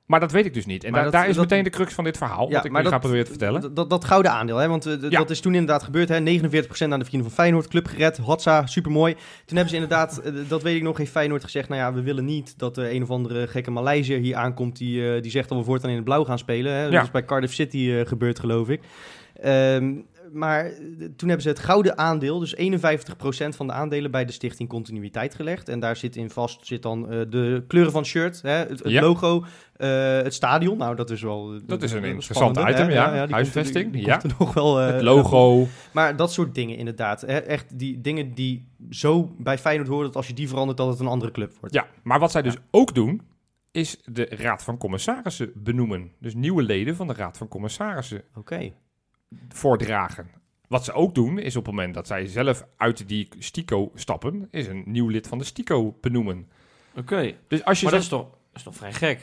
Maar 0.06 0.20
dat 0.20 0.32
weet 0.32 0.44
ik 0.46 0.54
dus 0.54 0.66
niet. 0.66 0.84
En 0.84 0.90
Maar 0.90 1.02
daar- 1.02 1.10
dat- 1.10 1.20
daar 1.20 1.28
is 1.30 1.36
dat- 1.36 1.48
meteen 1.50 1.64
de 1.64 1.70
crux 1.70 1.94
van 1.94 2.04
dit 2.04 2.16
verhaal, 2.16 2.50
wat 2.50 2.64
ik 2.64 2.72
nu 2.72 2.84
ga 2.84 2.98
proberen 2.98 3.24
te 3.24 3.30
vertellen. 3.30 3.60
Dat, 3.60 3.76
dat, 3.76 3.90
dat 3.90 4.04
gouden 4.04 4.32
aandeel, 4.32 4.56
hè? 4.56 4.68
want 4.68 4.86
eh, 4.86 4.94
Ja. 5.00 5.18
dat 5.18 5.30
is 5.30 5.40
toen 5.40 5.52
inderdaad 5.52 5.82
gebeurd. 5.82 6.08
Hè? 6.08 6.20
49% 6.20 6.92
aan 6.92 6.98
de 6.98 7.04
vrienden 7.04 7.28
van 7.28 7.38
Feyenoord, 7.38 7.68
club 7.68 7.86
gered, 7.86 8.16
Hotza, 8.18 8.66
supermooi. 8.66 9.12
Toen 9.14 9.56
hebben 9.56 9.68
ze 9.68 9.74
inderdaad, 9.74 10.18
eh, 10.18 10.32
dat 10.48 10.62
weet 10.62 10.76
ik 10.76 10.82
nog, 10.82 10.96
heeft 10.96 11.10
Feyenoord 11.10 11.44
gezegd... 11.44 11.68
nou 11.68 11.80
ja, 11.80 11.92
we 11.92 12.02
willen 12.02 12.24
niet 12.24 12.58
dat 12.58 12.76
er 12.76 12.94
een 12.94 13.02
of 13.02 13.10
andere 13.10 13.46
gekke 13.46 13.70
Maleisiër 13.70 14.18
hier 14.18 14.36
aankomt... 14.36 14.76
die, 14.76 15.14
eh, 15.14 15.22
die 15.22 15.30
zegt 15.30 15.48
dat 15.48 15.58
we 15.58 15.64
voortaan 15.64 15.90
in 15.90 15.96
het 15.96 16.04
blauw 16.04 16.24
gaan 16.24 16.38
spelen. 16.38 16.72
Hè? 16.72 16.82
Dat 16.82 16.92
Ja. 16.92 17.02
is 17.02 17.10
bij 17.10 17.24
Cardiff 17.24 17.54
City 17.54 18.04
gebeurd, 18.04 18.38
geloof 18.38 18.68
ik. 18.68 18.80
Ehm, 19.40 19.92
maar 20.32 20.64
eh, 20.64 20.72
toen 20.98 21.28
hebben 21.28 21.42
ze 21.42 21.48
het 21.48 21.58
gouden 21.58 21.98
aandeel, 21.98 22.38
dus 22.38 22.56
51% 22.56 22.58
van 23.48 23.66
de 23.66 23.72
aandelen 23.72 24.10
bij 24.10 24.24
de 24.24 24.32
Stichting 24.32 24.68
Continuïteit 24.68 25.34
gelegd. 25.34 25.68
En 25.68 25.80
daar 25.80 25.96
zit 25.96 26.16
in 26.16 26.30
vast 26.30 26.66
zit 26.66 26.82
dan 26.82 27.10
eh, 27.10 27.20
de 27.28 27.64
kleuren 27.66 27.92
van 27.92 28.00
het 28.00 28.10
shirt, 28.10 28.42
hè, 28.42 28.50
het, 28.50 28.68
het 28.68 28.90
Ja. 28.90 29.00
logo, 29.00 29.44
eh, 29.76 29.88
het 30.16 30.34
stadion. 30.34 30.78
Nou, 30.78 30.96
dat 30.96 31.10
is 31.10 31.22
wel... 31.22 31.60
Dat 31.66 31.82
is 31.82 31.92
een 31.92 32.04
interessant 32.04 32.56
item, 32.56 32.88
hè? 32.88 32.92
ja. 32.92 33.28
Huisvesting, 33.28 34.04
ja. 34.04 34.16
komt 34.16 34.38
nog 34.38 34.54
wel... 34.54 34.76
het 34.76 35.02
logo. 35.02 35.66
Maar 35.92 36.16
dat 36.16 36.32
soort 36.32 36.54
dingen 36.54 36.76
inderdaad. 36.76 37.20
Hè, 37.20 37.38
echt 37.38 37.78
die 37.78 38.00
dingen 38.00 38.34
die 38.34 38.68
zo 38.90 39.34
bij 39.38 39.58
Feyenoord 39.58 39.88
horen... 39.88 40.06
dat 40.06 40.16
als 40.16 40.26
je 40.26 40.34
die 40.34 40.48
verandert, 40.48 40.78
dat 40.78 40.88
het 40.88 41.00
een 41.00 41.06
andere 41.06 41.32
club 41.32 41.52
wordt. 41.60 41.74
Ja, 41.74 41.86
maar 42.02 42.18
wat 42.18 42.30
zij 42.30 42.42
dus 42.42 42.56
ook 42.70 42.94
doen, 42.94 43.22
is 43.70 43.98
de 44.04 44.24
Raad 44.24 44.62
van 44.62 44.78
Commissarissen 44.78 45.52
benoemen. 45.54 46.12
Dus 46.18 46.34
nieuwe 46.34 46.62
leden 46.62 46.96
van 46.96 47.06
de 47.06 47.12
Raad 47.12 47.38
van 47.38 47.48
Commissarissen 47.48 48.22
Oké. 48.34 48.72
Voordragen. 49.48 50.30
Wat 50.68 50.84
ze 50.84 50.92
ook 50.92 51.14
doen, 51.14 51.38
is 51.38 51.56
op 51.56 51.66
het 51.66 51.74
moment 51.74 51.94
dat 51.94 52.06
zij 52.06 52.26
zelf 52.26 52.66
uit 52.76 53.08
die 53.08 53.28
STICO 53.38 53.90
stappen, 53.94 54.48
is 54.50 54.66
een 54.66 54.82
nieuw 54.86 55.08
lid 55.08 55.26
van 55.26 55.38
de 55.38 55.44
STICO 55.44 55.96
benoemen. 56.00 56.48
Oké. 56.96 57.34
Dus 57.48 57.64
als 57.64 57.78
je 57.78 57.84
Maar 57.84 57.94
dat 57.94 58.02
is 58.02 58.08
toch, 58.08 58.22
dat 58.30 58.38
is 58.54 58.62
toch 58.62 58.76
vrij 58.76 58.92
gek? 58.92 59.20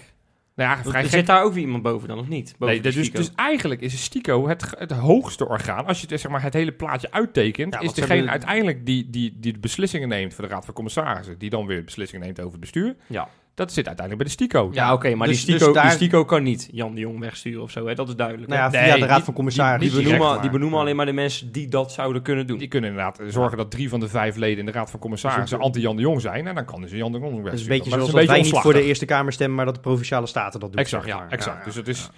nou 0.56 0.70
ja, 0.70 0.86
Er 0.86 1.00
gek 1.00 1.10
Zit 1.10 1.26
daar 1.26 1.44
ook 1.44 1.54
weer 1.54 1.64
iemand 1.64 1.84
boven 1.84 2.08
dan, 2.08 2.20
of 2.20 2.28
niet? 2.28 2.56
Boven 2.58 2.76
Nee, 2.76 2.84
de 2.84 2.92
dus, 2.92 3.12
dus 3.12 3.32
eigenlijk 3.36 3.82
is 3.82 4.04
STICO 4.04 4.48
het, 4.48 4.74
het 4.78 4.92
hoogste 4.92 5.48
orgaan. 5.48 5.86
Als 5.86 6.02
je 6.02 6.08
het, 6.10 6.20
zeg 6.20 6.32
maar, 6.32 6.42
het 6.42 6.54
hele 6.54 6.72
plaatje 6.72 7.12
uittekent, 7.12 7.74
Ja, 7.74 7.80
is 7.80 7.94
degene 7.94 8.30
uiteindelijk 8.30 8.86
die, 8.86 9.10
die, 9.10 9.38
die 9.40 9.54
de 9.54 9.60
beslissingen 9.60 10.08
neemt 10.08 10.34
voor 10.34 10.44
de 10.44 10.50
Raad 10.50 10.66
van 10.66 10.74
Commissarissen, 10.74 11.38
die 11.38 11.50
dan 11.50 11.66
weer 11.66 11.84
beslissingen 11.84 12.26
neemt 12.26 12.40
over 12.40 12.52
het 12.52 12.60
bestuur. 12.60 12.96
Ja, 13.08 13.30
Dat 13.60 13.74
zit 13.74 13.88
uiteindelijk 13.88 14.18
bij 14.28 14.36
de 14.36 14.44
STICO. 14.44 14.70
ja 14.74 14.94
oké, 14.94 15.16
maar 15.16 15.28
dus- 15.28 15.38
die, 15.38 15.46
dus 15.54 15.56
Stico, 15.62 15.74
daar- 15.74 15.84
die 15.84 15.92
Stico 15.96 16.26
kan 16.26 16.44
niet 16.44 16.70
Jan 16.72 16.94
de 16.96 17.00
Jong 17.02 17.20
wegsturen 17.20 17.62
of 17.62 17.72
zo, 17.72 17.88
hè? 17.88 17.96
dat 17.96 18.08
is 18.08 18.16
duidelijk. 18.16 18.48
Nou 18.48 18.60
ja, 18.62 18.66
hè? 18.66 18.72
via 18.86 18.92
Nee, 18.92 19.00
de 19.02 19.06
Raad 19.06 19.16
van 19.16 19.26
die, 19.26 19.34
Commissarissen. 19.34 19.80
die, 19.82 19.90
direct, 19.90 20.10
benoemen, 20.10 20.34
maar- 20.34 20.42
die 20.42 20.52
benoemen 20.52 20.76
Ja. 20.78 20.84
alleen 20.84 20.96
maar 20.96 21.06
de 21.06 21.12
mensen 21.14 21.52
die 21.52 21.68
dat 21.68 21.92
zouden 21.92 22.22
kunnen 22.22 22.48
doen. 22.48 22.58
Die 22.58 22.68
kunnen 22.68 22.90
inderdaad 22.90 23.20
zorgen 23.28 23.58
dat 23.58 23.72
drie 23.72 23.90
van 23.90 24.00
de 24.00 24.08
vijf 24.08 24.36
leden 24.36 24.60
in 24.60 24.66
de 24.66 24.72
Raad 24.72 24.92
van 24.92 25.00
Commissarissen 25.00 25.58
Dus 25.58 25.66
anti-Jan 25.66 25.96
de 25.96 26.02
Jong 26.02 26.22
zijn. 26.22 26.48
En 26.48 26.56
dan 26.56 26.66
kan 26.66 26.82
dus 26.82 26.92
Jan 26.92 27.12
de 27.12 27.18
Jong 27.20 27.30
Dat 27.32 27.38
is 27.38 27.44
wegsturen. 27.44 27.62
een 27.62 27.78
beetje 27.78 27.90
Maar 27.90 28.00
zoals 28.00 28.12
dat 28.12 28.20
dat 28.22 28.30
wij 28.36 28.42
niet 28.42 28.58
voor 28.62 28.74
de. 28.74 28.84
Eerste 28.84 29.06
Kamer 29.06 29.34
stemmen... 29.34 29.56
maar 29.56 29.66
dat 29.66 29.76
de 29.76 29.82
Provinciale 29.82 30.28
Staten 30.28 30.60
dat 30.60 30.72
doen. 30.72 30.82
Exact, 30.82 31.04
zeg 31.04 31.14
ja, 31.14 31.20
maar. 31.20 31.30
exact. 31.32 31.58
Ja, 31.58 31.64
Dus 31.66 31.76
het 31.76 31.88
is... 31.88 32.00
ja. 32.02 32.10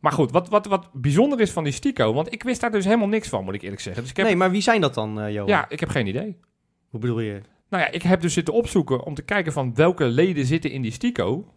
Maar 0.00 0.12
goed, 0.12 0.30
wat, 0.30 0.48
wat, 0.48 0.66
wat 0.66 0.88
bijzonder 0.92 1.40
is 1.40 1.50
van 1.50 1.64
die 1.64 1.72
STICO, 1.72 2.12
want 2.12 2.32
ik 2.32 2.42
wist 2.42 2.60
daar 2.60 2.70
dus 2.70 2.84
helemaal 2.84 3.08
niks 3.08 3.28
van, 3.28 3.44
moet 3.44 3.54
ik 3.54 3.62
eerlijk 3.62 3.80
zeggen. 3.82 4.02
Dus 4.02 4.10
ik 4.10 4.16
heb, 4.16 4.26
Nee, 4.26 4.36
maar 4.36 4.50
wie 4.50 4.60
zijn 4.60 4.80
dat 4.80 4.94
dan, 4.94 5.20
eh 5.20 5.32
Johan? 5.32 5.48
ja, 5.48 5.66
ik 5.68 5.80
heb 5.80 5.88
geen 5.88 6.06
idee. 6.06 6.36
Hoe 6.90 7.00
bedoel 7.00 7.20
je? 7.20 7.40
Nou 7.68 7.82
ja, 7.82 7.90
ik 7.90 8.02
heb 8.02 8.20
dus 8.20 8.32
zitten 8.32 8.54
opzoeken 8.54 9.04
om 9.04 9.14
te 9.14 9.22
kijken 9.22 9.52
van 9.52 9.74
welke 9.74 10.04
leden 10.04 10.46
zitten 10.46 10.70
in 10.70 10.82
die 10.82 10.92
STICO. 10.92 11.52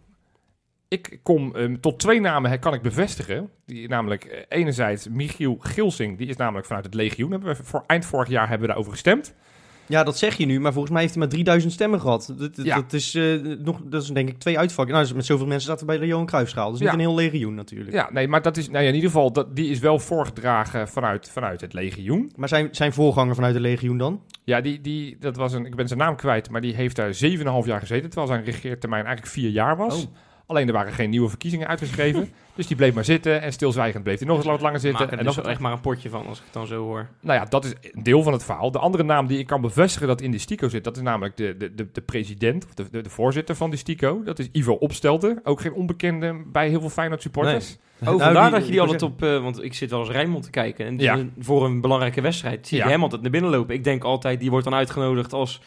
Ik 0.88 1.20
kom 1.24 1.56
ehm, 1.56 1.80
tot 1.80 2.00
twee 2.00 2.20
namen, 2.20 2.60
kan 2.60 2.74
ik 2.74 2.82
bevestigen. 2.82 3.50
Die, 3.66 3.88
namelijk 3.88 4.24
eh, 4.24 4.42
enerzijds 4.50 5.08
Michiel 5.08 5.58
Gilsing, 5.60 6.18
die 6.18 6.28
is 6.28 6.36
namelijk 6.36 6.68
vanuit 6.68 6.86
het 6.86 6.94
legioen. 6.94 7.32
Hebben 7.32 7.56
we, 7.56 7.64
voor 7.64 7.84
eind 7.88 8.06
vorig 8.06 8.30
jaar 8.30 8.48
hebben 8.48 8.62
we 8.62 8.68
daarover 8.68 8.92
gestemd. 8.92 9.36
Ja, 9.90 10.04
dat 10.04 10.18
zeg 10.18 10.36
je 10.38 10.46
nu, 10.46 10.60
maar 10.60 10.72
volgens 10.72 10.92
mij 10.94 11.02
heeft 11.02 11.14
hij 11.14 11.24
maar 11.24 11.32
3000 11.34 11.74
stemmen 11.74 12.02
gehad. 12.02 12.34
Dat, 12.38 12.56
dat- 12.56 12.66
Ja. 12.66 12.76
dat, 12.76 12.94
is, 12.94 13.16
eh, 13.16 13.34
nog, 13.64 13.82
dat 13.86 14.02
is 14.04 14.08
denk 14.08 14.30
ik 14.30 14.40
twee 14.40 14.58
uitvakken. 14.58 14.94
Nou, 14.96 15.08
dus 15.08 15.16
met 15.16 15.26
zoveel 15.26 15.46
mensen 15.48 15.68
zaten 15.70 15.86
we 15.86 15.92
bij 15.92 16.02
de 16.02 16.08
Johan 16.08 16.26
Cruijffschaal. 16.26 16.66
Dat 16.66 16.74
is 16.74 16.80
niet 16.80 16.88
Ja. 16.90 16.94
een 16.94 17.00
heel 17.00 17.16
legioen 17.16 17.56
natuurlijk. 17.56 17.92
Ja, 17.94 18.10
nee, 18.12 18.28
maar 18.28 18.42
dat 18.42 18.58
is, 18.58 18.70
nou 18.70 18.84
ja, 18.84 18.90
in 18.90 18.96
ieder 18.96 19.10
geval, 19.10 19.32
dat, 19.32 19.56
die 19.56 19.70
is 19.70 19.80
wel 19.80 20.00
voorgedragen 20.00 20.88
vanuit, 20.88 21.30
vanuit 21.30 21.62
het 21.62 21.74
legioen. 21.74 22.32
Maar 22.36 22.48
zijn, 22.50 22.68
zijn 22.72 22.94
voorganger 22.94 23.36
vanuit 23.36 23.54
de 23.54 23.60
legioen 23.60 23.98
dan? 23.98 24.22
Ja, 24.44 24.62
die, 24.62 24.82
die, 24.82 25.18
dat 25.20 25.36
was 25.36 25.54
een, 25.54 25.66
ik 25.66 25.76
ben 25.76 25.88
zijn 25.88 26.00
naam 26.00 26.16
kwijt, 26.16 26.50
maar 26.50 26.62
die 26.62 26.74
heeft 26.76 26.96
daar 26.96 27.14
7,5 27.14 27.66
jaar 27.66 27.80
gezeten, 27.80 28.10
terwijl 28.10 28.28
zijn 28.32 28.44
regeertermijn 28.44 29.06
eigenlijk 29.06 29.34
vier 29.36 29.50
jaar 29.50 29.78
was. 29.78 30.04
Oh. 30.06 30.12
Alleen 30.50 30.68
er 30.68 30.74
waren 30.74 30.94
geen 30.94 31.10
nieuwe 31.10 31.30
verkiezingen 31.30 31.68
uitgeschreven. 31.68 32.30
dus 32.56 32.68
die 32.68 32.76
bleef 32.78 32.94
maar 32.94 33.06
zitten 33.06 33.42
en 33.42 33.54
stilzwijgend 33.54 34.04
bleef 34.04 34.18
hij 34.20 34.28
nog 34.28 34.38
eens 34.38 34.46
wat 34.46 34.62
langer 34.62 34.80
zitten. 34.80 35.02
Maak 35.02 35.12
er 35.12 35.18
En 35.20 35.26
dus 35.26 35.36
nog, 35.36 35.46
echt 35.46 35.60
maar 35.60 35.72
een 35.72 35.82
potje 35.82 36.10
van, 36.10 36.26
als 36.28 36.38
ik 36.38 36.44
het 36.44 36.54
dan 36.54 36.68
zo 36.68 36.84
hoor. 36.84 37.08
Nou 37.22 37.40
ja, 37.40 37.46
dat 37.46 37.66
is 37.66 37.74
een 37.92 38.04
deel 38.04 38.24
van 38.24 38.34
het 38.34 38.44
verhaal. 38.44 38.72
De 38.72 38.80
andere 38.80 39.04
naam 39.04 39.28
die 39.28 39.40
ik 39.40 39.48
kan 39.48 39.62
bevestigen 39.62 40.08
dat 40.08 40.22
in 40.22 40.32
die 40.32 40.40
STICO 40.40 40.70
zit, 40.70 40.84
dat 40.84 40.96
is 40.96 41.02
namelijk 41.02 41.38
de, 41.38 41.58
de, 41.58 41.76
de, 41.76 41.88
de 41.92 42.02
president, 42.02 42.66
of 42.66 42.74
de, 42.74 42.90
de, 42.92 43.02
de 43.02 43.10
voorzitter 43.10 43.56
van 43.56 43.70
die 43.70 43.80
STICO. 43.80 44.24
Dat 44.24 44.40
is 44.40 44.50
Ivo 44.52 44.74
Opstelten. 44.74 45.40
Ook 45.44 45.62
geen 45.62 45.74
onbekende 45.74 46.42
bij 46.46 46.70
heel 46.70 46.80
veel 46.80 46.90
Feyenoord 46.90 47.22
supporters. 47.22 47.78
Oh, 48.00 48.06
Nou, 48.08 48.20
vandaar 48.20 48.44
die- 48.44 48.52
dat 48.52 48.66
je 48.66 48.72
die 48.72 48.82
altijd 48.82 49.02
op... 49.02 49.24
eh, 49.24 49.42
want 49.42 49.64
ik 49.64 49.74
zit 49.74 49.90
wel 49.90 50.00
eens 50.00 50.10
Rijnmond 50.10 50.44
te 50.44 50.50
kijken. 50.50 50.86
En 50.86 50.98
Ja. 51.00 51.20
voor 51.40 51.66
een 51.66 51.82
belangrijke 51.82 52.22
wedstrijd 52.22 52.68
zie 52.68 52.78
Ja. 52.78 52.86
je 52.86 52.92
hem 52.92 53.04
altijd 53.04 53.22
naar 53.22 53.32
binnen 53.32 53.52
lopen. 53.52 53.76
Ik 53.76 53.84
denk 53.84 54.04
altijd, 54.04 54.40
die 54.40 54.50
wordt 54.50 54.66
dan 54.66 54.74
uitgenodigd 54.74 55.34
als 55.34 55.62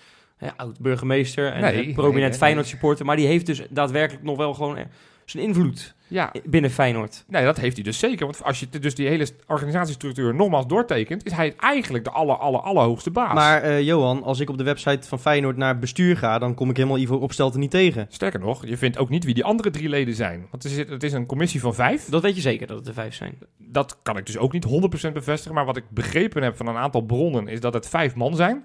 oud-burgemeester 0.57 1.52
en 1.52 1.61
Nee, 1.61 1.70
eh, 1.72 1.85
nee, 1.85 1.94
prominent 1.94 2.31
nee, 2.31 2.38
Feyenoord 2.38 2.66
supporter. 2.66 3.05
Maar 3.07 3.16
die 3.16 3.26
heeft 3.26 3.46
dus 3.46 3.62
daadwerkelijk 3.70 4.24
nog 4.24 4.37
wel 4.37 4.55
gewoon 4.55 4.76
eh, 4.76 4.85
zijn 5.24 5.42
invloed 5.42 5.94
Ja, 6.09 6.33
binnen 6.44 6.70
Feyenoord. 6.70 7.24
nee, 7.28 7.44
dat 7.44 7.57
heeft 7.59 7.74
hij 7.74 7.85
dus 7.85 7.98
zeker. 7.98 8.24
Want 8.26 8.44
als 8.44 8.61
je 8.61 8.68
dus 8.81 8.94
die 8.94 9.09
hele 9.09 9.26
organisatiestructuur 9.46 10.35
nogmaals 10.35 10.66
doortekent, 10.66 11.26
is 11.26 11.33
hij 11.33 11.55
eigenlijk 11.57 12.05
de 12.05 12.11
aller, 12.11 12.37
aller, 12.37 12.61
allerhoogste 12.61 13.11
baas. 13.11 13.35
Maar 13.35 13.62
eh, 13.62 13.81
Johan, 13.81 14.22
als 14.22 14.40
ik 14.40 14.50
op 14.50 14.59
de 14.59 14.64
website 14.64 15.09
van 15.09 15.18
Feyenoord 15.18 15.57
naar 15.57 15.78
bestuur 15.78 16.16
ga... 16.16 16.38
dan 16.38 16.55
kom 16.55 16.70
ik 16.70 16.76
helemaal 16.76 16.98
Ivo 16.98 17.16
Opstelten 17.16 17.61
niet 17.61 17.70
tegen. 17.70 18.07
Sterker 18.11 18.40
nog, 18.40 18.66
je 18.66 18.76
vindt 18.76 18.98
ook 18.98 19.09
niet 19.09 19.24
wie 19.24 19.35
die 19.35 19.44
andere 19.44 19.70
drie 19.70 19.88
leden 19.88 20.14
zijn. 20.14 20.46
Want 20.50 20.64
er 20.64 20.70
zit, 20.70 20.88
het 20.88 21.02
is 21.02 21.12
een 21.12 21.26
commissie 21.26 21.61
van 21.61 21.74
vijf. 21.74 22.05
Dat 22.05 22.22
weet 22.22 22.35
je 22.35 22.40
zeker, 22.40 22.66
dat 22.66 22.78
het 22.78 22.87
er 22.88 22.94
vijf 22.94 23.14
zijn. 23.14 23.38
Dat 23.59 23.98
kan 24.02 24.16
ik 24.16 24.26
dus 24.26 24.38
ook 24.38 24.52
niet 24.52 24.66
100% 25.09 25.12
bevestigen. 25.12 25.55
Maar 25.55 25.64
wat 25.64 25.76
ik 25.76 25.85
begrepen 25.88 26.42
heb 26.42 26.57
van 26.57 26.66
een 26.66 26.76
aantal 26.76 27.00
bronnen 27.00 27.48
is 27.48 27.61
dat 27.61 27.74
het 27.74 27.88
vijf 27.88 28.14
man 28.14 28.37
zijn. 28.37 28.64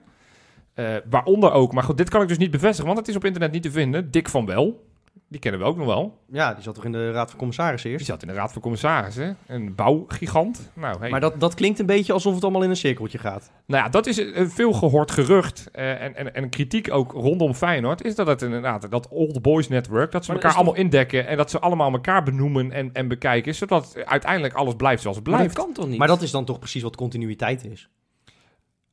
Eh, 0.78 0.96
waaronder 1.10 1.52
ook, 1.52 1.74
maar 1.74 1.84
goed, 1.84 1.98
dit 1.98 2.10
kan 2.10 2.22
ik 2.22 2.28
dus 2.28 2.38
niet 2.38 2.52
bevestigen, 2.52 2.86
want 2.86 2.98
het 2.98 3.08
is 3.08 3.16
op 3.16 3.26
internet 3.26 3.52
niet 3.52 3.64
te 3.64 3.72
vinden. 3.72 4.12
Dick 4.12 4.30
van 4.30 4.46
Wel. 4.46 4.86
Die 5.30 5.40
kennen 5.40 5.62
we 5.62 5.66
ook 5.68 5.78
nog 5.78 5.86
wel. 5.86 6.18
Ja, 6.32 6.54
die 6.54 6.64
zat 6.64 6.76
toch 6.76 6.86
in 6.86 6.92
de 6.92 7.12
Raad 7.12 7.30
van 7.30 7.38
Commissarissen 7.38 7.90
Die 7.90 7.98
eerst. 8.00 8.12
zat 8.12 8.22
in 8.22 8.28
de 8.28 8.34
Raad 8.34 8.54
van 8.54 8.62
Commissarissen. 8.62 9.38
Een 9.48 9.76
bouwgigant. 9.76 10.72
Nou, 10.74 11.00
hey. 11.00 11.10
Maar 11.10 11.20
dat, 11.20 11.40
dat 11.40 11.54
klinkt 11.54 11.80
een 11.80 11.86
beetje 11.86 12.14
alsof 12.14 12.34
het 12.34 12.44
allemaal 12.44 12.64
in 12.64 12.70
een 12.70 12.76
cirkeltje 12.76 13.18
gaat. 13.18 13.52
Nou 13.66 13.84
ja, 13.84 13.90
dat 13.90 14.06
is 14.06 14.18
een 14.18 14.50
veel 14.50 14.74
gehoord 14.74 15.12
gerucht 15.12 15.70
eh, 15.72 16.02
en, 16.02 16.16
en, 16.16 16.34
en 16.36 16.50
kritiek 16.50 16.94
ook 16.94 17.12
rondom 17.12 17.54
Feyenoord... 17.54 18.04
is 18.04 18.16
dat 18.16 18.28
het 18.28 18.42
inderdaad, 18.42 18.92
dat 18.92 19.08
old 19.08 19.42
boys 19.42 19.68
network... 19.68 20.12
dat 20.12 20.26
ze 20.26 20.32
Maar 20.32 20.42
elkaar 20.42 20.58
allemaal 20.58 20.76
indekken... 20.76 21.28
en 21.28 21.38
dat 21.38 21.50
ze 21.52 21.60
allemaal 21.60 21.92
elkaar 21.92 22.24
benoemen 22.24 22.72
en, 22.72 22.90
en 22.94 23.08
bekijken... 23.08 23.56
zodat 23.56 23.98
uiteindelijk 24.06 24.54
alles 24.54 24.76
blijft 24.76 25.02
zoals 25.02 25.18
het 25.18 25.26
Maar 25.28 25.36
blijft. 25.36 25.56
dat 25.56 25.66
kan 25.66 25.74
toch 25.74 25.88
niet? 25.88 25.98
Maar 25.98 26.08
dat 26.08 26.22
is 26.22 26.32
dan 26.32 26.46
toch 26.46 26.60
precies 26.60 26.82
wat 26.84 26.96
continuïteit 26.96 27.66
is. 27.66 27.90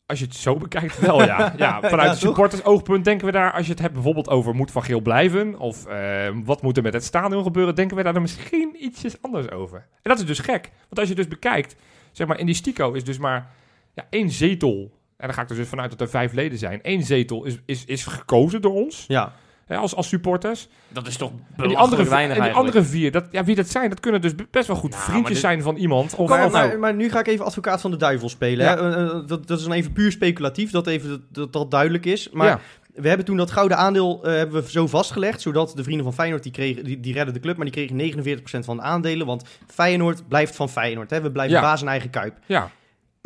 Als 0.06 0.18
je 0.18 0.24
het 0.24 0.34
zo 0.34 0.56
bekijkt, 0.56 0.98
wel 0.98 1.24
ja. 1.24 1.38
ja 1.56 1.80
vanuit 1.80 2.02
Ja, 2.02 2.08
het 2.08 2.18
supporters 2.18 2.64
oogpunt 2.64 3.04
denken 3.04 3.26
we 3.26 3.32
daar... 3.32 3.52
als 3.52 3.66
je 3.66 3.72
het 3.72 3.80
hebt 3.80 3.94
bijvoorbeeld 3.94 4.28
over 4.28 4.54
moet 4.54 4.70
Van 4.70 4.82
Geel 4.82 5.00
blijven... 5.00 5.58
of 5.58 5.86
eh, 5.86 6.28
wat 6.44 6.62
moet 6.62 6.76
er 6.76 6.82
met 6.82 6.92
het 6.92 7.04
stadion 7.04 7.42
gebeuren... 7.42 7.74
denken 7.74 7.96
we 7.96 8.02
daar 8.02 8.12
dan 8.12 8.22
misschien 8.22 8.76
ietsjes 8.78 9.22
anders 9.22 9.50
over. 9.50 9.78
En 9.78 10.10
dat 10.10 10.18
is 10.18 10.26
dus 10.26 10.38
gek. 10.38 10.70
Want 10.80 10.98
als 10.98 11.08
je 11.08 11.14
dus 11.14 11.28
bekijkt... 11.28 11.76
zeg 12.12 12.26
maar 12.26 12.38
in 12.38 12.46
die 12.46 12.54
Stico 12.54 12.92
is 12.92 13.04
dus 13.04 13.18
maar 13.18 13.50
ja, 13.94 14.06
één 14.10 14.30
zetel... 14.30 14.98
en 15.16 15.26
dan 15.26 15.34
ga 15.34 15.42
ik 15.42 15.50
er 15.50 15.56
dus 15.56 15.68
vanuit 15.68 15.90
dat 15.90 16.00
er 16.00 16.08
vijf 16.08 16.32
leden 16.32 16.58
zijn. 16.58 16.80
Eén 16.82 17.02
zetel 17.02 17.44
is, 17.44 17.58
is, 17.66 17.84
is 17.84 18.06
gekozen 18.06 18.62
door 18.62 18.74
ons... 18.74 19.04
Ja, 19.08 19.32
hè, 19.66 19.76
als, 19.76 19.94
als 19.94 20.08
supporters. 20.08 20.68
dat 20.88 21.06
is 21.06 21.16
toch 21.16 21.30
En 21.30 21.36
die 21.36 21.44
belachelijk 21.56 21.82
andere, 21.82 22.08
weinig 22.08 22.36
en 22.36 22.42
die 22.42 22.42
eigenlijk. 22.52 22.76
andere 22.76 22.96
vier, 22.98 23.12
dat, 23.12 23.24
ja, 23.30 23.44
wie 23.44 23.54
dat 23.54 23.68
zijn, 23.68 23.88
dat 23.88 24.00
kunnen 24.00 24.20
dus 24.20 24.32
best 24.50 24.66
wel 24.66 24.76
goed 24.76 24.90
Nou, 24.90 25.02
vriendjes 25.02 25.28
dit- 25.32 25.38
zijn 25.38 25.62
van 25.62 25.76
iemand. 25.76 26.14
Of, 26.14 26.28
maar, 26.28 26.44
of 26.46 26.52
maar, 26.52 26.66
nou, 26.66 26.78
maar 26.78 26.94
nu 26.94 27.10
ga 27.10 27.18
ik 27.18 27.26
even 27.26 27.44
advocaat 27.44 27.80
van 27.80 27.90
de 27.90 27.96
duivel 27.96 28.28
spelen. 28.28 28.64
Ja. 28.66 28.76
Hè? 28.76 28.94
Eh, 28.96 29.02
eh, 29.02 29.26
dat, 29.26 29.46
dat 29.46 29.58
is 29.58 29.64
dan 29.64 29.72
even 29.72 29.92
puur 29.92 30.12
speculatief, 30.12 30.70
dat 30.70 30.86
even 30.86 31.08
dat, 31.08 31.20
dat, 31.30 31.52
dat 31.52 31.70
duidelijk 31.70 32.06
is. 32.06 32.30
Maar 32.30 32.46
ja. 32.46 32.60
we 32.94 33.08
hebben 33.08 33.26
toen 33.26 33.36
dat 33.36 33.50
gouden 33.50 33.76
aandeel 33.76 34.20
eh, 34.24 34.32
hebben 34.34 34.62
we 34.62 34.70
zo 34.70 34.86
vastgelegd, 34.86 35.40
zodat 35.40 35.72
de 35.76 35.82
vrienden 35.82 36.04
van 36.04 36.14
Feyenoord, 36.14 36.42
die, 36.42 36.52
kregen, 36.52 36.84
die, 36.84 37.00
die 37.00 37.12
redden 37.12 37.34
de 37.34 37.40
club, 37.40 37.56
maar 37.56 37.70
die 37.70 37.86
kregen 37.86 38.38
49% 38.60 38.64
van 38.64 38.76
de 38.76 38.82
aandelen. 38.82 39.26
Want 39.26 39.44
Feyenoord 39.66 40.28
blijft 40.28 40.56
van 40.56 40.68
Feyenoord. 40.68 41.10
Hè? 41.10 41.20
We 41.20 41.30
blijven 41.32 41.54
Ja. 41.56 41.62
baas 41.62 41.80
in 41.82 41.88
eigen 41.88 42.10
kuip. 42.10 42.36
ja. 42.46 42.70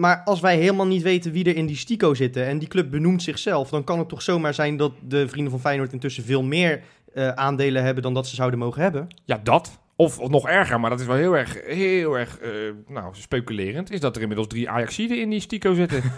Maar 0.00 0.22
als 0.24 0.40
wij 0.40 0.56
helemaal 0.56 0.86
niet 0.86 1.02
weten 1.02 1.32
wie 1.32 1.44
er 1.44 1.56
in 1.56 1.66
die 1.66 1.76
stico 1.76 2.14
zitten 2.14 2.46
en 2.46 2.58
die 2.58 2.68
club 2.68 2.90
benoemt 2.90 3.22
zichzelf, 3.22 3.68
dan 3.70 3.84
kan 3.84 3.98
het 3.98 4.08
toch 4.08 4.22
zomaar 4.22 4.54
zijn 4.54 4.76
dat 4.76 4.92
de 5.02 5.28
vrienden 5.28 5.50
van 5.50 5.60
Feyenoord 5.60 5.92
intussen 5.92 6.24
veel 6.24 6.42
meer 6.42 6.80
eh, 7.14 7.28
aandelen 7.28 7.82
hebben 7.82 8.02
dan 8.02 8.14
dat 8.14 8.26
ze 8.26 8.34
zouden 8.34 8.58
mogen 8.58 8.82
hebben. 8.82 9.06
ja, 9.24 9.40
dat. 9.42 9.78
Of, 9.96 10.18
of 10.18 10.28
nog 10.30 10.48
erger, 10.48 10.80
maar 10.80 10.90
dat 10.90 11.00
is 11.00 11.06
wel 11.06 11.16
heel 11.16 11.36
erg, 11.36 11.58
heel 11.66 12.18
erg 12.18 12.38
eh, 12.38 12.50
nou, 12.86 13.14
speculerend, 13.14 13.90
is 13.90 14.00
dat 14.00 14.14
er 14.16 14.20
inmiddels 14.22 14.48
drie 14.48 14.70
Ajaxiden 14.70 15.20
in 15.20 15.30
die 15.30 15.40
Stico 15.40 15.74
zitten. 15.74 16.02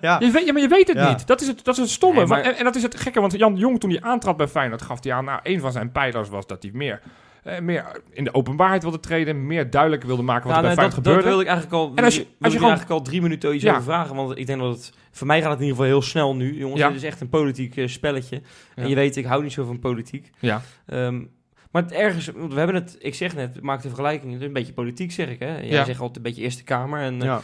Ja. 0.00 0.16
Je 0.20 0.30
weet, 0.30 0.46
ja, 0.46 0.52
maar 0.52 0.62
je 0.62 0.68
weet 0.68 0.88
het 0.88 0.96
Ja. 0.96 1.08
niet. 1.08 1.26
Dat 1.26 1.40
is 1.40 1.46
het, 1.46 1.64
dat 1.64 1.74
is 1.74 1.80
het 1.80 1.90
stomme. 1.90 2.18
Nee, 2.18 2.26
maar- 2.26 2.42
en, 2.42 2.56
en 2.56 2.64
dat 2.64 2.76
is 2.76 2.82
het 2.82 3.00
gekke, 3.00 3.20
want 3.20 3.32
Jan 3.38 3.56
Jong 3.56 3.80
toen 3.80 3.90
hij 3.90 4.00
aantrad 4.00 4.36
bij 4.36 4.48
Feyenoord 4.48 4.82
gaf 4.82 5.04
hij 5.04 5.12
aan, 5.12 5.24
nou, 5.24 5.40
een 5.42 5.60
van 5.60 5.72
zijn 5.72 5.92
pijlers 5.92 6.28
was 6.28 6.46
dat 6.46 6.62
hij 6.62 6.72
meer, 6.74 7.00
eh, 7.46 7.60
meer 7.60 8.00
in 8.12 8.24
de 8.24 8.34
openbaarheid 8.34 8.82
wilde 8.82 9.00
treden, 9.00 9.46
meer 9.46 9.70
duidelijk 9.70 10.02
wilde 10.04 10.22
maken 10.22 10.46
wat 10.48 10.56
er 10.56 10.62
bij 10.62 10.74
nee, 10.74 10.84
dat, 10.84 10.94
gebeurde. 10.94 11.22
wil 11.28 11.40
ik 11.40 11.46
eigenlijk 11.46 11.76
al, 11.76 11.92
En 11.94 12.04
als 12.04 12.14
je- 12.14 12.20
als 12.40 12.52
je 12.52 12.58
gewoon- 12.58 12.72
eigenlijk 12.74 12.90
al 13.00 13.02
drie 13.06 13.22
minuten 13.22 13.54
iets 13.54 13.64
Ja. 13.64 13.70
over 13.70 13.82
vragen. 13.82 14.16
Want 14.16 14.38
ik 14.38 14.46
denk 14.46 14.60
dat 14.60 14.74
het... 14.76 14.92
Voor 15.10 15.26
mij 15.26 15.40
gaat 15.40 15.50
het 15.50 15.60
in 15.60 15.64
ieder 15.66 15.76
geval 15.82 15.92
heel 15.98 16.02
snel 16.08 16.36
nu. 16.36 16.58
Jongens, 16.58 16.80
Ja. 16.80 16.88
dit 16.88 16.96
is 16.96 17.02
echt 17.02 17.20
een 17.20 17.28
politiek 17.28 17.76
eh, 17.76 17.86
spelletje. 17.88 18.36
Ja. 18.74 18.82
En 18.82 18.88
je 18.88 18.94
weet, 18.94 19.16
ik 19.16 19.24
hou 19.24 19.42
niet 19.42 19.52
zo 19.52 19.64
van 19.64 19.78
politiek. 19.78 20.30
Ja. 20.38 20.62
Ehm, 20.86 21.22
maar 21.70 21.82
het 21.82 21.92
ergens... 21.92 22.26
Want 22.36 22.52
we 22.52 22.58
hebben 22.58 22.76
het... 22.76 22.96
Ik 22.98 23.14
zeg 23.14 23.34
net, 23.34 23.60
maak 23.62 23.82
de 23.82 23.88
vergelijking. 23.88 24.32
Het 24.32 24.40
is 24.40 24.46
een 24.46 24.52
beetje 24.52 24.72
politiek, 24.72 25.12
zeg 25.12 25.28
ik. 25.28 25.38
Hè? 25.38 25.56
Jij 25.56 25.66
Ja. 25.66 25.84
zegt 25.84 25.98
altijd 26.00 26.16
een 26.16 26.22
beetje 26.22 26.42
Eerste 26.42 26.64
Kamer. 26.64 27.00
En, 27.00 27.20
eh, 27.20 27.26
Ja. 27.26 27.40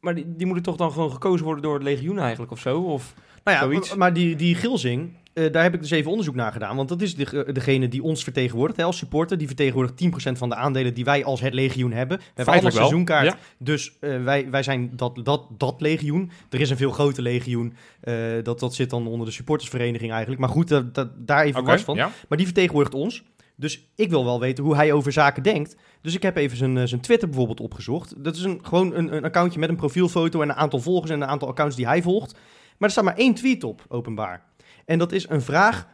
Maar 0.00 0.14
die, 0.14 0.24
die 0.36 0.46
moeten 0.46 0.64
toch 0.64 0.76
dan 0.76 0.92
gewoon 0.92 1.10
gekozen 1.12 1.44
worden 1.44 1.62
door 1.64 1.74
het 1.74 1.82
legioen 1.82 2.18
eigenlijk 2.18 2.52
of 2.52 2.58
zo? 2.60 2.80
Of... 2.80 3.14
Nou 3.44 3.56
ja, 3.56 3.62
Zoiets. 3.62 3.88
maar- 3.88 3.98
maar 3.98 4.12
die, 4.12 4.36
die 4.36 4.54
Gilzing, 4.54 5.12
eh, 5.34 5.52
daar 5.52 5.62
heb 5.62 5.74
ik 5.74 5.80
dus 5.80 5.90
even 5.90 6.10
onderzoek 6.10 6.34
naar 6.34 6.52
gedaan. 6.52 6.76
Want 6.76 6.88
dat 6.88 7.02
is 7.02 7.14
de, 7.16 7.48
degene 7.52 7.88
die 7.88 8.02
ons 8.02 8.22
vertegenwoordigt 8.24 8.78
hè, 8.78 8.84
als 8.84 8.96
supporter. 8.98 9.38
Die 9.38 9.46
vertegenwoordigt 9.46 10.04
10% 10.32 10.32
van 10.38 10.48
de 10.48 10.54
aandelen 10.54 10.94
die 10.94 11.04
wij 11.04 11.24
als 11.24 11.40
het 11.40 11.54
legioen 11.54 11.92
hebben. 11.92 12.18
We 12.18 12.24
hebben 12.34 12.54
allemaal 12.54 12.70
seizoenkaart. 12.72 13.24
Ja. 13.26 13.36
Dus 13.58 13.96
eh, 14.00 14.22
wij, 14.22 14.50
wij 14.50 14.62
zijn 14.62 14.90
dat, 14.96 15.20
dat, 15.22 15.46
dat 15.58 15.80
legioen. 15.80 16.30
Er 16.50 16.60
is 16.60 16.70
een 16.70 16.76
veel 16.76 16.90
groter 16.90 17.22
legioen. 17.22 17.74
eh, 18.00 18.14
dat, 18.42 18.60
dat 18.60 18.74
zit 18.74 18.90
dan 18.90 19.06
onder 19.06 19.26
de 19.26 19.32
supportersvereniging 19.32 20.10
eigenlijk. 20.10 20.40
Maar 20.40 20.50
goed, 20.50 20.68
dat, 20.68 20.94
dat, 20.94 21.08
daar 21.16 21.44
even 21.44 21.60
Oké, 21.60 21.70
was 21.70 21.82
van. 21.82 21.96
ja. 21.96 22.10
Maar 22.28 22.38
die 22.38 22.46
vertegenwoordigt 22.46 22.94
ons. 22.94 23.22
Dus 23.56 23.88
ik 23.94 24.10
wil 24.10 24.24
wel 24.24 24.40
weten 24.40 24.64
hoe 24.64 24.76
hij 24.76 24.92
over 24.92 25.12
zaken 25.12 25.42
denkt. 25.42 25.76
Dus 26.00 26.14
ik 26.14 26.22
heb 26.22 26.36
even 26.36 26.56
zijn, 26.56 26.78
eh, 26.78 26.86
zijn 26.86 27.00
Twitter 27.00 27.28
bijvoorbeeld 27.28 27.60
opgezocht. 27.60 28.24
Dat 28.24 28.36
is 28.36 28.42
een, 28.42 28.60
gewoon 28.62 28.94
een, 28.94 29.16
een 29.16 29.24
accountje 29.24 29.58
met 29.58 29.68
een 29.68 29.76
profielfoto 29.76 30.42
en 30.42 30.48
een 30.48 30.54
aantal 30.54 30.80
volgers 30.80 31.10
en 31.10 31.20
een 31.20 31.28
aantal 31.28 31.48
accounts 31.48 31.76
die 31.76 31.86
hij 31.86 32.02
volgt. 32.02 32.32
Maar 32.78 32.88
er 32.88 32.90
staat 32.90 33.04
maar 33.04 33.16
één 33.16 33.34
tweet 33.34 33.64
op, 33.64 33.84
openbaar. 33.88 34.42
En 34.84 34.98
dat 34.98 35.12
is 35.12 35.28
een 35.28 35.42
vraag 35.42 35.86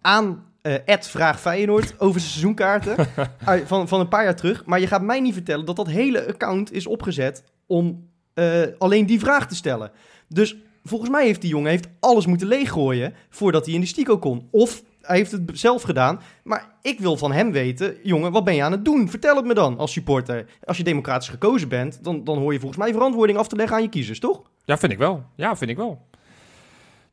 aan 0.00 0.44
eh 0.62 0.74
Ed 0.84 1.08
Vraag 1.08 1.40
Feyenoord 1.40 1.94
over 2.00 2.20
zijn 2.20 2.32
seizoenkaarten 2.32 3.06
van, 3.66 3.88
van 3.88 4.00
een 4.00 4.08
paar 4.08 4.24
jaar 4.24 4.36
terug. 4.36 4.64
Maar 4.64 4.80
je 4.80 4.86
gaat 4.86 5.02
mij 5.02 5.20
niet 5.20 5.32
vertellen 5.32 5.64
dat 5.64 5.76
dat 5.76 5.86
hele 5.86 6.26
account 6.26 6.72
is 6.72 6.86
opgezet 6.86 7.44
om 7.66 8.08
eh, 8.34 8.62
alleen 8.78 9.06
die 9.06 9.18
vraag 9.18 9.46
te 9.46 9.54
stellen. 9.54 9.90
Dus 10.28 10.56
volgens 10.84 11.10
mij 11.10 11.24
heeft 11.24 11.40
die 11.40 11.50
jongen 11.50 11.70
heeft 11.70 11.88
alles 12.00 12.26
moeten 12.26 12.46
leeggooien 12.46 13.14
voordat 13.30 13.64
hij 13.64 13.74
in 13.74 13.80
die 13.80 13.88
stico 13.88 14.18
kon. 14.18 14.48
Of 14.50 14.82
hij 15.00 15.16
heeft 15.16 15.32
het 15.32 15.42
zelf 15.52 15.82
gedaan. 15.82 16.20
Maar 16.44 16.74
ik 16.82 17.00
wil 17.00 17.16
van 17.16 17.32
hem 17.32 17.52
weten, 17.52 17.96
jongen, 18.02 18.32
wat 18.32 18.44
ben 18.44 18.54
je 18.54 18.62
aan 18.62 18.72
het 18.72 18.84
doen? 18.84 19.10
Vertel 19.10 19.36
het 19.36 19.44
me 19.44 19.54
dan 19.54 19.78
als 19.78 19.92
supporter. 19.92 20.46
Als 20.64 20.76
je 20.76 20.84
democratisch 20.84 21.28
gekozen 21.28 21.68
bent, 21.68 22.04
dan, 22.04 22.24
dan 22.24 22.38
hoor 22.38 22.52
je 22.52 22.58
volgens 22.58 22.80
mij 22.80 22.92
verantwoording 22.92 23.38
af 23.38 23.48
te 23.48 23.56
leggen 23.56 23.76
aan 23.76 23.82
je 23.82 23.88
kiezers, 23.88 24.18
toch? 24.20 24.42
ja, 24.64 24.78
vind 24.78 24.92
ik 24.92 24.98
wel. 24.98 25.24
Ja, 25.36 25.56
vind 25.56 25.70
ik 25.70 25.76
wel. 25.76 26.06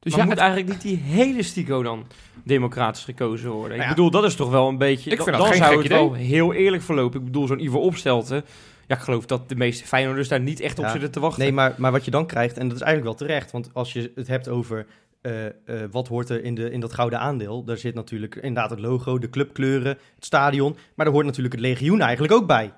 Dus 0.03 0.11
maar 0.11 0.21
ja, 0.21 0.25
moet 0.27 0.35
het- 0.39 0.43
eigenlijk 0.43 0.73
niet 0.73 0.81
die 0.81 0.97
hele 1.15 1.43
stico 1.43 1.83
dan 1.83 2.05
democratisch 2.43 3.03
gekozen 3.03 3.49
worden? 3.49 3.69
Nou 3.69 3.79
ik 3.81 3.87
ja. 3.87 3.89
bedoel, 3.89 4.11
dat 4.11 4.23
is 4.23 4.35
toch 4.35 4.49
wel 4.49 4.67
een 4.67 4.77
beetje... 4.77 5.09
Ik 5.11 5.15
dan- 5.17 5.25
vind 5.25 5.37
dat 5.37 5.45
dan 5.45 5.55
geen 5.55 5.65
zou 5.65 5.79
het 5.79 5.87
wel 5.91 6.13
heel 6.13 6.53
eerlijk 6.53 6.83
verlopen. 6.83 7.19
Ik 7.19 7.25
bedoel, 7.25 7.47
zo'n 7.47 7.63
Ivo 7.63 7.79
Opstelten... 7.79 8.43
Ja, 8.87 8.95
ik 8.97 9.03
geloof 9.03 9.25
dat 9.25 9.49
de 9.49 9.55
meeste 9.55 9.87
Feyenoorders 9.87 10.27
daar 10.27 10.39
niet 10.39 10.59
echt 10.59 10.79
op 10.79 10.85
Ja. 10.85 10.91
zitten 10.91 11.11
te 11.11 11.19
wachten. 11.19 11.41
Nee, 11.43 11.51
maar, 11.51 11.73
maar 11.77 11.91
wat 11.91 12.05
je 12.05 12.11
dan 12.11 12.25
krijgt, 12.25 12.57
en 12.57 12.67
dat 12.67 12.75
is 12.77 12.83
eigenlijk 12.83 13.17
wel 13.17 13.27
terecht, 13.27 13.51
want 13.51 13.69
als 13.73 13.93
je 13.93 14.11
het 14.15 14.27
hebt 14.27 14.47
over 14.49 14.85
eh, 15.21 15.45
eh, 15.45 15.51
wat 15.91 16.07
hoort 16.07 16.29
er 16.29 16.43
in, 16.43 16.55
de, 16.55 16.71
in 16.71 16.79
dat 16.79 16.93
gouden 16.93 17.19
aandeel, 17.19 17.63
daar 17.63 17.77
zit 17.77 17.93
natuurlijk 17.95 18.35
inderdaad 18.35 18.69
het 18.69 18.79
logo, 18.79 19.19
de 19.19 19.29
clubkleuren, 19.29 19.97
het 20.15 20.25
stadion, 20.25 20.75
maar 20.95 21.05
daar 21.05 21.13
hoort 21.15 21.25
natuurlijk 21.25 21.53
het 21.55 21.63
legioen 21.63 22.01
eigenlijk 22.01 22.33
ook 22.33 22.47
bij. 22.47 22.71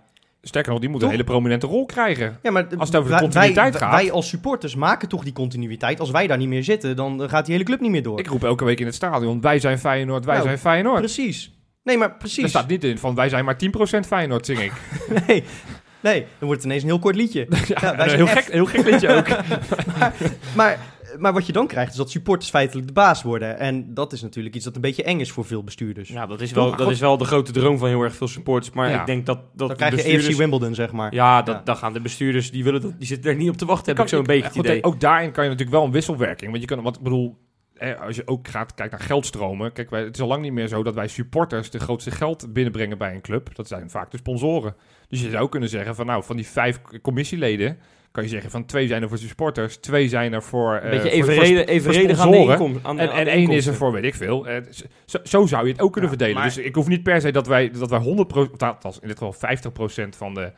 Sterker 0.46 0.72
nog, 0.72 0.80
die 0.80 0.90
moet 0.90 1.00
Toch? 1.00 1.10
een 1.10 1.16
hele 1.16 1.28
prominente 1.30 1.68
rol 1.68 1.86
krijgen. 1.86 2.38
Ja, 2.42 2.52
maar 2.52 2.68
Als 2.78 2.90
het 2.90 2.98
over 2.98 3.12
de 3.12 3.18
continuïteit 3.20 3.72
wij, 3.72 3.82
gaat. 3.82 4.02
Wij 4.02 4.12
als 4.12 4.28
supporters 4.30 4.76
maken 4.76 5.10
toch 5.10 5.24
die 5.24 5.34
continuïteit. 5.34 6.00
Als 6.00 6.12
wij 6.12 6.28
daar 6.28 6.38
niet 6.38 6.48
meer 6.48 6.64
zitten, 6.64 6.96
dan 6.96 7.30
gaat 7.30 7.46
die 7.46 7.54
hele 7.54 7.66
club 7.66 7.80
niet 7.80 7.92
meer 7.92 8.04
door. 8.04 8.20
Ik 8.20 8.28
roep 8.28 8.44
elke 8.44 8.66
week 8.66 8.80
in 8.80 8.86
het 8.86 8.96
stadion, 8.96 9.42
wij 9.42 9.60
zijn 9.60 9.80
Feyenoord, 9.80 10.26
wij 10.26 10.34
Nou, 10.36 10.48
zijn 10.48 10.60
Feyenoord. 10.60 11.00
Precies. 11.00 11.52
Nee, 11.84 11.98
maar 11.98 12.10
Er 12.10 12.18
precies. 12.18 12.50
staat 12.50 12.68
niet 12.68 12.84
in 12.84 12.98
van 12.98 13.16
wij 13.16 13.30
zijn 13.30 13.46
maar 13.46 13.56
10% 13.56 14.08
Feyenoord, 14.08 14.46
zing 14.46 14.60
ik. 14.60 14.72
Nee, 15.28 15.44
nee, 16.02 16.20
dan 16.20 16.48
wordt 16.48 16.56
het 16.56 16.64
ineens 16.64 16.82
een 16.84 16.90
heel 16.90 17.00
kort 17.00 17.16
liedje. 17.16 17.48
Ja, 17.68 17.80
wij 17.82 17.92
een 17.92 18.10
zijn 18.10 18.16
heel, 18.16 18.28
gek, 18.28 18.52
heel 18.52 18.66
gek 18.66 18.86
liedje 18.86 19.10
ook. 19.16 19.28
Maar, 20.00 20.14
maar 20.56 20.80
wat 21.20 21.46
je 21.46 21.52
dan 21.54 21.68
krijgt, 21.68 21.92
is 21.92 21.98
dat 21.98 22.12
supporters 22.12 22.50
feitelijk 22.50 22.88
de 22.88 22.94
baas 22.94 23.22
worden. 23.24 23.60
En 23.60 23.94
dat 23.94 24.14
is 24.14 24.22
natuurlijk 24.22 24.56
iets 24.56 24.66
dat 24.66 24.76
een 24.76 24.82
beetje 24.82 25.04
eng 25.04 25.20
is 25.20 25.32
voor 25.32 25.46
veel 25.46 25.64
bestuurders. 25.64 26.10
Ja, 26.10 26.26
dat 26.26 26.42
is, 26.42 26.52
Toch? 26.52 26.68
wel, 26.68 26.76
dat 26.78 26.90
is 26.92 27.00
wel 27.00 27.18
de 27.18 27.26
grote 27.26 27.52
droom 27.52 27.78
van 27.78 27.88
heel 27.88 28.02
erg 28.02 28.16
veel 28.16 28.28
supporters. 28.28 28.74
Maar 28.76 28.90
Ja. 28.90 29.00
ik 29.00 29.06
denk 29.06 29.26
dat, 29.26 29.38
dat 29.56 29.68
dan 29.68 29.78
krijg 29.78 30.06
je. 30.06 30.18
AFC 30.18 30.38
Wimbledon, 30.38 30.76
zeg 30.76 30.92
maar. 30.92 31.14
Ja, 31.14 31.42
dat, 31.42 31.56
Ja. 31.56 31.62
dan 31.64 31.78
gaan 31.78 31.94
de 31.94 32.02
bestuurders, 32.02 32.52
die, 32.52 32.64
willen 32.64 32.82
dat, 32.82 32.94
die 32.98 33.08
zitten 33.08 33.32
er 33.32 33.38
niet 33.38 33.50
op 33.50 33.58
te 33.58 33.66
wachten, 33.66 33.86
heb 33.88 33.96
Kan- 33.96 34.06
ik 34.06 34.12
zo'n 34.12 34.24
beetje 34.24 34.50
goed, 34.50 34.66
idee. 34.66 34.84
Ook 34.84 35.00
daarin 35.00 35.32
kan 35.32 35.44
je 35.44 35.50
natuurlijk 35.50 35.78
wel 35.78 35.86
een 35.86 35.92
wisselwerking. 35.94 36.50
Want 36.52 36.62
je 36.64 36.68
kan, 36.70 36.82
wat 36.84 36.96
ik 36.96 37.02
bedoel, 37.02 37.38
eh, 37.74 38.02
als 38.02 38.16
je 38.16 38.28
ook 38.28 38.48
gaat 38.48 38.74
kijken 38.74 38.98
naar 38.98 39.08
geldstromen. 39.08 39.72
Kijk, 39.74 39.90
wij, 39.90 40.04
het 40.04 40.16
is 40.16 40.22
al 40.22 40.28
lang 40.28 40.42
niet 40.42 40.52
meer 40.54 40.68
zo 40.68 40.84
dat 40.84 40.94
wij 40.94 41.08
supporters 41.08 41.70
de 41.70 41.80
grootste 41.80 42.12
geld 42.12 42.54
binnenbrengen 42.54 42.98
bij 42.98 43.14
een 43.14 43.22
club. 43.22 43.56
Dat 43.56 43.68
zijn 43.68 43.90
vaak 43.90 44.12
de 44.12 44.18
sponsoren. 44.18 44.76
Dus 45.08 45.22
je 45.22 45.30
zou 45.30 45.50
kunnen 45.50 45.70
zeggen 45.70 45.96
van 45.96 46.06
nou, 46.06 46.24
van 46.24 46.36
die 46.36 46.48
vijf 46.48 46.82
commissieleden 47.02 47.78
kan 48.14 48.24
je 48.24 48.30
zeggen 48.30 48.52
van 48.52 48.66
twee 48.66 48.88
zijn 48.88 49.02
er 49.02 49.10
voor 49.10 49.18
supporters, 49.18 49.78
twee 49.78 50.08
zijn 50.08 50.34
er 50.34 50.44
voor. 50.44 50.80
Een 50.84 50.90
beetje 50.90 51.10
evenredig, 51.10 51.66
evenredig 51.66 52.20
aan 52.20 52.32
de 52.32 52.38
inkomsten. 52.38 52.82
En, 52.84 52.90
aan 53.12 53.18
en 53.18 53.28
één 53.28 53.50
is 53.52 53.66
er 53.66 53.74
voor, 53.76 53.92
weet 53.92 54.04
ik 54.04 54.16
veel. 54.16 54.48
Eh, 54.48 54.62
zo, 55.06 55.18
zo 55.24 55.46
zou 55.46 55.66
je 55.66 55.72
het 55.72 55.82
ook 55.82 55.92
kunnen 55.92 56.10
Ja, 56.12 56.18
verdelen. 56.18 56.42
maar- 56.42 56.54
Dus 56.54 56.66
ik 56.66 56.76
hoef 56.76 56.88
niet 56.88 57.04
per 57.04 57.22
se 57.22 57.32
dat 57.32 57.48
wij, 57.48 57.72
dat 57.72 57.90
wij 57.90 58.00
100%, 58.00 58.64
althans 58.64 59.00
in 59.00 59.08
dit 59.08 59.18
geval 59.18 59.34
50% 59.34 60.16
van 60.18 60.34
de, 60.34 60.52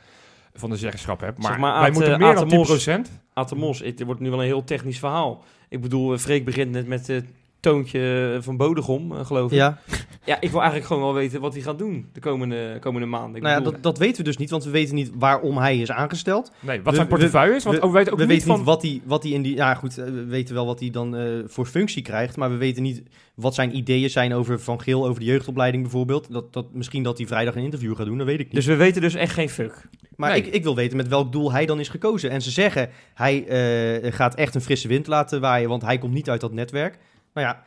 van 0.53 0.69
de 0.69 0.77
zeggenschap 0.77 1.19
hebben. 1.19 1.41
Maar, 1.41 1.51
Zeg 1.51 1.61
maar, 1.61 1.81
wij 1.81 1.91
moeten 1.91 2.11
eh, 2.13 2.19
meer 2.19 2.35
dan 2.35 2.47
de 2.47 2.55
Mos. 2.55 2.87
10%. 2.87 3.11
Aad 3.33 3.55
Mos, 3.55 3.79
het 3.79 4.03
wordt 4.03 4.21
nu 4.21 4.29
wel 4.29 4.39
een 4.39 4.45
heel 4.45 4.63
technisch 4.63 4.99
verhaal. 4.99 5.43
Ik 5.69 5.81
bedoel, 5.81 6.17
Freek 6.17 6.45
begint 6.45 6.71
net 6.71 6.87
met 6.87 7.07
het 7.07 7.25
toontje 7.59 8.37
van 8.41 8.57
Bodegom, 8.57 9.25
geloof 9.25 9.51
ik. 9.51 9.57
Ja, 9.57 9.79
Ja, 10.25 10.37
ik 10.41 10.49
wil 10.49 10.59
eigenlijk 10.59 10.87
gewoon 10.87 11.03
wel 11.03 11.13
weten 11.13 11.41
wat 11.41 11.53
hij 11.53 11.61
gaat 11.61 11.77
doen 11.77 12.09
de 12.13 12.19
komende, 12.19 12.77
komende 12.79 13.07
maanden. 13.07 13.35
Ik 13.35 13.41
nou 13.41 13.53
ja, 13.53 13.57
bedoel, 13.57 13.73
dat, 13.73 13.83
dat 13.83 13.97
weten 13.97 14.17
we 14.17 14.23
dus 14.23 14.37
niet, 14.37 14.49
want 14.49 14.63
we 14.63 14.69
weten 14.69 14.95
niet 14.95 15.11
waarom 15.15 15.57
hij 15.57 15.77
is 15.79 15.91
aangesteld. 15.91 16.51
Nee, 16.59 16.77
wat 16.77 16.89
We- 16.89 16.95
zijn 16.95 17.07
portefeuille 17.07 17.55
is. 17.55 17.63
Want 17.63 17.79
we- 17.79 17.85
we, 17.87 17.91
weten 17.91 18.11
ook 18.11 18.17
we 18.17 18.23
niet 18.25 18.33
weten 18.33 18.47
van... 18.47 18.57
niet 18.57 18.65
wat 18.65 18.81
hij, 18.81 19.01
wat 19.05 19.23
hij 19.23 19.31
in 19.31 19.41
die... 19.41 19.55
Ja 19.55 19.73
goed, 19.73 19.97
eh, 19.97 20.05
we 20.05 20.23
weten 20.25 20.55
wel 20.55 20.65
wat 20.65 20.79
hij 20.79 20.89
dan 20.89 21.15
eh, 21.15 21.23
voor 21.45 21.65
functie 21.65 22.01
krijgt, 22.01 22.37
maar 22.37 22.49
we 22.49 22.55
weten 22.57 22.83
niet 22.83 23.03
wat 23.35 23.55
zijn 23.55 23.75
ideeën 23.75 24.09
zijn 24.09 24.33
over 24.33 24.59
Van 24.59 24.81
Geel, 24.81 25.07
over 25.07 25.19
de 25.19 25.25
jeugdopleiding 25.25 25.83
bijvoorbeeld. 25.83 26.31
Dat, 26.31 26.53
dat, 26.53 26.73
misschien 26.73 27.03
dat 27.03 27.17
hij 27.17 27.27
vrijdag 27.27 27.55
een 27.55 27.63
interview 27.63 27.95
gaat 27.95 28.05
doen, 28.05 28.17
dat 28.17 28.27
weet 28.27 28.39
ik 28.39 28.45
niet. 28.45 28.55
Dus 28.55 28.65
we 28.65 28.75
weten 28.75 29.01
dus 29.01 29.13
echt 29.13 29.33
geen 29.33 29.49
fuck. 29.49 29.87
Maar 30.15 30.29
Nee. 30.29 30.41
ik, 30.41 30.53
ik 30.53 30.63
wil 30.63 30.75
weten 30.75 30.97
met 30.97 31.07
welk 31.07 31.31
doel 31.31 31.51
hij 31.51 31.65
dan 31.65 31.79
is 31.79 31.89
gekozen. 31.89 32.29
En 32.29 32.41
ze 32.41 32.51
zeggen, 32.51 32.89
hij 33.13 33.45
eh, 33.47 34.13
gaat 34.13 34.35
echt 34.35 34.55
een 34.55 34.61
frisse 34.61 34.87
wind 34.87 35.07
laten 35.07 35.41
waaien, 35.41 35.69
want 35.69 35.81
hij 35.81 35.97
komt 35.97 36.13
niet 36.13 36.29
uit 36.29 36.41
dat 36.41 36.53
netwerk. 36.53 36.97
Nou 37.33 37.47
ja, 37.47 37.63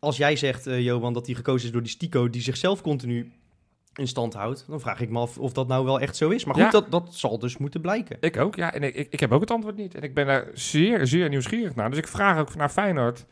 als 0.00 0.16
jij 0.16 0.36
zegt, 0.36 0.66
eh, 0.66 0.80
Johan, 0.80 1.12
dat 1.12 1.26
hij 1.26 1.34
gekozen 1.34 1.66
is 1.66 1.72
door 1.72 1.82
die 1.82 1.90
Stico 1.90 2.30
die 2.30 2.42
zichzelf 2.42 2.80
continu 2.82 3.32
in 3.94 4.08
stand 4.08 4.34
houdt, 4.34 4.64
dan 4.68 4.80
vraag 4.80 5.00
ik 5.00 5.10
me 5.10 5.18
af 5.18 5.38
of 5.38 5.52
dat 5.52 5.68
nou 5.68 5.84
wel 5.84 6.00
echt 6.00 6.16
zo 6.16 6.28
is. 6.28 6.44
Maar 6.44 6.54
goed, 6.54 6.62
Ja. 6.64 6.70
dat, 6.70 6.90
dat 6.90 7.08
zal 7.14 7.38
dus 7.38 7.56
moeten 7.56 7.80
blijken. 7.80 8.16
Ik 8.20 8.36
ook, 8.36 8.56
ja. 8.56 8.72
En 8.74 8.82
ik, 8.82 8.94
ik, 8.94 9.06
ik 9.10 9.20
heb 9.20 9.32
ook 9.32 9.40
het 9.40 9.50
antwoord 9.50 9.76
niet. 9.76 9.94
En 9.94 10.02
ik 10.02 10.14
ben 10.14 10.26
daar 10.26 10.46
zeer, 10.54 11.06
zeer 11.06 11.28
nieuwsgierig 11.28 11.74
naar. 11.74 11.90
Dus 11.90 11.98
ik 11.98 12.08
vraag 12.08 12.38
ook 12.38 12.54
naar 12.54 12.68
Feyenoord. 12.68 13.26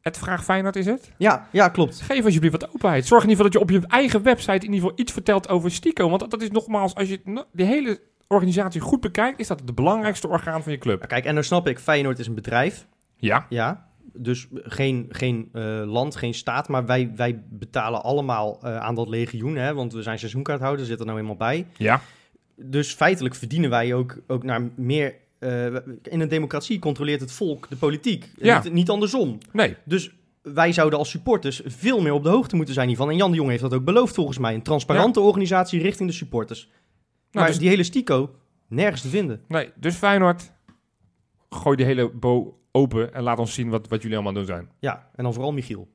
Het 0.00 0.18
vraag 0.18 0.44
Feyenoord 0.44 0.76
is 0.76 0.86
het? 0.86 1.12
Ja, 1.16 1.48
ja, 1.52 1.68
klopt. 1.68 2.00
Geef 2.00 2.24
alsjeblieft 2.24 2.60
wat 2.60 2.74
openheid. 2.74 3.06
Zorg 3.06 3.22
in 3.24 3.28
ieder 3.30 3.44
geval 3.44 3.60
dat 3.62 3.70
je 3.70 3.76
op 3.76 3.82
je 3.82 3.94
eigen 3.96 4.22
website 4.22 4.52
in 4.66 4.72
ieder 4.72 4.80
geval 4.80 4.92
iets 4.98 5.12
vertelt 5.12 5.48
over 5.48 5.70
Stico. 5.70 6.08
Want 6.08 6.20
dat, 6.20 6.30
dat 6.30 6.42
is 6.42 6.50
nogmaals, 6.50 6.94
als 6.94 7.08
je 7.08 7.44
die 7.52 7.66
hele 7.66 8.00
organisatie 8.28 8.80
goed 8.80 9.00
bekijkt, 9.00 9.40
is 9.40 9.46
dat 9.46 9.60
het 9.60 9.74
belangrijkste 9.74 10.28
orgaan 10.28 10.62
van 10.62 10.72
je 10.72 10.78
club. 10.78 11.08
Kijk, 11.08 11.24
en 11.24 11.34
dan 11.34 11.44
snap 11.44 11.66
ik, 11.68 11.78
Feyenoord 11.78 12.18
is 12.18 12.26
een 12.26 12.34
bedrijf. 12.34 12.86
Ja, 13.16 13.46
Ja, 13.48 13.88
dus 14.14 14.46
geen, 14.52 15.06
geen 15.08 15.48
eh, 15.52 15.82
land, 15.86 16.16
geen 16.16 16.34
staat, 16.34 16.68
maar 16.68 16.86
wij, 16.86 17.12
wij 17.16 17.42
betalen 17.48 18.02
allemaal 18.02 18.58
eh, 18.62 18.76
aan 18.76 18.94
dat 18.94 19.08
legioen, 19.08 19.56
hè, 19.56 19.74
want 19.74 19.92
we 19.92 20.02
zijn 20.02 20.18
seizoenkaarthouder, 20.18 20.86
zit 20.86 21.00
er 21.00 21.06
nou 21.06 21.18
eenmaal 21.18 21.36
bij. 21.36 21.66
ja. 21.76 22.00
Dus 22.62 22.94
feitelijk 22.94 23.34
verdienen 23.34 23.70
wij 23.70 23.94
ook, 23.94 24.18
ook 24.26 24.42
naar 24.42 24.68
meer... 24.74 25.14
eh, 25.38 25.64
in 26.02 26.20
een 26.20 26.28
democratie 26.28 26.78
controleert 26.78 27.20
het 27.20 27.32
volk 27.32 27.68
de 27.68 27.76
politiek, 27.76 28.30
Ja. 28.36 28.62
niet, 28.62 28.72
niet 28.72 28.90
andersom. 28.90 29.38
Nee, 29.52 29.76
Dus 29.84 30.10
wij 30.42 30.72
zouden 30.72 30.98
als 30.98 31.10
supporters 31.10 31.60
veel 31.64 32.00
meer 32.00 32.12
op 32.12 32.22
de 32.22 32.28
hoogte 32.28 32.56
moeten 32.56 32.74
zijn 32.74 32.88
hiervan. 32.88 33.10
En 33.10 33.16
Jan 33.16 33.30
de 33.30 33.36
Jong 33.36 33.48
heeft 33.48 33.62
dat 33.62 33.74
ook 33.74 33.84
beloofd 33.84 34.14
volgens 34.14 34.38
mij. 34.38 34.54
Een 34.54 34.62
transparante 34.62 35.20
organisatie 35.20 35.80
richting 35.82 36.08
de 36.08 36.14
supporters. 36.14 36.70
maar 37.32 37.46
dus- 37.46 37.58
die 37.58 37.68
hele 37.68 37.82
stico, 37.82 38.30
nergens 38.68 39.00
te 39.02 39.08
vinden. 39.08 39.40
nee. 39.48 39.70
Dus 39.76 39.94
Feyenoord, 39.94 40.52
gooi 41.50 41.76
die 41.76 41.86
hele 41.86 42.10
bo 42.10 42.58
open 42.72 43.14
en 43.14 43.22
laat 43.22 43.38
ons 43.38 43.54
zien 43.54 43.68
wat, 43.68 43.88
wat 43.88 44.02
jullie 44.02 44.16
allemaal 44.16 44.32
aan 44.34 44.38
het 44.38 44.48
doen 44.48 44.56
zijn. 44.56 44.70
Ja, 44.78 45.08
en 45.14 45.24
dan 45.24 45.32
vooral 45.32 45.52
Michiel. 45.52 45.88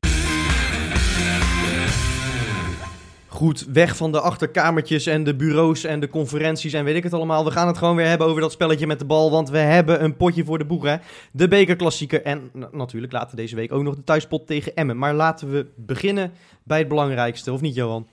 Goed, 3.28 3.66
weg 3.72 3.96
van 3.96 4.12
de 4.12 4.20
achterkamertjes 4.20 5.06
en 5.06 5.24
de 5.24 5.34
bureaus 5.36 5.84
en 5.84 6.00
de 6.00 6.08
conferenties 6.08 6.72
en 6.72 6.84
weet 6.84 6.96
ik 6.96 7.02
het 7.02 7.12
allemaal. 7.12 7.44
We 7.44 7.50
gaan 7.50 7.66
het 7.66 7.78
gewoon 7.78 7.96
weer 7.96 8.06
hebben 8.06 8.26
over 8.26 8.40
dat 8.40 8.52
spelletje 8.52 8.86
met 8.86 8.98
de 8.98 9.04
bal, 9.04 9.30
want 9.30 9.50
we 9.50 9.58
hebben 9.58 10.04
een 10.04 10.16
potje 10.16 10.44
voor 10.44 10.58
de 10.58 10.64
boeg, 10.64 10.84
hè. 10.84 10.96
De 11.32 11.48
bekerklassieker 11.48 12.22
en 12.22 12.50
na- 12.52 12.68
natuurlijk 12.72 13.12
later 13.12 13.36
deze 13.36 13.56
week 13.56 13.72
ook 13.72 13.82
nog 13.82 13.94
de 13.94 14.04
thuispot 14.04 14.46
tegen 14.46 14.74
Emmen. 14.76 14.98
Maar 14.98 15.14
laten 15.14 15.50
we 15.50 15.66
beginnen 15.76 16.32
bij 16.62 16.78
het 16.78 16.88
belangrijkste, 16.88 17.52
of 17.52 17.60
niet, 17.60 17.74
Johan? 17.74 18.06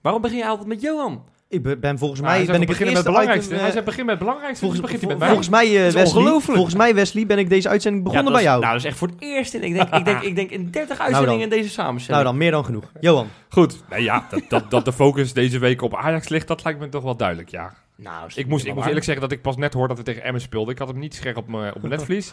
Waarom 0.00 0.22
begin 0.22 0.38
je 0.38 0.46
altijd 0.46 0.68
met 0.68 0.80
Johan? 0.80 1.24
Ik 1.54 1.62
be- 1.62 1.76
ben 1.76 1.98
volgens 1.98 2.20
Nou, 2.20 2.32
mij 2.32 2.42
hij 2.44 2.52
ben 2.52 2.60
ik 2.62 2.66
beginnen 2.66 2.94
het 2.94 3.04
met 3.04 3.12
het 3.14 3.22
belangrijkste. 3.22 3.46
item, 3.46 3.58
hij 3.58 3.66
eh, 3.66 3.72
zei 3.72 3.84
begin 3.84 4.04
met 4.04 4.14
het 4.14 4.24
belangrijkste. 4.24 4.64
Volgens, 4.64 4.80
dus 4.80 4.90
begint 4.90 5.10
hij 5.10 5.10
vol- 5.10 5.28
met 5.28 5.28
mij. 5.28 5.28
volgens, 5.28 5.48
mij, 5.72 5.80
eh, 5.80 5.86
is 5.86 5.94
Wesley, 5.94 6.22
ongelooflijk. 6.22 6.54
volgens 6.54 6.74
mij, 6.76 6.94
Wesley, 6.94 7.26
ben 7.26 7.38
ik 7.38 7.48
deze 7.48 7.68
uitzending 7.68 8.04
begonnen 8.04 8.26
Ja, 8.32 8.32
bij 8.32 8.40
is- 8.40 8.48
jou. 8.48 8.60
Nou, 8.60 8.72
dat 8.72 8.82
is 8.82 8.88
echt 8.88 8.98
voor 8.98 9.08
het 9.08 9.16
eerst 9.18 9.54
in, 9.54 9.62
ik 9.62 9.74
denk, 9.74 9.94
ik 9.94 10.04
denk, 10.04 10.22
ik 10.22 10.36
denk 10.36 10.50
in 10.50 10.70
30 10.70 10.98
uitzendingen 10.98 11.40
in 11.42 11.48
deze 11.48 11.68
samenstelling. 11.68 12.22
nou 12.22 12.34
dan, 12.34 12.36
meer 12.42 12.50
dan 12.50 12.64
genoeg. 12.64 12.84
Johan. 13.00 13.28
Goed. 13.48 13.82
Nee, 13.90 14.02
ja, 14.02 14.26
dat, 14.30 14.42
dat, 14.48 14.70
dat 14.70 14.84
de 14.84 14.92
focus 14.92 15.32
deze 15.32 15.58
week 15.58 15.82
op 15.82 15.94
Ajax 15.96 16.28
ligt, 16.28 16.48
dat 16.48 16.64
lijkt 16.64 16.78
me 16.80 16.88
toch 16.88 17.02
wel 17.02 17.16
duidelijk, 17.16 17.48
ja. 17.48 17.74
Nou, 17.96 18.30
Ik 18.34 18.46
moest, 18.46 18.66
ik 18.66 18.74
moest 18.74 18.86
eerlijk 18.86 19.04
zeggen 19.04 19.22
dat 19.22 19.32
ik 19.32 19.42
pas 19.42 19.56
net 19.56 19.72
hoorde 19.72 19.88
dat 19.88 19.98
we 19.98 20.04
tegen 20.04 20.22
Emmen 20.22 20.40
speelden. 20.40 20.72
Ik 20.72 20.78
had 20.78 20.88
hem 20.88 20.98
niet 20.98 21.14
scherp 21.14 21.36
op 21.36 21.48
mijn 21.48 21.74
op 21.74 21.82
mijn 21.82 21.92
netvlies. 21.94 22.26
Ja, 22.26 22.32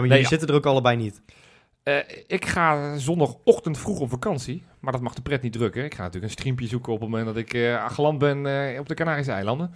Nee, 0.00 0.02
jullie 0.10 0.22
ja. 0.22 0.28
zitten 0.28 0.48
er 0.48 0.54
ook 0.54 0.66
allebei 0.66 0.96
niet. 0.96 1.20
Eh, 1.82 1.96
ik 2.26 2.46
ga 2.46 2.96
zondagochtend 2.98 3.78
vroeg 3.78 3.98
op 4.00 4.10
vakantie, 4.10 4.62
maar 4.80 4.92
dat 4.92 5.00
mag 5.00 5.14
de 5.14 5.22
pret 5.22 5.42
niet 5.42 5.52
drukken. 5.52 5.84
Ik 5.84 5.94
ga 5.94 6.02
natuurlijk 6.02 6.32
een 6.32 6.38
streampje 6.38 6.66
zoeken 6.66 6.92
op 6.92 7.00
het 7.00 7.08
moment 7.08 7.26
dat 7.28 7.36
ik 7.36 7.54
eh 7.54 7.90
geland 7.90 8.18
ben 8.18 8.46
eh, 8.46 8.80
op 8.80 8.88
de 8.88 8.94
Canarische 8.94 9.32
eilanden. 9.32 9.74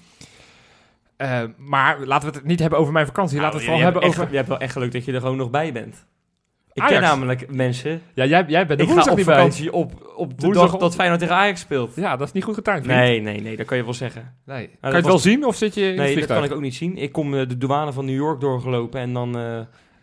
Maar 1.56 1.98
laten 2.06 2.28
we 2.30 2.36
het 2.36 2.46
niet 2.46 2.58
hebben 2.60 2.78
over 2.78 2.92
mijn 2.92 3.06
vakantie. 3.06 3.40
laten 3.40 3.58
we 3.58 3.64
het 3.64 3.66
Nou, 3.66 3.78
vooral 3.78 3.92
hebben 3.92 4.02
hebt 4.02 4.20
over... 4.20 4.30
Je 4.30 4.36
hebt 4.36 4.48
wel 4.48 4.58
echt 4.60 4.72
geluk 4.72 4.92
dat 4.92 5.04
je 5.04 5.12
er 5.12 5.20
gewoon 5.20 5.36
nog 5.36 5.50
bij 5.50 5.72
bent. 5.72 6.06
Ik 6.72 6.82
Ajax. 6.82 6.98
ken 6.98 7.08
namelijk 7.08 7.50
mensen. 7.52 8.02
Ja, 8.14 8.24
jij, 8.24 8.44
jij 8.48 8.66
bent 8.66 8.78
de 8.80 8.86
Ik 8.86 8.92
ga 8.92 9.10
op 9.10 9.14
bij. 9.16 9.24
vakantie 9.24 9.72
op, 9.72 10.12
op 10.16 10.38
de 10.38 10.44
Woensdag 10.46 10.70
dag 10.70 10.80
dat 10.80 10.94
Feyenoord 10.94 11.20
tegen 11.20 11.34
Ajax 11.34 11.60
speelt. 11.60 11.94
Ja, 11.94 12.16
dat 12.16 12.26
is 12.26 12.32
niet 12.32 12.44
goed 12.44 12.54
getimed. 12.54 12.84
vriend. 12.84 12.98
Nee, 12.98 13.20
nee, 13.20 13.40
nee, 13.40 13.56
dat 13.56 13.66
kan 13.66 13.76
je 13.76 13.84
wel 13.84 13.94
zeggen. 13.94 14.34
nee. 14.44 14.66
Kan 14.66 14.76
dat 14.80 14.90
je 14.90 14.96
het 14.96 15.04
was- 15.06 15.24
wel 15.24 15.32
zien 15.32 15.44
of 15.46 15.56
zit 15.56 15.74
je 15.74 15.80
in 15.90 15.96
Nee, 15.96 16.16
dat 16.16 16.26
kan 16.26 16.44
ik 16.44 16.52
ook 16.52 16.60
niet 16.60 16.74
zien. 16.74 16.96
Ik 16.96 17.12
kom 17.12 17.30
de 17.30 17.58
douane 17.58 17.92
van 17.92 18.04
New 18.04 18.14
York 18.14 18.40
doorgelopen 18.40 19.00
en 19.00 19.12
dan, 19.12 19.36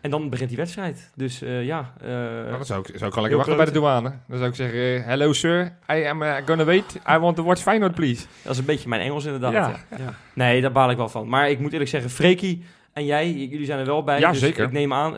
en 0.04 0.10
dan 0.10 0.28
begint 0.30 0.48
die 0.48 0.58
wedstrijd. 0.58 1.10
Dus 1.14 1.42
eh, 1.42 1.64
ja. 1.64 1.92
eh, 2.00 2.08
Nou, 2.08 2.50
dan 2.50 2.64
zou 2.64 2.80
ik, 2.80 2.86
zou 2.86 3.06
ik 3.08 3.14
wel 3.14 3.22
lekker 3.22 3.36
wachten 3.36 3.56
bij 3.56 3.64
de 3.64 3.72
douane. 3.72 4.12
Dan 4.28 4.38
zou 4.38 4.50
ik 4.50 4.56
zeggen, 4.56 4.96
eh, 4.96 5.04
hello 5.06 5.32
sir, 5.32 5.76
I 5.92 6.04
am 6.04 6.22
uh, 6.22 6.34
gonna 6.46 6.64
wait. 6.64 7.00
I 7.10 7.18
want 7.18 7.36
to 7.36 7.42
watch 7.44 7.62
Feyenoord, 7.62 7.94
please. 7.94 8.26
dat 8.42 8.52
is 8.52 8.58
een 8.58 8.64
beetje 8.64 8.88
mijn 8.88 9.00
Engels 9.02 9.24
inderdaad. 9.24 9.52
Ja. 9.52 9.76
ja. 9.98 10.14
Nee, 10.34 10.60
daar 10.60 10.72
baal 10.72 10.90
ik 10.90 10.96
wel 10.96 11.08
van. 11.08 11.28
Maar 11.28 11.50
ik 11.50 11.58
moet 11.58 11.72
eerlijk 11.72 11.90
zeggen, 11.90 12.10
Freekie 12.10 12.64
en 12.92 13.04
jij, 13.04 13.32
jullie 13.32 13.66
zijn 13.66 13.78
er 13.78 13.86
wel 13.86 14.04
bij. 14.04 14.18
Ja, 14.20 14.30
dus 14.30 14.40
zeker. 14.40 14.64
Ik 14.64 14.72
neem 14.72 14.92
aan, 14.92 15.16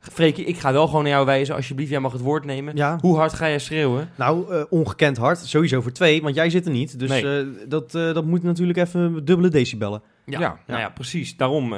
Freekie, 0.00 0.44
ik 0.44 0.58
ga 0.58 0.72
wel 0.72 0.86
gewoon 0.86 1.02
naar 1.02 1.12
jou 1.12 1.26
wijzen. 1.26 1.54
Alsjeblieft, 1.54 1.90
jij 1.90 2.00
mag 2.00 2.12
het 2.12 2.20
woord 2.20 2.44
nemen. 2.44 2.76
Ja. 2.76 2.98
Hoe 3.00 3.16
hard 3.16 3.32
ga 3.32 3.48
jij 3.48 3.58
schreeuwen? 3.58 4.10
Nou, 4.14 4.54
eh, 4.54 4.62
ongekend 4.70 5.16
hard. 5.16 5.38
Sowieso 5.38 5.80
voor 5.80 5.92
twee, 5.92 6.22
want 6.22 6.34
jij 6.34 6.50
zit 6.50 6.64
er 6.66 6.72
niet. 6.72 6.98
Dus 6.98 7.08
Nee. 7.08 7.40
eh, 7.40 7.46
dat, 7.68 7.94
eh, 7.94 8.14
dat 8.14 8.24
moet 8.24 8.42
natuurlijk 8.42 8.78
even 8.78 9.24
dubbele 9.24 9.48
decibellen. 9.48 10.02
Ja. 10.24 10.58
Nou 10.66 10.80
ja, 10.80 10.88
precies. 10.88 11.36
Daarom. 11.36 11.74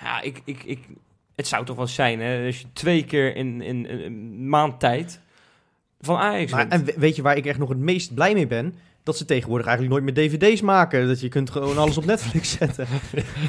ja, 0.00 0.20
ik, 0.20 0.42
ik, 0.44 0.62
ik, 0.64 0.78
het 1.36 1.46
zou 1.46 1.64
toch 1.64 1.76
wel 1.76 1.86
zijn, 1.86 2.20
hè, 2.20 2.46
als 2.46 2.60
je 2.60 2.66
twee 2.72 3.04
keer 3.04 3.36
in, 3.36 3.60
in, 3.62 3.86
in 3.86 4.00
een 4.00 4.48
maand 4.48 4.80
tijd 4.80 5.20
van 6.00 6.16
Ajax 6.16 6.52
Maar, 6.52 6.68
en 6.68 6.84
we- 6.84 6.94
weet 6.96 7.16
je 7.16 7.22
waar 7.22 7.36
ik 7.36 7.46
echt 7.46 7.58
nog 7.58 7.68
het 7.68 7.78
meest 7.78 8.14
blij 8.14 8.34
mee 8.34 8.46
ben? 8.46 8.74
Dat 9.02 9.16
ze 9.16 9.24
tegenwoordig 9.24 9.66
eigenlijk 9.66 9.96
nooit 10.04 10.16
meer 10.16 10.28
dvd's 10.28 10.60
maken. 10.60 11.06
Dat 11.06 11.20
je 11.20 11.28
kunt 11.28 11.50
gewoon 11.50 11.78
alles 11.78 11.96
op 11.98 12.04
Netflix 12.04 12.50
zetten. 12.58 12.86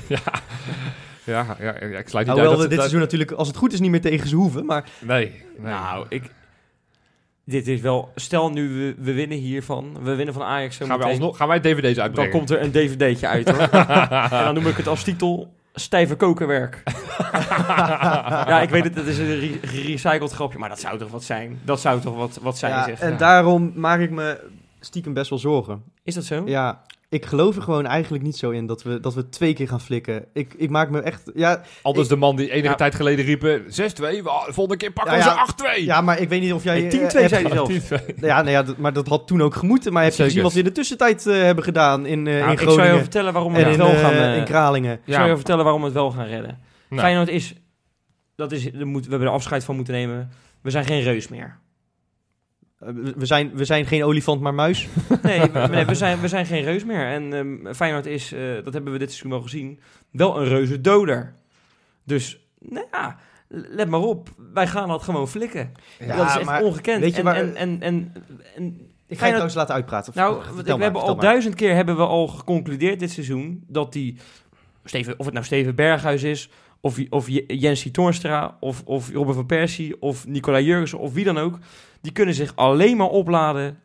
ja. 0.08 0.20
Ja, 1.24 1.58
ja, 1.60 1.76
ja, 1.80 1.98
ik 1.98 2.10
sluit 2.10 2.12
niet 2.14 2.14
uit 2.16 2.28
Hoewel 2.28 2.50
dat 2.52 2.58
we 2.60 2.62
dit 2.62 2.70
dat- 2.70 2.78
seizoen 2.80 3.00
natuurlijk, 3.00 3.32
als 3.32 3.48
het 3.48 3.58
goed 3.58 3.74
is, 3.74 3.80
niet 3.80 3.92
meer 3.92 4.02
tegen 4.02 4.28
ze 4.28 4.36
hoeven. 4.36 4.66
Maar 4.66 4.90
Nee, 5.02 5.32
nee. 5.58 5.72
Nou, 5.72 6.06
ik... 6.10 6.24
Dit 7.44 7.68
is 7.68 7.82
wel... 7.82 8.12
Stel 8.16 8.52
nu, 8.52 8.70
we, 8.70 8.96
we 9.04 9.14
winnen 9.14 9.38
hiervan. 9.38 9.98
We 10.04 10.16
winnen 10.16 10.34
van 10.34 10.44
Ajax 10.44 10.78
gaan, 10.78 10.88
meteen. 10.88 11.04
alsnog, 11.06 11.38
gaan 11.38 11.48
wij 11.48 11.60
dvd's 11.60 11.94
Dan 11.96 12.04
uitbrengen? 12.04 12.32
komt 12.32 12.50
er 12.50 12.62
een 12.62 12.72
dvd'tje 12.72 13.28
uit, 13.28 13.50
hoor. 13.50 13.60
en 14.40 14.44
dan 14.44 14.54
noem 14.54 14.68
ik 14.68 14.78
het 14.78 14.88
als 14.88 15.04
titel... 15.04 15.54
Stijve 15.80 16.16
kokenwerk. 16.16 16.84
ja, 18.50 18.62
ik 18.62 18.70
weet 18.70 18.84
het, 18.84 18.96
het 18.96 19.08
is 19.08 19.18
een 19.18 19.40
re- 19.40 19.60
gerecycled 19.62 20.32
grapje, 20.32 20.60
maar 20.60 20.70
dat 20.70 20.80
zou 20.80 20.98
toch 20.98 21.12
wat 21.12 21.24
zijn? 21.24 21.60
Dat 21.64 21.82
zou 21.82 22.02
toch 22.02 22.16
wat, 22.16 22.40
wat 22.42 22.58
zijn, 22.58 22.72
ja, 22.72 22.84
zeg. 22.86 23.00
en 23.00 23.12
ja. 23.12 23.18
daarom 23.18 23.72
maak 23.76 24.00
ik 24.00 24.12
me 24.12 24.40
stiekem 24.80 25.14
best 25.14 25.30
wel 25.30 25.40
zorgen. 25.40 25.84
Is 26.04 26.14
dat 26.14 26.24
zo? 26.24 26.44
Ja, 26.46 26.82
ik 27.10 27.26
geloof 27.26 27.56
er 27.56 27.62
gewoon 27.62 27.86
eigenlijk 27.86 28.24
niet 28.24 28.38
zo 28.38 28.50
in 28.50 28.66
dat 28.66 28.84
we, 28.84 29.00
dat 29.00 29.14
we 29.14 29.30
twee 29.30 29.54
keer 29.54 29.68
gaan 29.68 29.82
flikken. 29.82 30.26
Ik, 30.34 30.54
ik 30.58 30.70
maak 30.70 30.90
me 30.90 31.00
echt... 31.02 31.32
Ja, 31.34 31.62
Ik- 31.84 32.08
de 32.10 32.16
man 32.16 32.36
die 32.36 32.50
enige 32.52 32.68
Ja. 32.70 32.76
tijd 32.76 32.96
geleden 32.96 33.26
riepen... 33.26 33.62
6-2, 33.64 33.68
we- 33.70 34.46
volgende 34.48 34.78
keer 34.78 34.92
pakken 34.92 35.18
Ja, 35.18 35.46
we 35.46 35.52
ze 35.58 35.80
8-2. 35.82 35.84
ja, 35.86 36.02
maar 36.02 36.20
ik 36.20 36.30
weet 36.30 36.42
niet 36.42 36.54
of 36.54 36.64
jij... 36.64 36.82
Nee, 36.82 36.92
10-2 36.92 37.04
eh, 37.04 37.10
zei 37.10 37.28
hij 37.28 37.52
zelf. 37.52 37.70
10-2. 37.72 38.16
Ja, 38.20 38.36
nou 38.42 38.50
ja, 38.50 38.64
dat- 38.64 38.78
maar 38.78 38.94
dat 38.94 39.08
had 39.08 39.28
toen 39.28 39.42
ook 39.42 39.56
gemoeten. 39.56 39.94
Maar 39.94 40.04
heb 40.04 40.14
je 40.14 40.24
gezien 40.24 40.44
wat 40.44 40.54
we 40.54 40.60
in 40.60 40.66
de 40.66 40.72
tussentijd 40.72 41.28
eh, 41.28 41.34
hebben 41.36 41.64
gedaan 41.64 42.06
in, 42.06 42.28
eh, 42.28 42.34
Nou, 42.34 42.46
in 42.46 42.52
ik 42.52 42.58
zou 42.60 42.70
je 42.72 42.78
Groningen 42.78 43.02
vertellen 43.02 43.34
waarom 43.34 43.52
we 43.54 43.58
en 43.60 43.66
het 43.66 43.74
in, 43.74 43.80
wel 43.80 43.96
gaan... 43.96 44.34
in 44.36 44.44
Kralingen? 44.44 45.00
Ik 45.06 45.14
zou 45.14 45.30
je 45.30 45.36
vertellen 45.36 45.64
waarom 45.64 45.82
we 45.82 45.88
het 45.88 45.96
wel 45.98 46.12
gaan 46.12 46.26
redden. 46.28 46.60
Nou. 46.90 47.02
Feyenoord 47.02 47.30
is... 47.30 47.54
Dat 48.36 48.52
is 48.52 48.66
er 48.74 48.88
moet, 48.88 49.04
we 49.04 49.10
hebben 49.10 49.28
er 49.28 49.34
afscheid 49.34 49.64
van 49.64 49.76
moeten 49.76 49.94
nemen. 49.94 50.30
We 50.62 50.70
zijn 50.70 50.86
geen 50.86 51.02
reus 51.02 51.28
meer. 51.28 51.60
Eh, 52.80 52.90
we, 53.16 53.26
zijn, 53.26 53.56
we 53.56 53.66
zijn 53.66 53.86
geen 53.86 54.04
olifant, 54.04 54.42
maar 54.42 54.54
muis. 54.54 54.88
Nee, 55.24 55.40
we, 55.42 55.68
nee, 55.72 55.86
we, 55.86 55.96
zijn, 56.06 56.20
we 56.20 56.28
zijn 56.28 56.46
geen 56.46 56.64
reus 56.64 56.86
meer. 56.86 57.06
En 57.08 57.34
ehm, 57.34 57.74
Feyenoord 57.74 58.06
is, 58.06 58.32
eh, 58.32 58.40
dat 58.64 58.74
hebben 58.74 58.92
we 58.92 59.00
dit 59.00 59.10
seizoen 59.10 59.32
wel 59.32 59.42
gezien, 59.42 59.80
wel 60.12 60.40
een 60.42 60.48
reuze 60.48 60.82
doder. 60.82 61.34
Dus, 62.04 62.40
nou 62.60 62.86
ja, 62.92 63.18
let 63.48 63.88
maar 63.90 64.00
op. 64.00 64.30
Wij 64.54 64.68
gaan 64.68 64.88
dat 64.88 65.04
gewoon 65.04 65.28
flikken. 65.28 65.72
Ja, 66.00 66.16
dat 66.16 66.28
is 66.28 66.36
echt 66.36 66.46
maar 66.46 66.64
ongekend. 66.64 67.00
weet 67.00 67.12
je 67.12 67.18
en, 67.18 67.24
waar- 67.24 67.36
en, 67.36 67.56
en, 67.56 67.82
en, 67.82 68.14
en 68.56 68.80
Ik 69.08 69.18
ga 69.18 69.24
je 69.26 69.30
trouwens 69.32 69.56
laten 69.56 69.76
uitpraten. 69.76 70.14
Nou, 70.16 70.36
maar, 70.56 70.64
we 70.64 70.84
hebben 70.84 71.02
al 71.02 71.16
maar. 71.16 71.24
duizend 71.24 71.56
keer 71.56 71.76
hebben 71.76 71.96
we 71.96 72.06
al 72.06 72.28
geconcludeerd 72.28 73.00
dit 73.00 73.12
seizoen 73.12 73.64
dat 73.68 73.94
die 73.94 74.18
Steven, 74.84 75.20
of 75.20 75.26
het 75.26 75.34
nou 75.34 75.46
Steven 75.46 75.76
Berghuis 75.76 76.24
is, 76.24 76.50
of, 76.82 77.00
of 77.10 77.28
J- 77.28 77.44
Jensie 77.48 77.92
Toornstra, 77.92 78.58
of, 78.60 78.82
of 78.86 79.12
Robin 79.12 79.34
van 79.34 79.46
Persie, 79.46 80.02
of 80.02 80.28
Nicola 80.28 80.60
Jurgensen, 80.60 81.00
of 81.00 81.14
wie 81.14 81.24
dan 81.24 81.38
ook, 81.38 81.60
die 82.02 82.12
kunnen 82.12 82.36
zich 82.36 82.56
alleen 82.56 82.98
maar 82.98 83.10
opladen 83.10 83.80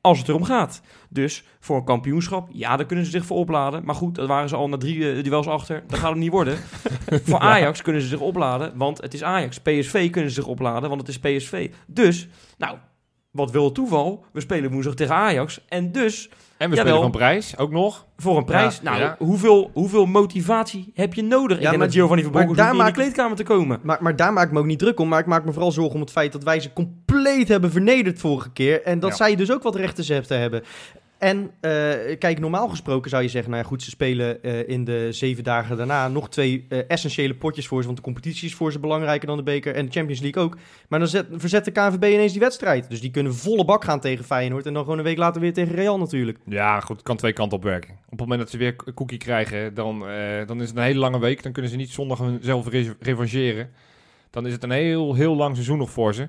als 0.00 0.18
het 0.18 0.28
erom 0.28 0.44
gaat. 0.44 0.80
Dus 1.08 1.44
voor 1.60 1.76
een 1.76 1.84
kampioenschap, 1.84 2.48
ja, 2.52 2.76
daar 2.76 2.86
kunnen 2.86 3.04
ze 3.04 3.10
zich 3.10 3.26
voor 3.26 3.36
opladen. 3.36 3.84
Maar 3.84 3.94
goed, 3.94 4.14
dat 4.14 4.28
waren 4.28 4.48
ze 4.48 4.56
al 4.56 4.68
na 4.68 4.76
drie 4.76 5.12
eh, 5.12 5.24
duels 5.24 5.46
achter. 5.46 5.84
Dat 5.86 5.98
gaat 5.98 6.10
het 6.10 6.18
niet 6.18 6.30
worden. 6.30 6.58
voor 7.24 7.38
Ajax 7.38 7.82
kunnen 7.82 8.02
ze 8.02 8.08
zich 8.08 8.20
opladen, 8.20 8.76
want 8.76 9.00
het 9.00 9.14
is 9.14 9.22
Ajax. 9.22 9.58
PSV 9.58 10.10
kunnen 10.10 10.30
ze 10.30 10.40
zich 10.40 10.50
opladen, 10.50 10.88
want 10.88 11.00
het 11.06 11.10
is 11.10 11.18
PSV. 11.18 11.70
Dus, 11.86 12.28
nou, 12.58 12.78
wat 13.30 13.50
wil 13.50 13.64
het 13.64 13.74
toeval? 13.74 14.24
We 14.32 14.40
spelen 14.40 14.70
woensdag 14.70 14.94
tegen 14.94 15.14
Ajax. 15.14 15.64
En 15.68 15.92
dus 15.92 16.30
En 16.58 16.70
we 16.70 16.76
Jawel. 16.76 16.92
spelen 16.94 17.10
van 17.12 17.20
prijs, 17.20 17.58
ook 17.58 17.70
nog. 17.70 18.06
voor 18.16 18.36
een 18.36 18.44
prijs. 18.44 18.76
Ja, 18.76 18.82
nou, 18.90 18.98
ja. 19.02 19.16
Hoeveel, 19.18 19.70
hoeveel 19.74 20.06
motivatie 20.06 20.90
heb 20.94 21.14
je 21.14 21.22
nodig? 21.22 21.56
Ik 21.56 21.62
Ja, 21.62 21.68
denk 21.68 21.76
maar- 21.78 21.86
dat 21.86 21.96
Giovanni 21.96 22.22
van 22.22 22.30
Bronckhorst 22.32 22.60
daar 22.62 22.72
niet 22.72 22.80
in 22.80 22.86
de 22.86 22.92
kleedkamer 22.92 23.36
te 23.36 23.42
komen. 23.42 23.78
Maar, 23.82 23.98
maar 24.00 24.16
daar 24.16 24.32
maak 24.32 24.46
ik 24.46 24.52
me 24.52 24.58
ook 24.58 24.66
niet 24.66 24.78
druk 24.78 25.00
om. 25.00 25.08
Maar 25.08 25.20
ik 25.20 25.26
maak 25.26 25.44
me 25.44 25.52
vooral 25.52 25.72
zorgen 25.72 25.94
om 25.94 26.00
het 26.00 26.10
feit 26.10 26.32
dat 26.32 26.42
wij 26.42 26.60
ze 26.60 26.72
compleet 26.72 27.48
hebben 27.48 27.70
vernederd 27.70 28.18
vorige 28.18 28.50
keer. 28.52 28.82
En 28.82 28.98
dat 28.98 29.10
Ja. 29.10 29.16
zij 29.16 29.34
dus 29.36 29.52
ook 29.52 29.62
wat 29.62 29.76
rechten 29.76 30.26
te 30.26 30.34
hebben. 30.34 30.62
En 31.18 31.50
eh, 31.60 31.70
kijk, 32.18 32.38
normaal 32.38 32.68
gesproken 32.68 33.10
zou 33.10 33.22
je 33.22 33.28
zeggen, 33.28 33.50
nou 33.50 33.62
ja, 33.62 33.68
goed, 33.68 33.82
ze 33.82 33.90
spelen 33.90 34.42
eh, 34.42 34.68
in 34.68 34.84
de 34.84 35.12
zeven 35.12 35.44
dagen 35.44 35.76
daarna 35.76 36.08
nog 36.08 36.28
twee 36.28 36.66
eh, 36.68 36.78
essentiële 36.88 37.34
potjes 37.34 37.66
voor 37.66 37.78
ze, 37.78 37.86
want 37.86 37.98
de 37.98 38.04
competitie 38.04 38.48
is 38.48 38.54
voor 38.54 38.72
ze 38.72 38.78
belangrijker 38.78 39.26
dan 39.26 39.36
de 39.36 39.42
beker 39.42 39.74
en 39.74 39.86
de 39.86 39.92
Champions 39.92 40.20
League 40.20 40.42
ook. 40.42 40.56
Maar 40.88 40.98
dan 40.98 41.08
zet, 41.08 41.26
verzet 41.32 41.64
de 41.64 41.70
KNVB 41.70 42.04
ineens 42.04 42.32
die 42.32 42.40
wedstrijd. 42.40 42.90
Dus 42.90 43.00
die 43.00 43.10
kunnen 43.10 43.34
volle 43.34 43.64
bak 43.64 43.84
gaan 43.84 44.00
tegen 44.00 44.24
Feyenoord 44.24 44.66
en 44.66 44.72
dan 44.72 44.82
gewoon 44.82 44.98
een 44.98 45.04
week 45.04 45.18
later 45.18 45.40
weer 45.40 45.52
tegen 45.52 45.74
Real 45.74 45.98
natuurlijk. 45.98 46.38
Ja, 46.44 46.80
goed, 46.80 47.02
kan 47.02 47.16
twee 47.16 47.32
kanten 47.32 47.58
op 47.58 47.64
werken. 47.64 47.90
Op 47.90 48.10
het 48.10 48.20
moment 48.20 48.40
dat 48.40 48.50
ze 48.50 48.58
weer 48.58 48.76
cookie 48.94 49.18
krijgen, 49.18 49.74
dan, 49.74 49.98
dan 50.46 50.60
is 50.60 50.68
het 50.68 50.76
een 50.76 50.82
hele 50.82 50.98
lange 50.98 51.18
week. 51.18 51.42
Dan 51.42 51.52
kunnen 51.52 51.70
ze 51.70 51.76
niet 51.76 51.90
zondag 51.90 52.20
zelf 52.40 52.68
revancheren. 53.00 53.70
Dan 54.30 54.46
is 54.46 54.52
het 54.52 54.62
een 54.62 54.70
heel, 54.70 55.14
heel 55.14 55.36
lang 55.36 55.54
seizoen 55.54 55.78
nog 55.78 55.90
voor 55.90 56.14
ze. 56.14 56.28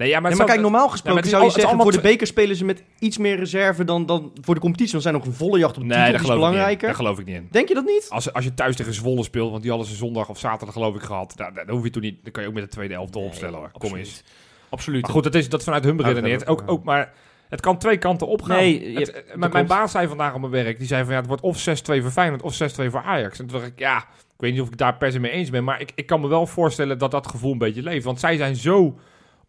Nee, 0.00 0.08
ja, 0.08 0.20
maar, 0.20 0.30
Nee, 0.30 0.38
maar 0.38 0.48
kijk, 0.48 0.60
normaal 0.60 0.88
gesproken 0.88 1.22
is 1.22 1.30
zou 1.30 1.44
je 1.44 1.50
zeggen, 1.50 1.80
voor 1.80 1.92
de 1.92 2.00
beker 2.00 2.26
spelen 2.26 2.56
ze 2.56 2.64
met 2.64 2.82
iets 2.98 3.18
meer 3.18 3.36
reserve 3.36 3.84
dan, 3.84 4.06
dan 4.06 4.32
voor 4.40 4.54
de 4.54 4.60
competitie. 4.60 4.92
Want 4.92 5.02
ze 5.04 5.08
zijn 5.10 5.22
nog 5.22 5.24
een 5.32 5.38
volle 5.46 5.58
jacht 5.58 5.76
op 5.76 5.82
de 5.82 5.88
Nee, 5.88 6.04
titel, 6.12 6.20
is 6.20 6.26
belangrijker. 6.34 6.86
daar 6.86 6.96
geloof 6.96 7.18
ik 7.18 7.26
niet 7.26 7.34
in. 7.36 7.48
Denk 7.50 7.68
je 7.68 7.74
dat 7.74 7.84
niet? 7.84 8.06
Als, 8.08 8.32
als 8.32 8.44
je 8.44 8.54
thuis 8.54 8.76
tegen 8.76 8.94
Zwolle 8.94 9.22
speelt, 9.22 9.50
want 9.50 9.62
die 9.62 9.70
hadden 9.70 9.88
ze 9.88 9.94
zondag 9.94 10.28
of 10.28 10.38
zaterdag 10.38 10.72
geloof 10.74 10.94
ik 10.94 11.00
gehad. 11.02 11.34
Nou, 11.36 11.54
dan 11.54 11.68
hoef 11.68 11.84
je 11.84 11.90
toen 11.90 12.02
niet. 12.02 12.18
Dan 12.22 12.32
kan 12.32 12.42
je 12.42 12.48
ook 12.48 12.54
met 12.54 12.62
de 12.64 12.68
tweede 12.70 12.94
Nee, 12.94 13.24
opstellen 13.24 13.58
hoor. 13.58 13.70
Kom 13.78 13.96
eens. 13.96 14.22
Absoluut. 14.68 15.02
Maar 15.02 15.10
goed, 15.10 15.22
dat 15.24 15.34
is 15.34 15.48
dat 15.48 15.58
is 15.58 15.64
vanuit 15.64 15.84
hun 15.84 15.96
beredeneerd. 15.96 16.46
Ook, 16.46 16.62
ook, 16.66 16.84
maar 16.84 17.12
het 17.48 17.60
kan 17.60 17.78
twee 17.78 17.96
kanten 17.96 18.26
opgaan. 18.26 18.56
Nee, 18.56 18.94
Het- 18.98 19.12
eh, 19.12 19.36
mijn, 19.36 19.52
mijn 19.52 19.66
baas 19.66 19.90
zei 19.90 20.08
vandaag 20.08 20.34
op 20.34 20.40
mijn 20.40 20.52
werk, 20.52 20.78
die 20.78 20.86
zei 20.86 21.02
van 21.04 21.12
ja, 21.12 21.18
het 21.18 21.28
wordt 21.28 21.42
of 21.42 21.58
6-2 21.58 22.02
voor 22.02 22.10
Feyenoord 22.10 22.42
of 22.42 22.54
6-2 22.54 22.90
voor 22.90 23.02
Ajax. 23.02 23.38
En 23.38 23.46
toen 23.46 23.58
dacht 23.58 23.70
ik, 23.70 23.78
ja, 23.78 23.96
ik 23.98 24.36
weet 24.36 24.52
niet 24.52 24.60
of 24.60 24.68
ik 24.68 24.76
daar 24.76 24.96
per 24.96 25.12
se 25.12 25.18
mee 25.20 25.30
eens 25.30 25.50
ben, 25.50 25.64
maar 25.64 25.80
ik, 25.80 25.92
ik 25.94 26.06
kan 26.06 26.20
me 26.20 26.28
wel 26.28 26.46
voorstellen 26.46 26.98
dat 26.98 27.10
dat 27.10 27.26
gevoel 27.26 27.52
een 27.52 27.58
beetje 27.58 27.82
leeft. 27.82 28.04
Want 28.04 28.20
zij 28.20 28.36
zijn 28.36 28.56
zo 28.56 28.98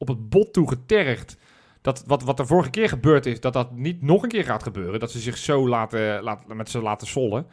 op 0.02 0.08
het 0.08 0.30
bot 0.30 0.54
toe 0.54 0.68
getergd. 0.68 1.38
Dat 1.82 2.04
wat, 2.08 2.24
wat 2.24 2.39
er 2.39 2.47
vorige 2.47 2.70
keer 2.70 2.89
gebeurd 2.89 3.26
is, 3.26 3.39
dat 3.39 3.54
dat 3.54 3.72
niet 3.72 4.02
nog 4.02 4.24
een 4.24 4.30
keer 4.30 4.43
gaat 4.43 4.64
gebeuren. 4.64 4.99
Dat 4.99 5.12
ze 5.12 5.20
zich 5.20 5.38
zo 5.38 5.68
laten, 5.68 6.24
laten, 6.24 6.58
met 6.58 6.70
ze 6.70 6.82
laten 6.82 7.08
sollen. 7.08 7.47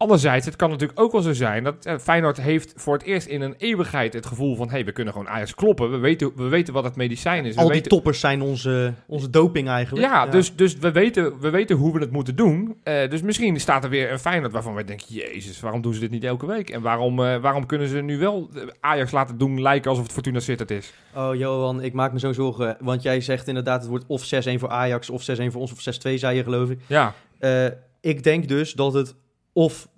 Anderzijds, 0.00 0.46
het 0.46 0.56
kan 0.56 0.70
natuurlijk 0.70 1.00
ook 1.00 1.12
wel 1.12 1.20
zo 1.20 1.32
zijn 1.32 1.64
dat 1.64 1.86
eh, 1.86 1.98
Feyenoord 1.98 2.40
heeft 2.40 2.72
voor 2.76 2.92
het 2.94 3.02
eerst 3.02 3.26
in 3.26 3.40
een 3.40 3.54
eeuwigheid 3.58 4.12
het 4.12 4.26
gevoel 4.26 4.56
van... 4.56 4.66
hé, 4.66 4.72
hey, 4.72 4.84
we 4.84 4.92
kunnen 4.92 5.12
gewoon 5.12 5.28
Ajax 5.28 5.54
kloppen. 5.54 5.90
We 5.90 5.96
weten, 5.96 6.32
we 6.36 6.48
weten 6.48 6.74
wat 6.74 6.84
het 6.84 6.96
medicijn 6.96 7.44
is. 7.44 7.54
We 7.54 7.60
Al 7.60 7.66
die 7.66 7.74
weten, 7.74 7.90
toppers 7.90 8.20
zijn 8.20 8.42
onze, 8.42 8.94
onze 9.06 9.30
doping 9.30 9.68
eigenlijk. 9.68 10.06
ja, 10.06 10.26
Dus, 10.26 10.56
dus 10.56 10.76
we, 10.78 10.92
weten, 10.92 11.40
we 11.40 11.50
weten 11.50 11.76
hoe 11.76 11.92
we 11.92 12.00
het 12.00 12.10
moeten 12.10 12.36
doen. 12.36 12.76
Eh, 12.82 13.10
dus 13.10 13.22
misschien 13.22 13.60
staat 13.60 13.84
er 13.84 13.90
weer 13.90 14.12
een 14.12 14.18
Feyenoord 14.18 14.52
waarvan 14.52 14.74
wij 14.74 14.84
denken... 14.84 15.06
Jezus, 15.08 15.60
waarom 15.60 15.82
doen 15.82 15.94
ze 15.94 16.00
dit 16.00 16.10
niet 16.10 16.24
elke 16.24 16.46
week? 16.46 16.70
En 16.70 16.82
waarom, 16.82 17.24
eh, 17.24 17.36
waarom 17.36 17.66
kunnen 17.66 17.88
ze 17.88 18.00
nu 18.00 18.18
wel 18.18 18.50
Ajax 18.80 19.10
laten 19.10 19.38
doen 19.38 19.62
lijken 19.62 19.90
alsof 19.90 20.04
het 20.04 20.12
Fortuna 20.14 20.40
Sittard 20.40 20.70
is? 20.70 20.92
Oh, 21.14 21.34
Johan, 21.34 21.82
ik 21.82 21.92
maak 21.92 22.12
me 22.12 22.18
zo 22.18 22.32
zorgen. 22.32 22.76
Want 22.80 23.02
jij 23.02 23.20
zegt 23.20 23.48
inderdaad, 23.48 23.80
het 23.80 23.90
wordt 23.90 24.04
of 24.06 24.24
6-1 24.24 24.58
voor 24.58 24.68
Ajax, 24.68 25.10
of 25.10 25.22
6-1 25.22 25.24
voor 25.50 25.60
ons, 25.60 25.72
of 25.72 25.80
6-2, 25.80 26.14
zei 26.14 26.36
je 26.36 26.42
geloof 26.42 26.70
ik. 26.70 26.78
Ja, 26.86 27.14
Eh, 27.38 27.66
ik 28.00 28.22
denk 28.22 28.48
dus 28.48 28.72
dat 28.72 28.92
het 28.92 29.14
of 29.52 29.86
6-1 29.86 29.90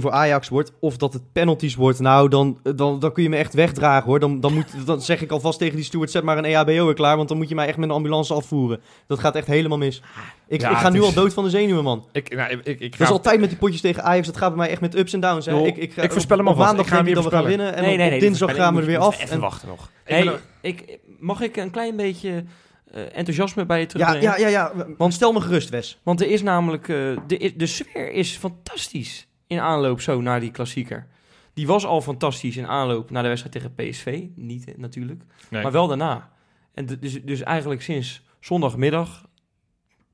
voor 0.00 0.10
Ajax 0.10 0.48
wordt, 0.48 0.72
of 0.80 0.96
dat 0.96 1.12
het 1.12 1.32
penalties 1.32 1.74
wordt. 1.74 1.98
Nou, 1.98 2.28
dan, 2.28 2.58
dan, 2.76 2.98
dan 2.98 3.12
kun 3.12 3.22
je 3.22 3.28
me 3.28 3.36
echt 3.36 3.54
wegdragen 3.54 4.06
hoor. 4.08 4.20
Dan, 4.20 4.40
dan, 4.40 4.54
moet, 4.54 4.86
dan 4.86 5.00
zeg 5.02 5.22
ik 5.22 5.30
alvast 5.30 5.58
tegen 5.58 5.76
die 5.76 5.84
steward, 5.84 6.10
zet 6.10 6.22
maar 6.22 6.38
een 6.38 6.44
EHBO 6.44 6.92
klaar, 6.92 7.16
want 7.16 7.28
dan 7.28 7.36
moet 7.36 7.48
je 7.48 7.54
mij 7.54 7.66
echt 7.66 7.76
met 7.76 7.88
een 7.88 7.94
ambulance 7.94 8.34
afvoeren. 8.34 8.80
Dat 9.06 9.18
gaat 9.18 9.34
echt 9.34 9.46
helemaal 9.46 9.78
mis. 9.78 10.02
Ik, 10.48 10.60
Ja, 10.60 10.70
ik 10.70 10.76
ga 10.76 10.88
nu 10.90 10.98
is- 10.98 11.04
al 11.04 11.12
dood 11.12 11.32
van 11.32 11.44
de 11.44 11.50
zenuwen, 11.50 11.84
man. 11.84 12.06
ik, 12.12 12.34
nou, 12.36 12.50
ik, 12.50 12.60
ik, 12.66 12.80
ik 12.80 12.90
Dat 12.90 12.98
ga... 12.98 13.04
is 13.04 13.10
altijd 13.10 13.40
met 13.40 13.48
die 13.48 13.58
potjes 13.58 13.80
tegen 13.80 14.02
Ajax, 14.04 14.26
dat 14.26 14.36
gaat 14.36 14.48
bij 14.48 14.58
mij 14.58 14.70
echt 14.70 14.80
met 14.80 14.96
ups 14.96 15.12
en 15.12 15.20
downs. 15.20 15.46
Hè. 15.46 15.62
Ik, 15.62 15.76
ik, 15.76 15.92
ga- 15.92 16.02
ik 16.02 16.12
voorspel 16.12 16.36
hem 16.36 16.46
alvast. 16.48 16.66
maandag 16.66 16.86
Ik 16.86 16.92
ga 16.92 16.98
ik 16.98 17.04
hier 17.06 17.14
dat 17.14 17.24
we 17.24 17.30
gaan 17.30 17.44
winnen 17.44 17.74
en 17.74 17.84
op- 18.08 18.12
op 18.14 18.20
dinsdag 18.20 18.54
gaan 18.54 18.74
we 18.74 18.80
er 18.80 18.86
weer 18.86 18.98
af. 18.98 19.16
Even 19.22 19.30
En- 19.30 19.40
wachten 19.40 19.68
nog. 19.68 19.90
Ik 20.06 20.14
Hey, 20.14 20.30
ik, 20.60 20.98
mag 21.18 21.40
ik 21.40 21.56
een 21.56 21.70
klein 21.70 21.96
beetje 21.96 22.44
eh, 22.90 23.02
enthousiasme 23.16 23.66
bij 23.66 23.76
je 23.76 23.82
ja, 23.82 23.88
terugbrengen? 23.88 24.30
ja, 24.30 24.36
ja, 24.36 24.48
ja, 24.48 24.86
want 24.96 25.14
stel 25.14 25.32
me 25.32 25.40
gerust, 25.40 25.68
Wes. 25.68 26.00
Want 26.02 26.20
er 26.20 26.30
is 26.30 26.42
namelijk... 26.42 26.88
eh, 26.88 27.18
de, 27.26 27.52
de 27.56 27.66
sfeer 27.66 28.12
is 28.12 28.36
fantastisch 28.36 29.28
in 29.46 29.60
aanloop 29.60 30.00
zo 30.00 30.20
naar 30.20 30.40
die 30.40 30.50
klassieker. 30.50 31.06
Die 31.54 31.66
was 31.66 31.86
al 31.86 32.00
fantastisch 32.00 32.56
in 32.56 32.66
aanloop 32.66 33.10
naar 33.10 33.22
de 33.22 33.28
wedstrijd 33.28 33.54
tegen 33.54 33.74
PSV. 33.74 34.26
Niet 34.34 34.64
eh, 34.68 34.74
natuurlijk. 34.76 35.22
Nee. 35.48 35.62
Maar 35.62 35.72
wel 35.72 35.86
daarna. 35.86 36.32
En 36.74 36.86
dus, 36.86 37.22
dus 37.22 37.42
eigenlijk 37.42 37.82
sinds 37.82 38.22
zondagmiddag... 38.40 39.28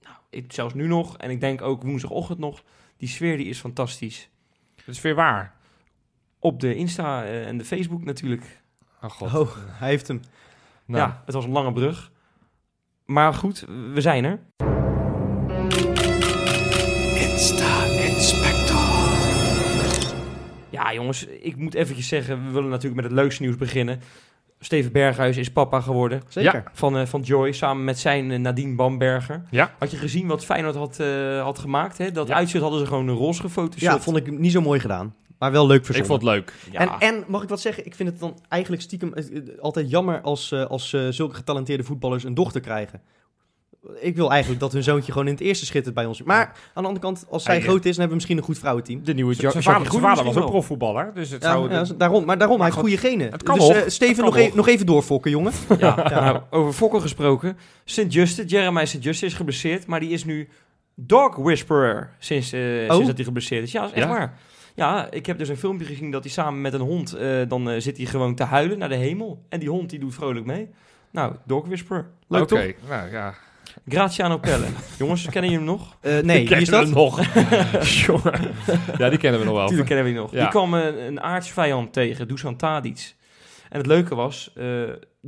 Nou, 0.02 0.16
ik, 0.30 0.52
zelfs 0.52 0.74
nu 0.74 0.86
nog. 0.86 1.16
En 1.16 1.30
ik 1.30 1.40
denk 1.40 1.62
ook 1.62 1.82
woensdagochtend 1.82 2.38
nog. 2.38 2.62
Die 2.96 3.08
sfeer 3.08 3.36
die 3.36 3.46
is 3.46 3.58
fantastisch. 3.58 4.28
Het 4.84 4.94
is 4.94 5.00
weer 5.00 5.14
waar. 5.14 5.54
Op 6.38 6.60
de 6.60 6.74
Insta 6.74 7.24
en 7.24 7.58
de 7.58 7.64
Facebook 7.64 8.04
natuurlijk. 8.04 8.62
Oh 9.02 9.10
god. 9.10 9.34
Oh, 9.34 9.56
hij 9.68 9.88
heeft 9.88 10.08
hem. 10.08 10.20
Nou, 10.84 11.08
Ja, 11.08 11.22
het 11.24 11.34
was 11.34 11.44
een 11.44 11.50
lange 11.50 11.72
brug. 11.72 12.12
Maar 13.06 13.34
goed, 13.34 13.64
we 13.92 14.00
zijn 14.00 14.24
er. 14.24 14.38
Ja, 20.70 20.92
jongens, 20.94 21.26
ik 21.26 21.56
moet 21.56 21.74
eventjes 21.74 22.08
zeggen, 22.08 22.46
we 22.46 22.50
willen 22.52 22.68
natuurlijk 22.70 22.94
met 23.02 23.04
het 23.04 23.20
leukste 23.20 23.42
nieuws 23.42 23.56
beginnen. 23.56 24.00
Steven 24.60 24.92
Berghuis 24.92 25.36
is 25.36 25.50
papa 25.52 25.80
geworden 25.80 26.22
Zeker. 26.28 26.62
van, 26.72 26.96
eh, 26.98 27.06
van 27.06 27.20
Joy, 27.20 27.52
samen 27.52 27.84
met 27.84 27.98
zijn 27.98 28.30
eh, 28.30 28.38
Nadine 28.38 28.74
Bamberger. 28.74 29.42
Ja. 29.50 29.70
Had 29.78 29.90
je 29.90 29.96
gezien 29.96 30.26
wat 30.26 30.44
Feyenoord 30.44 30.74
had, 30.74 30.98
eh, 31.00 31.42
had 31.42 31.58
gemaakt? 31.58 31.98
Hè? 31.98 32.10
Dat 32.12 32.28
Ja. 32.28 32.34
uitzicht 32.34 32.62
hadden 32.62 32.80
ze 32.80 32.86
gewoon 32.86 33.08
een 33.08 33.14
roze 33.16 33.40
gefotoshopt. 33.40 33.92
Ja, 33.94 34.00
vond 34.00 34.16
ik 34.16 34.38
niet 34.38 34.52
zo 34.52 34.60
mooi 34.60 34.80
gedaan. 34.80 35.14
Maar 35.38 35.52
wel 35.52 35.66
leuk 35.66 35.78
ik 35.78 35.84
verzonnen. 35.84 36.10
vond 36.20 36.22
het 36.22 36.30
leuk. 36.34 36.52
Ja. 36.72 37.00
En, 37.00 37.08
en 37.16 37.24
mag 37.28 37.42
ik 37.42 37.48
wat 37.48 37.60
zeggen? 37.60 37.86
Ik 37.86 37.94
vind 37.94 38.08
het 38.08 38.18
dan 38.20 38.38
eigenlijk 38.48 38.82
stiekem 38.82 39.14
eh, 39.14 39.36
eh, 39.36 39.42
altijd 39.60 39.90
jammer 39.90 40.20
als, 40.20 40.52
eh, 40.52 40.64
als 40.66 40.88
zulke 41.10 41.34
getalenteerde 41.34 41.84
voetballers 41.84 42.24
een 42.24 42.34
dochter 42.34 42.60
krijgen. 42.60 43.00
Ik 44.00 44.16
wil 44.16 44.30
eigenlijk 44.30 44.60
dat 44.60 44.72
hun 44.72 44.82
zoontje 44.82 45.12
gewoon 45.12 45.26
in 45.26 45.32
het 45.32 45.42
eerste 45.42 45.66
schittert 45.66 45.94
bij 45.94 46.04
ons. 46.06 46.22
Maar 46.22 46.40
aan 46.74 46.82
de 46.82 46.88
andere 46.88 46.98
kant, 46.98 47.26
als 47.30 47.42
zij 47.44 47.54
Hij, 47.54 47.62
groot 47.62 47.76
is, 47.76 47.82
dan 47.82 47.90
hebben 47.90 48.08
we 48.08 48.14
misschien 48.14 48.36
een 48.38 48.42
goed 48.44 48.58
vrouwenteam. 48.58 49.04
de 49.04 49.14
nieuwe 49.14 49.34
Zijn 49.34 49.62
vader, 49.62 50.24
was 50.24 50.34
wel. 50.34 50.48
profvoetballer. 50.48 51.10
Dus 51.14 51.30
het 51.30 51.42
Ja, 51.42 51.50
zou... 51.50 51.70
ja, 51.70 51.84
daarom, 51.98 52.24
maar 52.24 52.38
daarom, 52.38 52.56
hij 52.56 52.66
heeft 52.66 52.78
goed, 52.80 52.88
goede 52.90 53.08
genen. 53.08 53.30
het 53.32 53.42
kan 53.42 53.58
dus 53.58 53.68
nog. 53.68 53.76
eh, 53.76 53.88
Steven, 53.88 54.24
Het 54.24 54.34
kan 54.34 54.42
nog, 54.42 54.52
e- 54.52 54.56
nog. 54.56 54.68
even 54.68 54.86
doorfokken, 54.86 55.30
jongen. 55.30 55.52
Ja, 55.78 56.08
nou, 56.08 56.40
over 56.50 56.72
Fokker 56.72 57.00
gesproken. 57.00 57.56
St. 57.84 58.04
Justin, 58.12 58.46
Jeremiah 58.46 58.86
St. 58.86 59.02
Justin 59.02 59.28
is 59.28 59.34
geblesseerd, 59.34 59.86
maar 59.86 60.00
die 60.00 60.10
is 60.10 60.24
nu 60.24 60.48
dog 60.94 61.36
whisperer 61.36 62.10
sinds, 62.18 62.52
eh, 62.52 62.60
sinds 62.90 63.06
dat 63.06 63.16
hij 63.16 63.24
geblesseerd 63.24 63.62
is. 63.62 63.72
Ja, 63.72 63.80
dat 63.80 63.90
is 63.90 63.96
echt 63.96 64.06
Ja? 64.06 64.12
waar. 64.12 64.38
Ja, 64.76 65.10
ik 65.10 65.26
heb 65.26 65.38
dus 65.38 65.48
een 65.48 65.56
filmpje 65.56 65.86
gezien 65.86 66.10
dat 66.10 66.22
hij 66.24 66.32
samen 66.32 66.60
met 66.60 66.72
een 66.72 66.80
hond, 66.80 67.12
eh, 67.12 67.42
dan 67.48 67.70
eh, 67.70 67.80
zit 67.80 67.96
hij 67.96 68.06
gewoon 68.06 68.34
te 68.34 68.44
huilen 68.44 68.78
naar 68.78 68.88
de 68.88 68.94
hemel. 68.94 69.44
En 69.48 69.60
die 69.60 69.68
hond 69.68 69.90
die 69.90 69.98
doet 69.98 70.14
vrolijk 70.14 70.46
mee. 70.46 70.68
Nou, 71.10 71.34
dog 71.44 71.66
whisperer. 71.66 72.06
Leuk 72.28 72.42
Oké, 72.42 72.72
toch? 72.72 72.88
nou 72.88 73.10
ja. 73.10 73.34
Graziano 73.88 74.38
Pelle. 74.38 74.66
Jongens, 74.98 75.28
kennen 75.28 75.50
jullie 75.50 75.66
hem 75.66 75.76
nog? 75.76 75.96
Eh, 76.00 76.18
nee, 76.18 76.44
Kennen 76.46 76.70
dat? 76.70 76.88
we 76.88 76.94
nog? 76.94 77.20
Jongen. 78.06 78.54
ja, 78.98 79.08
die 79.08 79.18
kennen 79.18 79.40
we 79.40 79.46
nog 79.46 79.54
wel. 79.54 79.66
Tuurlijk 79.66 79.88
kennen 79.88 80.06
we 80.06 80.12
die 80.12 80.20
nog. 80.20 80.32
Ja. 80.32 80.40
Die 80.40 80.48
kwam 80.48 80.74
een, 80.74 81.06
een 81.06 81.20
aardsvijand 81.20 81.92
tegen, 81.92 82.28
Dusan 82.28 82.56
Tadic. 82.56 83.14
En 83.68 83.78
het 83.78 83.86
leuke 83.86 84.14
was 84.14 84.52
eh, 84.54 84.66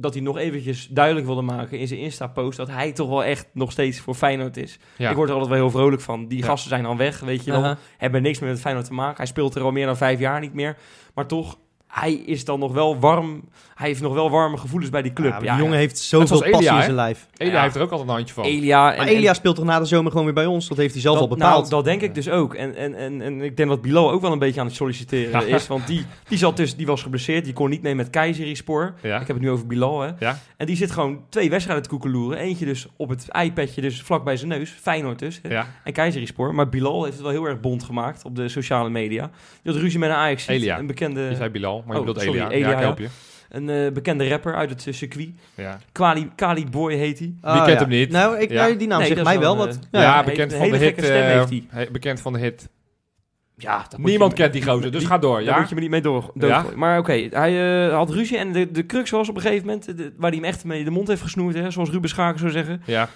dat 0.00 0.14
hij 0.14 0.22
nog 0.22 0.36
eventjes 0.38 0.86
duidelijk 0.90 1.26
wilde 1.26 1.42
maken 1.42 1.78
in 1.78 1.88
zijn 1.88 2.00
Insta-post... 2.00 2.56
dat 2.56 2.68
hij 2.68 2.92
toch 2.92 3.08
wel 3.08 3.24
echt 3.24 3.48
nog 3.52 3.72
steeds 3.72 4.00
voor 4.00 4.14
Feyenoord 4.14 4.56
is. 4.56 4.78
Ja. 4.96 5.10
Ik 5.10 5.16
word 5.16 5.28
er 5.28 5.34
altijd 5.34 5.52
wel 5.52 5.60
heel 5.62 5.70
vrolijk 5.78 6.02
van. 6.02 6.26
Die 6.28 6.38
Ja. 6.38 6.44
gasten 6.44 6.68
zijn 6.68 6.82
dan 6.82 6.96
weg, 6.96 7.20
weet 7.20 7.44
je 7.44 7.50
wel. 7.50 7.74
Hebben 7.96 8.22
niks 8.22 8.38
meer 8.38 8.50
met 8.50 8.60
Feyenoord 8.60 8.86
te 8.86 8.92
maken. 8.94 9.16
Hij 9.16 9.26
speelt 9.26 9.54
er 9.54 9.62
al 9.62 9.70
meer 9.70 9.86
dan 9.86 9.96
vijf 9.96 10.18
jaar 10.18 10.40
niet 10.40 10.54
meer. 10.54 10.76
Maar 11.14 11.26
toch, 11.26 11.58
hij 11.88 12.12
is 12.12 12.44
dan 12.44 12.58
nog 12.58 12.72
wel 12.72 12.98
warm. 12.98 13.44
Hij 13.74 13.86
heeft 13.88 14.00
nog 14.00 14.14
wel 14.14 14.30
warme 14.30 14.56
gevoelens 14.56 14.90
bij 14.90 15.02
die 15.02 15.12
club. 15.12 15.32
Ja, 15.32 15.38
die 15.38 15.48
jongen 15.48 15.72
ja. 15.72 15.78
heeft 15.78 15.98
zoveel 15.98 16.42
Elia, 16.44 16.50
passie 16.50 16.76
in 16.76 16.82
zijn 16.82 16.94
lijf. 16.94 17.26
Elia 17.36 17.52
Ja. 17.54 17.62
heeft 17.62 17.74
er 17.74 17.82
ook 17.82 17.90
altijd 17.90 18.08
een 18.08 18.14
handje 18.14 18.34
van. 18.34 18.44
Elia. 18.44 18.90
En, 18.92 18.98
Maar 18.98 19.06
en- 19.06 19.12
Elia 19.14 19.34
speelt 19.34 19.56
toch 19.56 19.64
na 19.64 19.78
de 19.78 19.84
zomer 19.84 20.10
gewoon 20.10 20.26
weer 20.26 20.34
bij 20.34 20.46
ons? 20.46 20.68
Dat 20.68 20.76
heeft 20.76 20.92
hij 20.92 21.02
zelf 21.02 21.18
dat, 21.18 21.28
al 21.28 21.36
bepaald. 21.36 21.58
Nou, 21.60 21.70
dat 21.70 21.84
denk 21.84 22.02
ik 22.02 22.14
dus 22.14 22.28
ook. 22.30 22.54
En, 22.54 22.76
en, 22.76 22.94
en, 22.94 23.22
en 23.22 23.40
ik 23.40 23.56
denk 23.56 23.68
dat 23.68 23.82
Bilal 23.82 24.10
ook 24.10 24.20
wel 24.20 24.32
een 24.32 24.38
beetje 24.38 24.60
aan 24.60 24.66
het 24.66 24.74
solliciteren 24.74 25.48
is. 25.48 25.66
Want 25.66 25.86
die, 25.86 26.04
die, 26.28 26.38
zat 26.38 26.56
dus, 26.56 26.76
die 26.76 26.86
was 26.86 27.02
geblesseerd. 27.02 27.44
Die 27.44 27.52
kon 27.52 27.70
niet 27.70 27.82
mee 27.82 27.94
met 27.94 28.10
Keizerispor. 28.10 28.94
Ja. 29.02 29.20
Ik 29.20 29.26
heb 29.26 29.36
het 29.36 29.44
nu 29.44 29.50
over 29.50 29.66
Bilal, 29.66 30.00
hè. 30.00 30.10
Ja. 30.18 30.38
En 30.56 30.66
die 30.66 30.76
zit 30.76 30.90
gewoon 30.90 31.20
twee 31.28 31.50
wedstrijden 31.50 31.84
te 31.84 31.90
koekeloeren. 31.90 32.38
Eentje 32.38 32.64
dus 32.64 32.86
op 32.96 33.08
het 33.08 33.26
iPadje, 33.42 33.80
dus 33.80 34.02
vlak 34.02 34.24
bij 34.24 34.36
zijn 34.36 34.48
neus. 34.48 34.70
Feyenoord 34.70 35.18
dus. 35.18 35.40
En 35.84 35.92
Keizerispor. 35.92 36.54
Maar 36.54 36.68
Bilal 36.68 37.02
heeft 37.02 37.14
het 37.16 37.22
wel 37.24 37.32
heel 37.32 37.44
erg 37.44 37.60
bond 37.60 37.82
gemaakt 37.82 38.24
op 38.24 38.36
de 38.36 38.48
sociale 38.48 38.90
media. 38.90 39.30
Had 39.64 39.76
ruzie 39.76 39.98
met 39.98 40.08
een 40.10 40.14
Ajax. 40.16 40.46
Elia. 40.46 40.78
Een 40.78 40.86
bekende, 40.86 41.20
Je 41.20 41.36
zei 41.36 41.50
Bilal, 41.50 41.77
maar 41.86 41.94
je 41.96 42.00
Oh, 42.00 42.06
bedoelt 42.06 42.24
sorry, 42.24 42.40
Elia. 42.40 42.50
Elia, 42.50 42.66
ja, 42.66 42.72
ik 42.74 42.78
ja. 42.78 42.84
help 42.84 42.98
je. 42.98 43.08
een 43.48 43.68
eh, 43.68 43.92
bekende 43.92 44.28
rapper 44.28 44.54
uit 44.54 44.70
het 44.70 44.86
eh, 44.86 44.92
circuit. 44.94 45.28
Ja. 45.54 45.78
Kali, 45.92 46.30
Kali 46.34 46.66
Boy 46.70 46.94
heet 46.94 47.18
hij. 47.18 47.34
Ah, 47.40 47.64
kent 47.64 47.80
hem 47.80 47.88
niet? 47.88 48.10
Nou, 48.10 48.38
ik, 48.38 48.50
Ja. 48.50 48.62
nou, 48.62 48.76
die 48.76 48.86
naam 48.88 48.98
Nee, 48.98 49.08
zegt 49.08 49.22
mij 49.24 49.38
wel 49.38 49.56
wat. 49.56 49.68
eh, 49.68 49.74
Ja, 49.90 50.00
Ja, 50.00 50.24
bekend 50.24 50.52
van 50.54 50.70
de 50.70 50.76
hit. 50.76 50.98
eh, 50.98 51.50
he- 51.68 51.90
bekend 51.90 52.20
van 52.20 52.32
de 52.32 52.38
hit. 52.38 52.68
Ja, 53.56 53.86
dat 53.88 53.98
moet 53.98 54.08
Niemand 54.10 54.32
kent 54.32 54.52
die 54.52 54.62
gozer, 54.62 54.90
dus 54.90 55.00
die- 55.00 55.08
ga 55.08 55.18
door. 55.18 55.34
Daar 55.36 55.44
Ja? 55.44 55.58
moet 55.58 55.68
je 55.68 55.74
me 55.74 55.80
niet 55.80 55.90
mee 55.90 56.00
door, 56.00 56.30
doodgooien. 56.34 56.78
Maar 56.78 56.98
oké, 56.98 57.28
hij 57.30 57.86
eh, 57.88 57.94
had 57.94 58.10
ruzie 58.10 58.38
en 58.38 58.52
de, 58.52 58.70
de 58.70 58.86
crux 58.86 59.10
was 59.10 59.28
op 59.28 59.36
een 59.36 59.42
gegeven 59.42 59.66
moment... 59.66 59.84
de- 59.96 60.12
waar 60.16 60.30
hij 60.30 60.38
hem 60.38 60.48
echt 60.48 60.64
mee 60.64 60.84
de 60.84 60.90
mond 60.90 61.08
heeft 61.08 61.22
gesnoerd, 61.22 61.54
hè, 61.54 61.70
zoals 61.70 61.90
Ruben 61.90 62.08
Schaken 62.08 62.38
zou 62.38 62.50
zeggen. 62.50 62.82
Ja. 62.86 63.08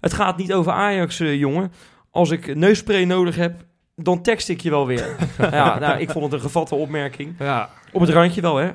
Het 0.00 0.12
gaat 0.12 0.36
niet 0.36 0.52
over 0.52 0.72
Ajax, 0.72 1.18
jongen. 1.18 1.72
Als 2.10 2.30
ik 2.30 2.54
neusspray 2.54 3.04
nodig 3.04 3.36
heb, 3.36 3.64
dan 4.02 4.22
tekst 4.22 4.48
ik 4.48 4.60
je 4.60 4.70
wel 4.70 4.86
weer. 4.86 5.16
ja, 5.50 5.78
nou, 5.78 5.98
ik 6.00 6.10
vond 6.10 6.24
het 6.24 6.32
een 6.34 6.40
gevatte 6.40 6.74
opmerking. 6.74 7.34
Ja, 7.38 7.70
Op 7.92 8.00
het 8.00 8.10
randje 8.10 8.40
wel, 8.40 8.56
hè? 8.56 8.64
Ja, 8.64 8.72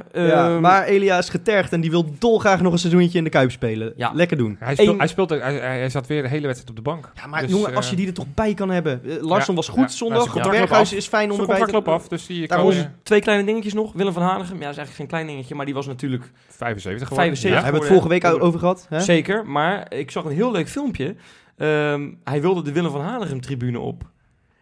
Ehm, 0.50 0.62
maar 0.62 0.84
Elia 0.84 1.18
is 1.18 1.30
getergd 1.30 1.74
en 1.74 1.82
die 1.82 1.90
wil 1.90 2.06
dolgraag 2.20 2.62
nog 2.62 2.74
een 2.74 2.80
seizoentje 2.80 3.18
in 3.18 3.24
de 3.24 3.30
Kuip 3.30 3.52
spelen. 3.52 3.94
Ja. 3.96 4.12
Lekker 4.14 4.38
doen. 4.38 4.56
hij, 4.60 4.74
Eén- 4.78 4.98
hij, 4.98 5.08
speelt, 5.08 5.30
hij, 5.30 5.40
hij- 5.54 5.90
zat 5.90 6.08
weer 6.08 6.22
de 6.22 6.28
hele 6.28 6.46
wedstrijd 6.46 6.70
op 6.70 6.76
de 6.76 6.82
bank. 6.92 7.12
Ja, 7.16 7.28
maar 7.28 7.42
Dus, 7.42 7.50
jongen, 7.52 7.70
eh, 7.70 7.76
als 7.76 7.90
je 7.90 7.96
die 7.96 8.08
er 8.08 8.14
toch 8.14 8.26
bij 8.34 8.54
kan 8.54 8.70
hebben. 8.70 9.02
Eh, 9.06 9.10
Larsson 9.22 9.56
ja, 9.56 9.62
was 9.62 9.68
goed 9.70 9.90
ja. 9.92 9.98
zondag. 9.98 10.36
Ja, 10.36 10.50
Berghuis 10.50 10.94
is 10.94 11.08
fijn 11.08 11.32
om 11.32 11.40
erbij 11.40 11.66
te... 11.66 11.82
af, 11.84 12.08
dus 12.08 12.26
die 12.26 12.48
Daarom- 12.48 12.68
kan 12.70 12.78
je 12.78 12.88
Twee 13.04 13.22
kleine 13.22 13.46
dingetjes 13.46 13.74
nog. 13.74 13.94
Willem 13.94 14.14
van 14.14 14.22
Hanegem, 14.22 14.56
ja, 14.60 14.62
dat 14.62 14.72
is 14.72 14.78
eigenlijk 14.78 14.96
geen 14.96 15.08
klein 15.08 15.28
dingetje, 15.28 15.56
maar 15.56 15.66
die 15.66 15.74
was 15.74 15.86
natuurlijk 15.86 16.24
75 16.48 17.08
geworden. 17.08 17.36
75. 17.38 17.50
We 17.60 17.64
hebben 17.64 17.82
het 17.82 17.90
vorige 17.90 18.08
week 18.08 18.44
over 18.44 18.60
gehad. 18.60 18.86
Hè? 18.90 19.00
zeker. 19.00 19.46
Maar 19.46 19.94
ik 19.94 20.12
zag 20.12 20.24
een 20.24 20.32
heel 20.32 20.52
leuk 20.52 20.70
filmpje. 20.70 21.16
Ehm, 21.58 22.10
hij 22.24 22.42
wilde 22.42 22.62
de 22.62 22.72
Willem 22.72 22.92
van 22.92 23.02
Hanegem 23.02 23.42
tribune 23.42 23.80
op. 23.80 24.04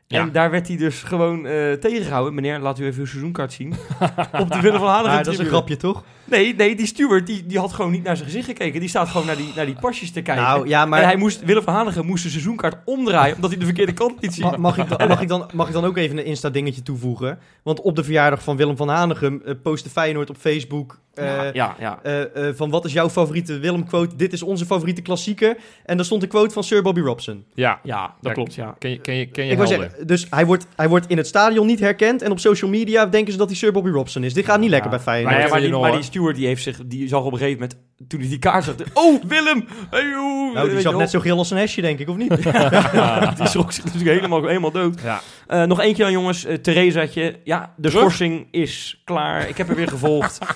Ja. 0.07 0.21
En 0.21 0.31
daar 0.31 0.51
werd 0.51 0.67
hij 0.67 0.77
dus 0.77 1.03
gewoon 1.03 1.45
eh, 1.45 1.71
tegengehouden. 1.71 2.33
Meneer, 2.33 2.59
laat 2.59 2.79
u 2.79 2.85
even 2.85 2.99
uw 2.99 3.05
seizoenkaart 3.05 3.53
zien. 3.53 3.73
op 4.39 4.51
de 4.51 4.59
Willem 4.61 4.79
van 4.79 4.89
Hanegem 4.89 5.17
Ah, 5.17 5.23
dat 5.23 5.33
is 5.33 5.39
een 5.39 5.45
grapje, 5.45 5.77
toch? 5.77 6.03
Nee, 6.33 6.55
nee, 6.55 6.75
die 6.75 6.85
steward 6.85 7.27
die, 7.27 7.45
die 7.45 7.59
had 7.59 7.73
gewoon 7.73 7.91
niet 7.91 8.03
naar 8.03 8.15
zijn 8.15 8.27
gezicht 8.29 8.45
gekeken. 8.47 8.79
Die 8.79 8.89
staat 8.89 9.07
gewoon 9.09 9.25
naar 9.27 9.35
die, 9.37 9.51
naar 9.55 9.65
die 9.65 9.75
pasjes 9.79 10.11
te 10.11 10.21
kijken. 10.21 10.43
Nou, 10.43 10.67
ja, 10.67 10.81
En 10.81 10.89
maar... 10.89 11.03
hij 11.03 11.15
moest, 11.15 11.43
Willem 11.45 11.63
van 11.63 11.73
Hanegem 11.73 12.05
moest 12.05 12.19
zijn 12.21 12.33
seizoenkaart 12.33 12.75
omdraaien, 12.85 13.35
omdat 13.35 13.49
hij 13.49 13.59
de 13.59 13.65
verkeerde 13.65 13.93
kant 13.93 14.13
liet 14.21 14.33
zien. 14.33 14.45
Ma- 14.45 14.57
mag, 14.57 14.77
ik 14.77 14.89
dan, 14.97 15.07
mag, 15.07 15.21
ik 15.21 15.27
dan, 15.27 15.49
mag 15.53 15.67
ik 15.67 15.73
dan 15.73 15.85
ook 15.85 15.97
even 15.97 16.17
een 16.17 16.25
Insta-dingetje 16.25 16.81
toevoegen? 16.83 17.39
Want 17.63 17.81
op 17.81 17.95
de 17.95 18.03
verjaardag 18.03 18.43
van 18.43 18.57
Willem 18.57 18.77
van 18.77 18.89
Hanegem 18.89 19.41
eh, 19.45 19.53
postte 19.63 19.89
Feyenoord 19.89 20.29
op 20.29 20.37
Facebook... 20.39 20.99
eh, 21.13 21.25
ja, 21.25 21.51
ja, 21.53 21.75
ja. 21.79 21.99
eh, 22.03 22.49
van 22.55 22.69
wat 22.69 22.85
is 22.85 22.93
jouw 22.93 23.09
favoriete 23.09 23.59
Willem-quote? 23.59 24.15
Dit 24.15 24.33
is 24.33 24.43
onze 24.43 24.65
favoriete 24.65 25.01
klassieker. 25.01 25.57
En 25.85 25.95
daar 25.95 26.05
stond 26.05 26.23
een 26.23 26.29
quote 26.29 26.53
van 26.53 26.63
Sir 26.63 26.81
Bobby 26.81 26.99
Robson. 27.01 27.43
Ja, 27.53 27.79
Ja, 27.83 28.01
dat 28.01 28.13
Ja, 28.21 28.31
klopt, 28.31 28.53
ja. 28.55 28.75
ken 28.79 28.89
je, 28.91 28.97
ken 28.97 29.15
je, 29.15 29.25
ken 29.25 29.45
je 29.45 29.51
Ik 29.51 29.57
wou 29.57 29.69
helden. 29.69 29.87
zeggen, 29.89 30.07
dus 30.07 30.27
hij 30.29 30.45
wordt, 30.45 30.65
hij 30.75 30.89
wordt 30.89 31.07
in 31.07 31.17
het 31.17 31.27
stadion 31.27 31.67
niet 31.67 31.79
herkend. 31.79 32.21
En 32.21 32.31
op 32.31 32.39
social 32.39 32.69
media 32.71 33.05
denken 33.05 33.31
ze 33.31 33.37
dat 33.37 33.47
hij 33.47 33.57
Sir 33.57 33.71
Bobby 33.71 33.89
Robson 33.89 34.23
is. 34.23 34.33
Dit 34.33 34.45
gaat 34.45 34.59
niet 34.59 34.69
lekker 34.69 34.91
Ja. 34.91 34.95
bij 34.95 35.05
Feyenoord. 35.05 35.33
Maar, 35.35 35.43
ja, 35.43 35.49
maar, 35.49 35.59
die, 35.61 35.71
maar 35.77 35.91
die 35.91 36.03
die, 36.31 36.47
heeft 36.47 36.63
zich, 36.63 36.79
die 36.85 37.07
zag 37.07 37.23
op 37.23 37.31
een 37.31 37.37
gegeven 37.37 37.59
moment, 37.59 37.79
toen 38.07 38.19
hij 38.19 38.29
die 38.29 38.39
kaart 38.39 38.63
zag, 38.63 38.75
oh 38.93 39.23
Willem! 39.23 39.65
Hey, 39.89 40.13
oeh, 40.15 40.53
nou, 40.53 40.69
die 40.69 40.81
zag 40.81 40.95
net 40.95 41.09
zo 41.09 41.19
geel 41.19 41.37
als 41.37 41.51
een 41.51 41.57
hesje, 41.57 41.81
denk 41.81 41.99
ik, 41.99 42.09
of 42.09 42.15
niet? 42.15 42.29
Die 43.37 43.47
schrok 43.47 43.71
zich 43.71 43.83
natuurlijk 43.83 44.15
helemaal, 44.15 44.45
helemaal 44.45 44.71
dood. 44.71 45.01
Ja. 45.01 45.21
Eh, 45.47 45.63
nog 45.63 45.79
eentje 45.79 46.03
dan 46.03 46.11
jongens, 46.11 46.45
uh, 46.45 46.53
Theresaatje. 46.53 47.39
Ja, 47.43 47.73
de 47.77 47.89
schorsing 47.89 48.47
is 48.51 49.01
klaar. 49.03 49.49
Ik 49.49 49.57
heb 49.57 49.69
er 49.69 49.75
weer 49.75 49.87
gevolgd. 49.87 50.37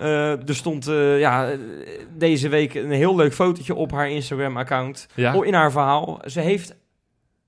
Eh, 0.00 0.48
er 0.48 0.54
stond 0.54 0.84
ja, 1.18 1.50
deze 2.16 2.48
week 2.48 2.74
een 2.74 2.90
heel 2.90 3.16
leuk 3.16 3.34
fotootje 3.34 3.74
op 3.74 3.92
haar 3.92 4.10
Instagram-account. 4.10 5.06
Ja? 5.14 5.36
Oh, 5.36 5.46
in 5.46 5.54
haar 5.54 5.70
verhaal. 5.70 6.20
Ze 6.26 6.40
heeft 6.40 6.76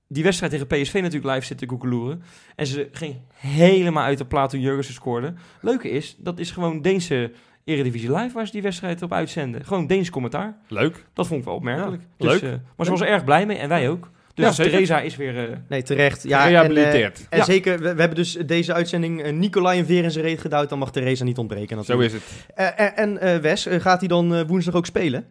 die 0.07 0.23
wedstrijd 0.23 0.51
tegen 0.51 0.67
PSV 0.67 0.93
natuurlijk 0.93 1.33
live 1.33 1.45
zitten 1.45 1.67
koekeloeren. 1.67 2.23
En 2.55 2.67
ze 2.67 2.89
ging 2.91 3.15
helemaal 3.33 4.03
uit 4.03 4.17
de 4.17 4.25
plaat 4.25 4.49
toen 4.49 4.59
Jurgensen 4.59 4.93
scoorde. 4.93 5.33
Leuke 5.61 5.89
is, 5.89 6.15
dat 6.17 6.39
is 6.39 6.51
gewoon 6.51 6.81
Deense 6.81 7.31
Eredivisie 7.69 8.15
Live 8.15 8.33
waar 8.33 8.45
ze 8.45 8.51
die 8.51 8.61
wedstrijd 8.61 9.01
op 9.01 9.13
uitzenden. 9.13 9.65
Gewoon 9.65 9.87
Deens 9.87 10.09
commentaar. 10.09 10.57
Leuk. 10.67 11.05
Dat 11.13 11.27
vond 11.27 11.39
ik 11.39 11.45
wel 11.45 11.55
opmerkelijk. 11.55 12.01
Ja, 12.17 12.27
dus, 12.29 12.41
leuk. 12.41 12.51
eh, 12.51 12.57
maar 12.75 12.85
ze 12.85 12.91
was 12.91 13.01
er 13.01 13.07
erg 13.07 13.23
blij 13.23 13.45
mee 13.45 13.57
en 13.57 13.69
wij 13.69 13.89
ook. 13.89 14.09
Dus 14.33 14.57
Ja. 14.57 14.63
Theresa 14.63 14.99
is 14.99 15.15
weer... 15.15 15.49
eh, 15.49 15.55
Nee, 15.69 15.81
terecht. 15.83 16.23
Ja, 16.23 16.29
en, 16.29 16.53
eh, 16.53 16.59
Gerehabiliteerd. 16.59 17.27
en 17.29 17.37
Ja. 17.37 17.43
zeker, 17.43 17.77
we, 17.79 17.93
we 17.93 17.99
hebben 17.99 18.15
dus 18.17 18.31
deze 18.45 18.73
uitzending 18.73 19.21
eh, 19.21 19.33
Nicolai 19.33 19.79
een 19.79 19.85
veer 19.85 20.03
in 20.03 20.11
zijn 20.11 20.25
reet 20.25 20.39
gedouwd. 20.41 20.69
Dan 20.69 20.79
mag 20.79 20.91
Theresa 20.91 21.23
niet 21.23 21.37
ontbreken. 21.37 21.69
Zo 21.69 21.75
natuurlijk. 21.75 22.13
is 22.13 22.13
het. 22.13 22.45
Eh, 22.55 22.87
en 22.87 22.95
en 22.95 23.17
eh, 23.21 23.37
Wes, 23.37 23.67
gaat 23.69 23.99
hij 23.99 24.07
dan 24.07 24.47
woensdag 24.47 24.73
ook 24.75 24.85
spelen? 24.85 25.25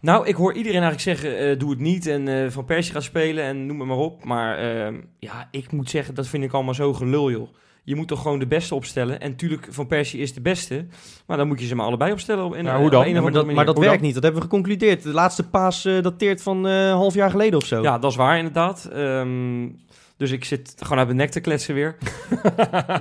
Nou, 0.00 0.26
ik 0.26 0.34
hoor 0.34 0.52
iedereen 0.54 0.82
eigenlijk 0.82 1.18
zeggen, 1.20 1.38
eh, 1.38 1.58
doe 1.58 1.70
het 1.70 1.78
niet 1.78 2.06
en 2.06 2.28
eh, 2.28 2.50
Van 2.50 2.64
Persie 2.64 2.92
gaat 2.92 3.02
spelen 3.02 3.44
en 3.44 3.66
noem 3.66 3.78
het 3.78 3.88
maar 3.88 3.96
op. 3.96 4.24
Maar 4.24 4.58
ehm, 4.58 4.94
ja, 5.18 5.48
ik 5.50 5.72
moet 5.72 5.90
zeggen, 5.90 6.14
dat 6.14 6.26
vind 6.28 6.44
ik 6.44 6.52
allemaal 6.52 6.74
zo 6.74 6.92
gelul, 6.94 7.30
joh. 7.30 7.48
Je 7.84 7.96
moet 7.96 8.08
toch 8.08 8.22
gewoon 8.22 8.38
de 8.38 8.46
beste 8.46 8.74
opstellen. 8.74 9.20
En 9.20 9.36
tuurlijk, 9.36 9.66
Van 9.70 9.86
Persie 9.86 10.20
is 10.20 10.34
de 10.34 10.40
beste. 10.40 10.86
Maar 11.26 11.36
dan 11.36 11.46
moet 11.48 11.60
je 11.60 11.66
ze 11.66 11.74
maar 11.74 11.86
allebei 11.86 12.12
opstellen. 12.12 12.44
Op, 12.44 12.54
in, 12.54 12.66
eh, 12.66 12.76
hoe 12.76 12.84
op 12.84 12.90
dan? 12.90 13.00
een 13.00 13.08
of 13.08 13.14
Ja, 13.14 13.20
maar 13.20 13.32
dat, 13.32 13.46
maar 13.46 13.64
dat 13.64 13.74
manier. 13.74 13.88
werkt 13.90 14.04
niet. 14.04 14.14
Dat 14.14 14.22
hebben 14.22 14.42
we 14.42 14.48
geconcludeerd. 14.48 15.02
De 15.02 15.12
laatste 15.12 15.48
paas 15.48 15.84
eh, 15.84 16.02
dateert 16.02 16.42
van 16.42 16.66
eh, 16.66 16.86
een 16.86 16.92
half 16.92 17.14
jaar 17.14 17.30
geleden 17.30 17.58
of 17.58 17.64
zo. 17.66 17.82
Ja, 17.82 17.98
dat 17.98 18.10
is 18.10 18.16
waar 18.16 18.36
inderdaad. 18.38 18.84
Ehm, 18.92 19.68
dus 20.16 20.30
ik 20.30 20.44
zit 20.44 20.74
gewoon 20.78 20.98
uit 20.98 21.06
mijn 21.06 21.18
nek 21.18 21.30
te 21.30 21.40
kletsen 21.40 21.74
weer. 21.74 21.96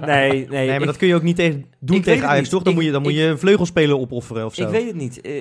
nee, 0.05 0.29
nee. 0.31 0.47
Nee, 0.47 0.67
maar 0.67 0.79
ik- 0.79 0.85
dat 0.85 0.97
kun 0.97 1.07
je 1.07 1.15
ook 1.15 1.21
niet 1.21 1.35
tegen, 1.35 1.65
doen 1.79 2.01
tegen 2.01 2.27
Ajax, 2.27 2.49
toch? 2.49 2.61
Dan 2.63 2.71
Ik- 2.71 2.77
moet 2.77 2.85
je, 2.87 2.91
dan 2.91 3.01
moet 3.01 3.13
je 3.13 3.21
een 3.23 3.39
vleugelspeler 3.39 3.97
opofferen 3.97 4.45
of 4.45 4.55
zo. 4.55 4.61
Ik 4.63 4.69
weet 4.69 4.87
het 4.87 4.95
niet. 4.95 5.21
Eh, 5.21 5.37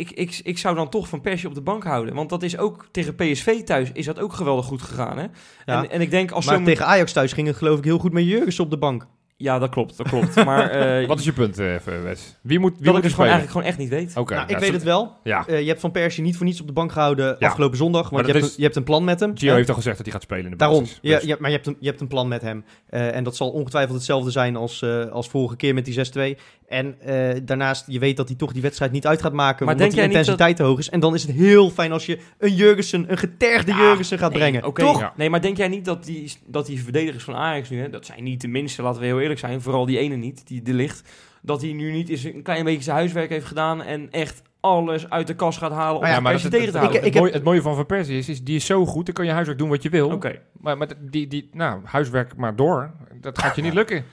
ik, 0.00 0.10
ik, 0.10 0.40
ik 0.42 0.58
zou 0.58 0.74
dan 0.74 0.88
toch 0.90 1.08
Van 1.08 1.20
Persie 1.20 1.48
op 1.48 1.54
de 1.54 1.60
bank 1.60 1.84
houden. 1.84 2.14
Want 2.14 2.28
dat 2.28 2.42
is 2.42 2.58
ook 2.58 2.86
tegen 2.90 3.14
PSV 3.14 3.62
thuis 3.62 3.90
is 3.92 4.04
dat 4.06 4.18
ook 4.20 4.32
geweldig 4.32 4.66
goed 4.66 4.82
gegaan. 4.82 5.18
Hè? 5.18 5.24
Ja. 5.64 5.82
En, 5.82 5.90
en 5.90 6.00
ik 6.00 6.10
denk 6.10 6.30
als 6.30 6.46
maar 6.46 6.62
tegen 6.62 6.86
Ajax 6.86 7.12
thuis 7.12 7.32
ging 7.32 7.46
het 7.46 7.56
geloof 7.56 7.78
ik 7.78 7.84
heel 7.84 7.98
goed 7.98 8.12
met 8.12 8.24
Jurgensen 8.24 8.64
op 8.64 8.70
de 8.70 8.78
bank. 8.78 9.06
Ja, 9.36 9.58
dat 9.58 9.70
klopt. 9.70 9.96
Dat 9.96 10.08
klopt. 10.08 10.44
Maar 10.44 10.70
eh, 11.00 11.08
Wat 11.08 11.18
is 11.18 11.24
je 11.24 11.32
punt, 11.32 11.58
even, 11.58 12.02
Wes? 12.02 12.38
Wie 12.42 12.58
moet, 12.58 12.72
wie 12.74 12.84
dat 12.84 12.94
moet 12.94 12.96
ik 12.96 12.98
er 12.98 13.02
het 13.04 13.12
gewoon 13.20 13.26
eigenlijk 13.30 13.50
gewoon 13.50 13.66
echt 13.66 13.78
niet 13.78 13.88
weet. 13.88 14.16
Oké. 14.16 14.34
nou, 14.34 14.48
ja, 14.48 14.54
ik 14.54 14.60
weet 14.62 14.72
het 14.72 14.82
wel. 14.82 15.12
Ja. 15.22 15.46
Eh, 15.46 15.60
je 15.60 15.66
hebt 15.68 15.80
Van 15.80 15.90
Persie 15.90 16.22
niet 16.22 16.36
voor 16.36 16.46
niets 16.46 16.60
op 16.60 16.66
de 16.66 16.72
bank 16.72 16.92
gehouden 16.92 17.36
Ja. 17.38 17.46
afgelopen 17.48 17.76
zondag. 17.76 18.02
Maar 18.02 18.10
Want 18.12 18.26
je 18.26 18.32
dat 18.32 18.34
hebt, 18.34 18.44
is- 18.46 18.50
een, 18.50 18.56
je 18.58 18.64
hebt 18.64 18.76
een 18.76 18.84
plan 18.84 19.04
met 19.04 19.20
hem. 19.20 19.36
Gio 19.38 19.48
hè? 19.50 19.54
heeft 19.54 19.68
al 19.68 19.74
gezegd 19.74 19.96
dat 19.96 20.04
hij 20.06 20.14
gaat 20.14 20.22
spelen 20.24 20.44
in 20.44 20.50
de 20.50 20.56
Daarom. 20.56 20.80
basis. 20.80 20.98
Ja, 21.02 21.14
Dus- 21.18 21.24
ja, 21.28 21.36
maar 21.38 21.50
je 21.50 21.56
hebt, 21.56 21.66
een, 21.68 21.76
je 21.80 21.88
hebt 21.88 22.00
een 22.00 22.08
plan 22.08 22.28
met 22.28 22.42
hem. 22.42 22.64
Eh, 22.88 23.14
en 23.16 23.24
dat 23.24 23.36
zal 23.36 23.50
ongetwijfeld 23.50 23.96
hetzelfde 23.96 24.30
zijn 24.30 24.56
als, 24.56 24.82
eh, 24.82 25.06
als 25.10 25.28
vorige 25.28 25.56
keer 25.56 25.74
met 25.74 25.84
die 25.84 25.94
6-2. 25.94 26.36
En 26.68 27.00
eh, 27.00 27.40
daarnaast, 27.42 27.84
je 27.86 27.98
weet 27.98 28.16
dat 28.16 28.28
hij 28.28 28.36
toch 28.36 28.52
die 28.52 28.62
wedstrijd 28.62 28.92
niet 28.92 29.06
uit 29.06 29.22
gaat 29.22 29.32
maken. 29.32 29.64
Maar 29.66 29.74
omdat 29.74 29.78
denk 29.78 29.90
die 29.90 29.98
jij 30.00 30.06
niet 30.08 30.16
intensiteit 30.16 30.56
te 30.56 30.62
hoog 30.62 30.78
is. 30.78 30.90
En 30.90 31.00
dan 31.00 31.14
is 31.14 31.22
het 31.22 31.36
heel 31.36 31.70
fijn 31.70 31.92
als 31.92 32.06
je 32.06 32.18
een 32.38 32.54
Jurgensen, 32.54 33.10
een 33.10 33.18
getergde 33.18 33.70
Ja, 33.72 33.78
Jurgensen 33.78 34.18
gaat 34.18 34.30
Nee, 34.30 34.38
brengen. 34.38 34.72
Toch? 34.74 35.00
Ja. 35.00 35.12
Nee, 35.16 35.30
maar 35.30 35.40
denk 35.40 35.56
jij 35.56 35.68
niet 35.68 35.84
dat 35.84 36.04
die, 36.04 36.32
dat 36.46 36.66
die 36.66 36.82
verdedigers 36.82 37.24
van 37.24 37.34
Ajax 37.34 37.70
nu, 37.70 37.80
hè, 37.80 37.90
dat 37.90 38.06
zijn 38.06 38.24
niet 38.24 38.40
de 38.40 38.48
minste, 38.48 38.82
laten 38.82 39.00
we 39.00 39.06
heel 39.06 39.20
eerlijk 39.24 39.40
zijn, 39.40 39.60
vooral 39.60 39.86
die 39.86 39.98
ene 39.98 40.16
niet, 40.16 40.46
die 40.46 40.62
de 40.62 40.74
licht, 40.74 41.10
dat 41.42 41.60
hij 41.62 41.72
nu 41.72 41.92
niet 41.92 42.08
eens 42.08 42.24
een 42.24 42.42
klein 42.42 42.64
beetje 42.64 42.82
zijn 42.82 42.96
huiswerk 42.96 43.28
heeft 43.30 43.46
gedaan 43.46 43.82
en 43.82 44.10
echt 44.10 44.42
alles 44.60 45.10
uit 45.10 45.26
de 45.26 45.34
kast 45.34 45.58
gaat 45.58 45.72
halen 45.72 45.94
om 45.96 46.00
Maar 46.02 46.10
ja, 46.10 46.20
maar 46.20 46.32
dat- 46.32 46.40
tegen 46.42 46.58
te 46.58 46.64
het, 46.66 46.74
houden. 46.76 46.96
het, 47.00 47.06
Ik- 47.14 47.20
mooie, 47.20 47.32
het 47.32 47.44
mooie 47.44 47.62
van 47.62 47.74
Van 47.74 47.86
Persie 47.86 48.18
is, 48.18 48.28
is, 48.28 48.44
die 48.44 48.56
is 48.56 48.66
zo 48.66 48.86
goed, 48.86 49.06
dan 49.06 49.14
kan 49.14 49.24
je 49.24 49.30
huiswerk 49.32 49.58
doen 49.58 49.68
wat 49.68 49.82
je 49.82 49.88
wil. 49.88 50.10
Oké. 50.10 50.40
Maar, 50.52 50.78
maar 50.78 50.88
die, 51.00 51.26
die, 51.28 51.48
nou, 51.52 51.80
huiswerk 51.84 52.36
maar 52.36 52.56
door, 52.56 52.90
dat 53.20 53.38
gaat 53.38 53.56
je 53.56 53.62
niet 53.62 53.74
lukken. 53.74 54.04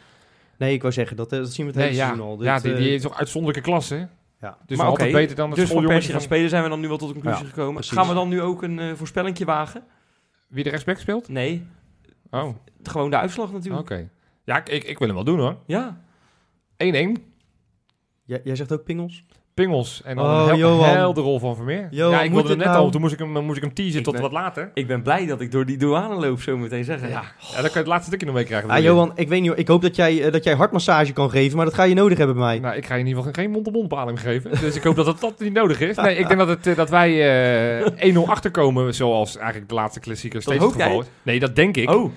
Nee, 0.57 0.73
ik 0.73 0.81
wou 0.81 0.93
zeggen, 0.93 1.17
dat, 1.17 1.31
eh, 1.31 1.39
dat 1.39 1.51
zien 1.53 1.65
we 1.65 1.71
het 1.71 1.81
hele 1.81 1.91
Nee, 1.91 1.99
ja, 2.01 2.05
seizoen 2.07 2.27
al. 2.27 2.37
Dit, 2.37 2.45
ja 2.45 2.59
die, 2.59 2.71
eh, 2.71 2.77
die 2.77 2.93
is 2.93 3.01
toch 3.01 3.17
uitzonderlijke 3.17 3.69
klasse. 3.69 4.07
Ja. 4.41 4.57
Dus 4.65 4.77
maar 4.77 4.85
altijd 4.87 5.11
beter 5.11 5.35
dan 5.35 5.49
het 5.49 5.59
dus 5.59 5.69
van 5.69 5.85
Persie 5.85 6.11
gaan 6.11 6.21
spelen 6.21 6.49
zijn 6.49 6.63
we 6.63 6.69
dan 6.69 6.79
nu 6.79 6.87
wel 6.87 6.97
tot 6.97 7.07
de 7.07 7.13
conclusie 7.13 7.43
Ja, 7.43 7.49
gekomen. 7.49 7.73
precies. 7.73 7.91
Gaan 7.97 8.07
we 8.07 8.13
dan 8.13 8.29
nu 8.29 8.41
ook 8.41 8.63
een 8.63 8.79
eh 8.79 8.93
voorspellingje 8.95 9.45
wagen? 9.45 9.83
Wie 10.47 10.63
de 10.63 10.69
rechtsback 10.69 10.97
speelt? 10.97 11.27
Nee, 11.29 11.65
Oh, 12.31 12.55
gewoon 12.83 13.09
de 13.09 13.17
uitslag 13.17 13.51
natuurlijk. 13.51 13.81
oké. 13.91 14.09
Ja, 14.43 14.65
ik, 14.65 14.83
ik 14.83 14.97
wil 14.99 15.07
hem 15.07 15.15
wel 15.15 15.25
doen 15.25 15.39
hoor. 15.39 15.55
1-1. 15.55 15.63
Ja, 15.65 15.91
jij, 18.25 18.41
jij 18.43 18.55
zegt 18.55 18.71
ook 18.71 18.83
pingels? 18.83 19.23
Pingels. 19.53 20.01
En 20.03 20.15
dan 20.15 20.25
Oh, 20.25 20.39
een 20.41 20.45
hel 20.47 20.57
Johan. 20.57 20.89
helder 20.89 21.23
rol 21.23 21.39
van 21.39 21.55
Vermeer. 21.55 21.87
Johan, 21.91 22.11
ja, 22.11 22.21
ik 22.21 22.29
moet 22.29 22.33
wilde 22.33 22.49
het 22.49 22.57
net 22.57 22.67
nou? 22.67 22.79
al, 22.79 22.89
toen 22.89 23.01
moest 23.01 23.13
ik 23.13 23.19
hem, 23.19 23.29
moest 23.43 23.57
ik 23.57 23.63
hem 23.63 23.73
teasen 23.73 23.97
Ik 23.99 24.03
tot 24.03 24.13
ben- 24.13 24.21
wat 24.21 24.31
later. 24.31 24.71
ik 24.73 24.87
ben 24.87 25.01
blij 25.01 25.25
dat 25.25 25.41
ik 25.41 25.51
door 25.51 25.65
die 25.65 25.77
douane 25.77 26.15
loop, 26.15 26.41
zo 26.41 26.57
meteen 26.57 26.83
zeggen. 26.83 27.09
Ja, 27.09 27.21
ja, 27.39 27.53
dan 27.53 27.61
kan 27.61 27.71
je 27.71 27.77
het 27.77 27.87
laatste 27.87 28.07
stukje 28.07 28.25
nog 28.25 28.35
meekrijgen. 28.35 28.69
Ah, 28.69 28.79
Johan, 28.83 29.11
ik 29.15 29.27
weet 29.29 29.39
niet, 29.41 29.49
hoor. 29.49 29.57
ik 29.59 29.67
hoop 29.67 29.81
dat 29.81 29.95
jij, 29.95 30.23
eh, 30.25 30.31
dat 30.31 30.43
jij 30.43 30.53
hartmassage 30.55 31.13
kan 31.13 31.29
geven, 31.29 31.55
maar 31.57 31.65
dat 31.65 31.73
ga 31.75 31.83
je 31.83 31.93
nodig 31.95 32.17
hebben 32.17 32.35
bij 32.35 32.45
mij. 32.45 32.59
Nou, 32.59 32.75
ik 32.75 32.85
ga 32.85 32.93
je 32.93 32.99
in 32.99 33.07
ieder 33.07 33.23
geval 33.23 33.43
geen 33.43 33.51
mond-op-mond 33.51 33.87
behaling 33.87 34.19
geven. 34.21 34.51
Dus 34.61 34.75
ik 34.75 34.83
hoop 34.83 34.95
dat 34.95 35.05
het 35.05 35.19
dat 35.19 35.39
niet 35.39 35.53
nodig 35.53 35.79
is. 35.79 35.95
Nee, 35.97 36.15
ik 36.17 36.27
denk 36.27 36.39
dat, 36.39 36.47
het, 36.47 36.67
eh, 36.67 36.75
dat 36.75 36.89
wij 36.89 37.09
eh 37.99 38.13
1-0 38.15 38.27
achterkomen, 38.29 38.93
zoals 38.95 39.37
eigenlijk 39.37 39.69
de 39.69 39.75
laatste 39.75 39.99
klassieker 39.99 40.41
steeds 40.41 40.63
het 40.63 40.73
jij? 40.75 40.83
geval 40.85 41.01
is. 41.01 41.07
Nee, 41.23 41.39
dat 41.39 41.55
denk 41.55 41.77
ik. 41.77 41.89
Oh, 41.89 42.11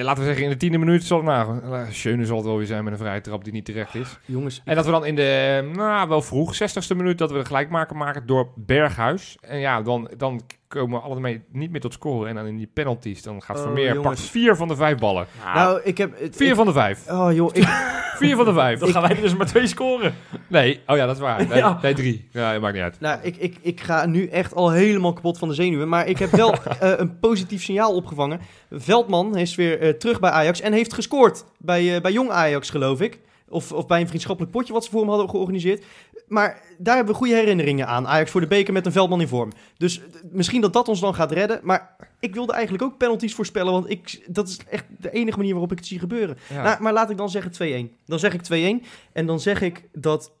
laten 0.00 0.22
we 0.22 0.28
zeggen, 0.28 0.44
in 0.44 0.50
de 0.50 0.56
tiende 0.56 0.78
minuut 0.78 1.04
zal 1.04 1.16
het 1.16 1.26
nou... 1.26 1.92
Schöne 1.92 2.26
zal 2.26 2.36
het 2.36 2.46
wel 2.46 2.56
weer 2.56 2.66
zijn 2.66 2.84
met 2.84 2.92
een 2.92 2.98
vrije 2.98 3.20
trap 3.20 3.44
die 3.44 3.52
niet 3.52 3.64
terecht 3.64 3.94
is. 3.94 4.18
Jongens, 4.24 4.62
En 4.64 4.74
dat 4.76 4.84
we 4.84 4.90
dan 4.90 5.06
in 5.06 5.14
de, 5.14 5.62
eh, 5.68 5.76
nou, 5.76 6.08
wel 6.08 6.22
vroeg, 6.22 6.54
60ste 6.54 6.96
minuut, 6.96 7.18
dat 7.18 7.30
we 7.30 7.38
de 7.38 7.44
gelijkmaker 7.44 7.96
maken 7.96 8.26
door 8.26 8.52
Berghuis. 8.56 9.36
En 9.40 9.58
ja, 9.58 9.82
dan, 9.82 10.10
dan 10.16 10.40
komen 10.72 11.02
allemaal 11.02 11.32
niet 11.52 11.70
meer 11.70 11.80
tot 11.80 11.92
scoren. 11.92 12.28
En 12.28 12.34
dan 12.34 12.46
in 12.46 12.56
die 12.56 12.70
penalties, 12.72 13.22
dan 13.22 13.42
gaat 13.42 13.56
Oh, 13.56 13.62
Vermeer 13.62 13.94
jongens. 13.94 14.04
pakt 14.20 14.20
vier 14.30 14.56
van 14.56 14.68
de 14.68 14.76
vijf 14.76 14.98
ballen. 14.98 15.26
nou, 15.44 15.54
nou, 15.56 15.80
ik 15.84 15.98
heb... 15.98 16.20
het- 16.20 16.36
Vier 16.36 16.48
ik- 16.48 16.54
van 16.54 16.66
de 16.66 16.72
vijf. 16.72 17.08
Oh 17.10 17.32
joh, 17.32 17.50
ik, 17.52 17.64
Vier 18.22 18.36
van 18.36 18.44
de 18.44 18.52
vijf. 18.52 18.78
dan 18.80 18.88
gaan 18.88 19.02
wij 19.02 19.10
er 19.10 19.20
dus 19.22 19.36
maar 19.36 19.46
twee 19.46 19.66
scoren. 19.66 20.14
Nee, 20.48 20.80
oh 20.86 20.96
ja, 20.96 21.06
dat 21.06 21.14
is 21.14 21.20
waar. 21.20 21.46
Nee, 21.48 21.58
Ja. 21.58 21.78
nee 21.82 21.94
drie. 21.94 22.28
Ja, 22.30 22.52
dat 22.52 22.60
maakt 22.60 22.74
niet 22.74 22.82
uit. 22.82 23.00
nou, 23.00 23.18
ik, 23.22 23.36
ik, 23.36 23.56
ik 23.60 23.80
ga 23.80 24.06
nu 24.06 24.26
echt 24.26 24.54
al 24.54 24.70
helemaal 24.70 25.12
kapot 25.12 25.38
van 25.38 25.48
de 25.48 25.54
zenuwen. 25.54 25.88
Maar 25.88 26.06
ik 26.08 26.18
heb 26.18 26.30
wel 26.30 26.52
eh, 26.80 26.92
een 26.96 27.18
positief 27.18 27.62
signaal 27.62 27.94
opgevangen. 27.94 28.40
Veldman 28.70 29.36
is 29.36 29.54
weer 29.54 29.80
eh, 29.80 29.88
terug 29.90 30.20
bij 30.20 30.30
Ajax 30.30 30.60
en 30.60 30.72
heeft 30.72 30.92
gescoord 30.92 31.44
bij, 31.58 31.94
eh, 31.94 32.00
bij 32.00 32.12
Jong 32.12 32.30
Ajax, 32.30 32.70
geloof 32.70 33.00
ik. 33.00 33.18
Of, 33.48 33.72
of 33.72 33.86
bij 33.86 34.00
een 34.00 34.06
vriendschappelijk 34.08 34.52
potje 34.52 34.72
wat 34.72 34.84
ze 34.84 34.90
voor 34.90 35.00
hem 35.00 35.08
hadden 35.08 35.28
georganiseerd. 35.30 35.84
Maar 36.26 36.62
daar 36.78 36.94
hebben 36.94 37.12
we 37.12 37.18
goede 37.20 37.34
herinneringen 37.34 37.86
aan. 37.86 38.06
Ajax 38.08 38.30
voor 38.30 38.40
de 38.40 38.46
beker 38.46 38.72
met 38.72 38.86
een 38.86 38.92
Veldman 38.92 39.20
in 39.20 39.28
vorm. 39.28 39.52
Dus 39.76 39.98
eh, 40.00 40.04
misschien 40.30 40.60
dat 40.60 40.72
dat 40.72 40.88
ons 40.88 41.00
dan 41.00 41.14
gaat 41.14 41.32
redden. 41.32 41.60
Maar 41.62 41.96
ik 42.20 42.34
wilde 42.34 42.52
eigenlijk 42.52 42.84
ook 42.84 42.96
penalties 42.98 43.34
voorspellen. 43.34 43.72
Want 43.72 43.90
ik, 43.90 44.24
dat 44.26 44.48
is 44.48 44.58
echt 44.70 44.84
de 44.98 45.10
enige 45.10 45.36
manier 45.36 45.52
waarop 45.52 45.72
ik 45.72 45.78
het 45.78 45.86
zie 45.86 45.98
gebeuren. 45.98 46.36
Ja. 46.48 46.62
Nou, 46.62 46.82
maar 46.82 46.92
laat 46.92 47.10
ik 47.10 47.16
dan 47.16 47.30
zeggen 47.30 47.88
2-1. 47.90 47.94
Dan 48.06 48.18
zeg 48.18 48.34
ik 48.34 48.80
2-1. 48.82 48.86
En 49.12 49.26
dan 49.26 49.40
zeg 49.40 49.60
ik 49.60 49.88
dat 49.92 50.32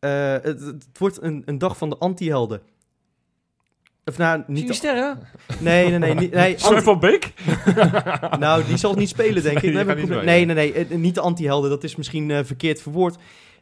eh, 0.00 0.32
het, 0.32 0.60
het 0.60 0.86
wordt 0.98 1.22
een, 1.22 1.42
een 1.44 1.58
dag 1.58 1.76
van 1.76 1.88
de 1.90 1.96
anti-helden. 1.98 2.60
Of 4.04 4.18
nou, 4.18 4.36
Zie 4.38 4.46
je 4.48 4.54
die 4.54 4.64
niet... 4.64 4.74
sterren? 4.74 5.18
Nee, 5.60 5.88
nee, 5.88 5.98
nee. 5.98 6.14
niet- 6.14 6.32
nee 6.32 6.54
Sven 6.58 6.82
van 6.82 7.00
Beek? 7.00 7.32
nou, 8.38 8.64
die 8.64 8.76
zal 8.76 8.94
niet 8.94 9.08
spelen, 9.08 9.42
denk 9.42 9.60
ik. 9.60 9.70
Spelen. 9.80 10.24
nee, 10.24 10.44
nee, 10.44 10.54
nee. 10.54 10.72
eh, 10.72 10.96
Niet 10.96 11.14
de 11.14 11.20
anti-helden. 11.20 11.70
Dat 11.70 11.84
is 11.84 11.96
misschien 11.96 12.30
eh, 12.30 12.38
verkeerd 12.44 12.82
verwoord. 12.82 13.16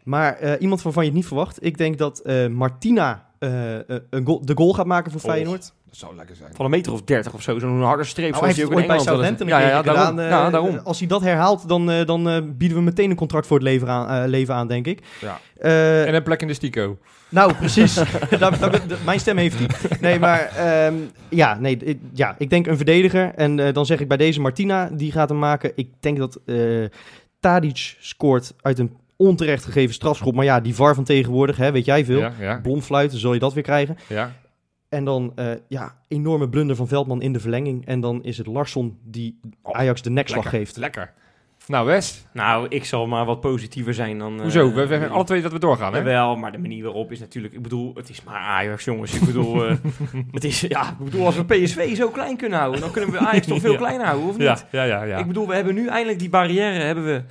Maar 0.05 0.37
eh, 0.37 0.53
iemand 0.61 0.83
waarvan 0.83 1.03
je 1.03 1.09
het 1.09 1.19
niet 1.19 1.27
verwacht. 1.27 1.65
Ik 1.65 1.79
denk 1.79 1.99
dat 1.99 2.19
eh, 2.19 2.47
Martina 2.47 3.27
eh, 3.39 3.51
een 4.11 4.25
goal- 4.27 4.45
de 4.47 4.53
goal 4.57 4.73
gaat 4.75 4.87
maken 4.87 5.13
voor 5.13 5.21
Och. 5.25 5.31
Feyenoord. 5.31 5.73
Dat 5.89 6.01
zou 6.01 6.17
lekker 6.17 6.37
zijn. 6.37 6.55
Van 6.55 6.65
een 6.65 6.71
meter 6.71 6.93
of 6.93 7.03
dertig 7.03 7.33
of 7.35 7.43
zo. 7.43 7.59
Zo'n 7.59 7.83
harde 7.83 8.05
streep. 8.05 8.31
Nou, 8.31 8.45
hij 8.45 8.53
zoals 8.55 8.57
heeft 8.57 8.57
die 8.57 8.65
het 8.65 8.73
ook 8.73 8.79
ooit 8.79 9.05
bij 9.07 9.15
Southampton 9.15 9.47
Ja, 9.47 9.59
ja, 9.59 9.65
keer 9.83 9.93
daarom. 9.93 10.07
gedaan. 10.17 10.21
eh, 10.25 10.31
ja, 10.31 10.51
daarom. 10.51 10.79
Als 10.85 10.99
hij 10.99 11.09
dat 11.09 11.21
herhaalt, 11.21 11.69
dan, 11.69 11.91
eh, 11.91 12.07
dan 12.07 12.55
bieden 12.57 12.77
we 12.79 12.83
meteen 12.85 13.11
een 13.11 13.17
contract 13.17 13.47
voor 13.47 13.57
het 13.57 13.67
leven 13.67 13.89
aan, 13.89 14.23
eh, 14.23 14.29
leven 14.29 14.55
aan 14.55 14.69
denk 14.69 14.87
ik. 14.87 15.03
Ja. 15.21 15.39
Eh, 15.57 16.07
En 16.09 16.15
een 16.15 16.23
plek 16.23 16.41
in 16.43 16.47
de 16.47 16.55
Stico. 16.55 16.99
Nou, 17.29 17.55
precies. 17.55 17.95
Daar- 18.39 18.59
daar- 18.59 18.81
mijn 19.05 19.21
stem 19.21 19.37
heeft 19.37 19.59
hij. 19.59 19.69
Nee, 20.01 20.19
maar 20.19 20.41
ehm, 20.57 20.95
ja, 21.29 21.59
nee, 21.59 21.77
ik- 21.77 22.01
ja, 22.13 22.35
ik 22.39 22.51
denk 22.51 22.67
een 22.67 22.77
verdediger. 22.77 23.33
En 23.35 23.73
dan 23.73 23.87
zeg 23.87 24.01
ik 24.01 24.09
bij 24.09 24.17
deze 24.17 24.41
Martina, 24.41 24.89
die 24.93 25.13
gaat 25.13 25.29
hem 25.29 25.39
maken. 25.39 25.73
Ik 25.75 25.89
denk 26.01 26.19
dat 26.19 26.39
eh 26.47 26.85
Tadic 27.41 27.97
scoort 28.01 28.55
uit 28.61 28.79
een 28.79 28.97
onterecht 29.27 29.65
gegeven 29.65 29.95
strafschop. 29.95 30.35
Maar 30.35 30.45
ja, 30.45 30.61
die 30.61 30.75
VAR 30.75 30.95
van 30.95 31.05
tegenwoordig, 31.05 31.57
hè, 31.57 31.73
weet 31.73 31.85
jij 31.85 32.05
veel. 32.05 32.19
Ja, 32.19 32.33
ja, 32.41 32.61
Blondfluiten, 32.63 33.19
zul 33.19 33.33
je 33.33 33.39
dat 33.39 33.53
weer 33.55 33.63
krijgen. 33.63 33.97
ja. 34.09 34.33
En 34.89 35.05
dan, 35.05 35.33
eh, 35.35 35.47
ja, 35.69 35.97
enorme 36.09 36.49
blunder 36.49 36.77
van 36.77 36.89
Veldman 36.89 37.23
in 37.23 37.33
de 37.33 37.41
verlenging. 37.41 37.87
En 37.87 38.01
dan 38.01 38.23
is 38.25 38.39
het 38.39 38.47
Larsson 38.47 38.99
die 39.05 39.41
Oh, 39.63 39.75
Ajax 39.77 40.03
de 40.03 40.11
nekslag 40.11 40.43
Lekker, 40.43 40.59
geeft. 40.61 40.77
Lekker. 40.77 41.13
Nou, 41.67 41.87
West. 41.87 42.29
Nou, 42.33 42.67
ik 42.69 42.85
zal 42.85 43.07
maar 43.07 43.25
wat 43.25 43.41
positiever 43.41 43.95
zijn 43.95 44.19
dan... 44.19 44.37
eh, 44.37 44.41
Hoezo? 44.43 44.73
We, 44.73 44.87
we 44.87 44.93
hebben 44.95 45.11
alle 45.11 45.25
twee 45.25 45.43
dat 45.43 45.53
we 45.53 45.59
doorgaan, 45.59 45.95
hè? 45.95 46.03
Wel, 46.03 46.37
maar 46.37 46.53
de 46.53 46.59
manier 46.59 46.83
waarop 46.85 47.13
is 47.13 47.21
natuurlijk... 47.21 47.55
Ik 47.55 47.63
bedoel, 47.63 47.93
het 47.95 48.09
is 48.09 48.23
maar 48.25 48.35
Ajax, 48.41 48.85
jongens. 48.85 49.15
Ik 49.15 49.25
bedoel, 49.27 49.67
eh, 49.67 49.75
het 50.31 50.45
is... 50.45 50.61
Ja, 50.61 50.91
ik 50.91 51.05
bedoel, 51.05 51.27
als 51.27 51.37
we 51.37 51.45
PSV 51.45 51.97
zo 51.97 52.09
klein 52.09 52.37
kunnen 52.37 52.59
houden... 52.59 52.81
dan 52.81 52.91
kunnen 52.91 53.11
we 53.11 53.19
Ajax 53.19 53.47
toch 53.47 53.61
veel 53.67 53.73
Ja. 53.73 53.79
kleiner 53.79 54.07
houden, 54.07 54.29
of 54.29 54.37
niet? 54.39 54.47
Ja, 54.47 54.59
ja, 54.71 54.85
ja. 54.85 55.03
ja. 55.03 55.19
Ik 55.19 55.27
bedoel, 55.27 55.49
we 55.49 55.55
hebben 55.55 55.75
nu 55.75 55.87
eindelijk 55.87 56.19
die 56.19 56.29
barrière 56.31 56.79
hebben 56.85 57.05
we, 57.05 57.23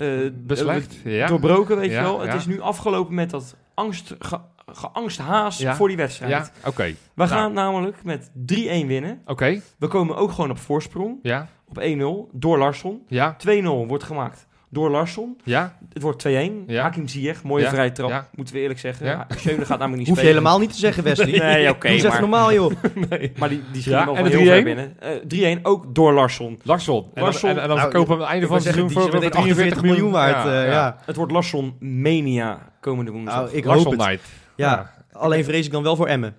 eh, 0.00 0.30
Beslecht. 0.34 0.96
Ja. 1.04 1.26
doorbroken, 1.26 1.76
weet 1.76 1.90
Ja, 1.90 1.96
je 1.96 2.02
wel. 2.02 2.20
Het 2.20 2.34
is 2.34 2.46
nu 2.46 2.60
afgelopen 2.60 3.14
met 3.14 3.30
dat 3.30 3.56
angst, 3.74 4.14
ge, 4.18 4.38
geangst 4.66 5.18
haas 5.18 5.64
voor 5.64 5.88
die 5.88 5.96
wedstrijd. 5.96 6.30
Ja, 6.32 6.68
oké. 6.68 6.84
We 6.84 6.94
Nou. 7.14 7.28
gaan 7.28 7.52
namelijk 7.52 8.04
met 8.04 8.30
3-1 8.34 8.86
winnen. 8.86 9.22
Oké. 9.26 9.60
We 9.78 9.86
komen 9.86 10.16
ook 10.16 10.30
gewoon 10.32 10.50
op 10.50 10.58
voorsprong. 10.58 11.18
Ja, 11.22 11.48
Op 11.68 11.78
1-0 11.78 12.28
door 12.32 12.58
Larsson. 12.58 13.02
ja, 13.08 13.36
2-0 13.36 13.86
wordt 13.86 14.04
gemaakt 14.04 14.46
door 14.72 14.90
Larsson. 14.90 15.40
ja. 15.44 15.76
Het 15.92 16.02
wordt 16.02 16.26
2-1. 16.28 16.30
Ja. 16.66 16.82
Hakim 16.82 17.08
Ziyech, 17.08 17.42
mooie 17.42 17.64
Ja. 17.64 17.70
vrije 17.70 17.92
trap. 17.92 18.10
Ja. 18.10 18.28
Moeten 18.34 18.54
we 18.54 18.60
eerlijk 18.60 18.80
zeggen. 18.80 19.06
Ja. 19.06 19.26
Schöne 19.36 19.64
gaat 19.64 19.78
namelijk 19.78 19.96
niet 19.98 20.06
Hoef 20.06 20.06
je 20.06 20.12
spelen. 20.22 20.26
helemaal 20.26 20.58
niet 20.58 20.72
te 20.72 20.78
zeggen, 20.78 21.02
Wesley. 21.04 21.38
Nee, 21.38 21.68
oké. 21.68 21.80
Doe 21.80 21.90
eens 21.90 21.98
even 22.04 22.10
maar, 22.10 22.20
normaal, 22.20 22.52
joh. 22.52 22.72
Nee. 23.10 23.32
maar 23.36 23.48
die, 23.48 23.62
die 23.72 23.80
schiet 23.80 23.92
Ja, 23.92 24.04
wel 24.04 24.16
en 24.16 24.26
heel 24.26 24.44
ver 24.44 24.60
3-1? 24.60 24.64
binnen. 24.64 24.96
Eh 25.00 25.56
3-1 25.58 25.62
ook 25.62 25.94
door 25.94 26.12
Larsson. 26.12 26.60
Larsson. 26.62 27.10
En 27.14 27.22
Larsson. 27.22 27.50
en, 27.50 27.56
en 27.60 27.68
dan 27.68 27.76
Nou, 27.76 27.90
verkopen 27.90 28.08
we 28.08 28.14
aan 28.14 28.20
het 28.20 28.30
einde 28.30 28.46
van 28.46 28.54
het 28.54 28.64
seizoen 28.64 28.90
voor, 28.90 29.02
is 29.02 29.08
voor 29.10 29.20
meteen 29.20 29.40
48 29.40 29.82
miljoen 29.82 30.10
waard. 30.10 30.44
Ja, 30.44 30.62
eh, 30.64 30.70
ja. 30.70 30.96
Het 31.04 31.16
wordt 31.16 31.32
Larsson 31.32 31.76
Mania 31.80 32.58
komende 32.80 33.10
woensdag. 33.10 33.34
Nou, 33.36 33.50
ik 33.56 33.64
Larsson 33.64 33.84
hoop 33.90 33.98
het. 34.00 34.08
Night. 34.08 34.24
Ja, 34.56 34.90
alleen 35.12 35.44
vrees 35.44 35.66
ik 35.66 35.72
dan 35.72 35.82
wel 35.82 35.96
voor 35.96 36.06
Emmen. 36.06 36.34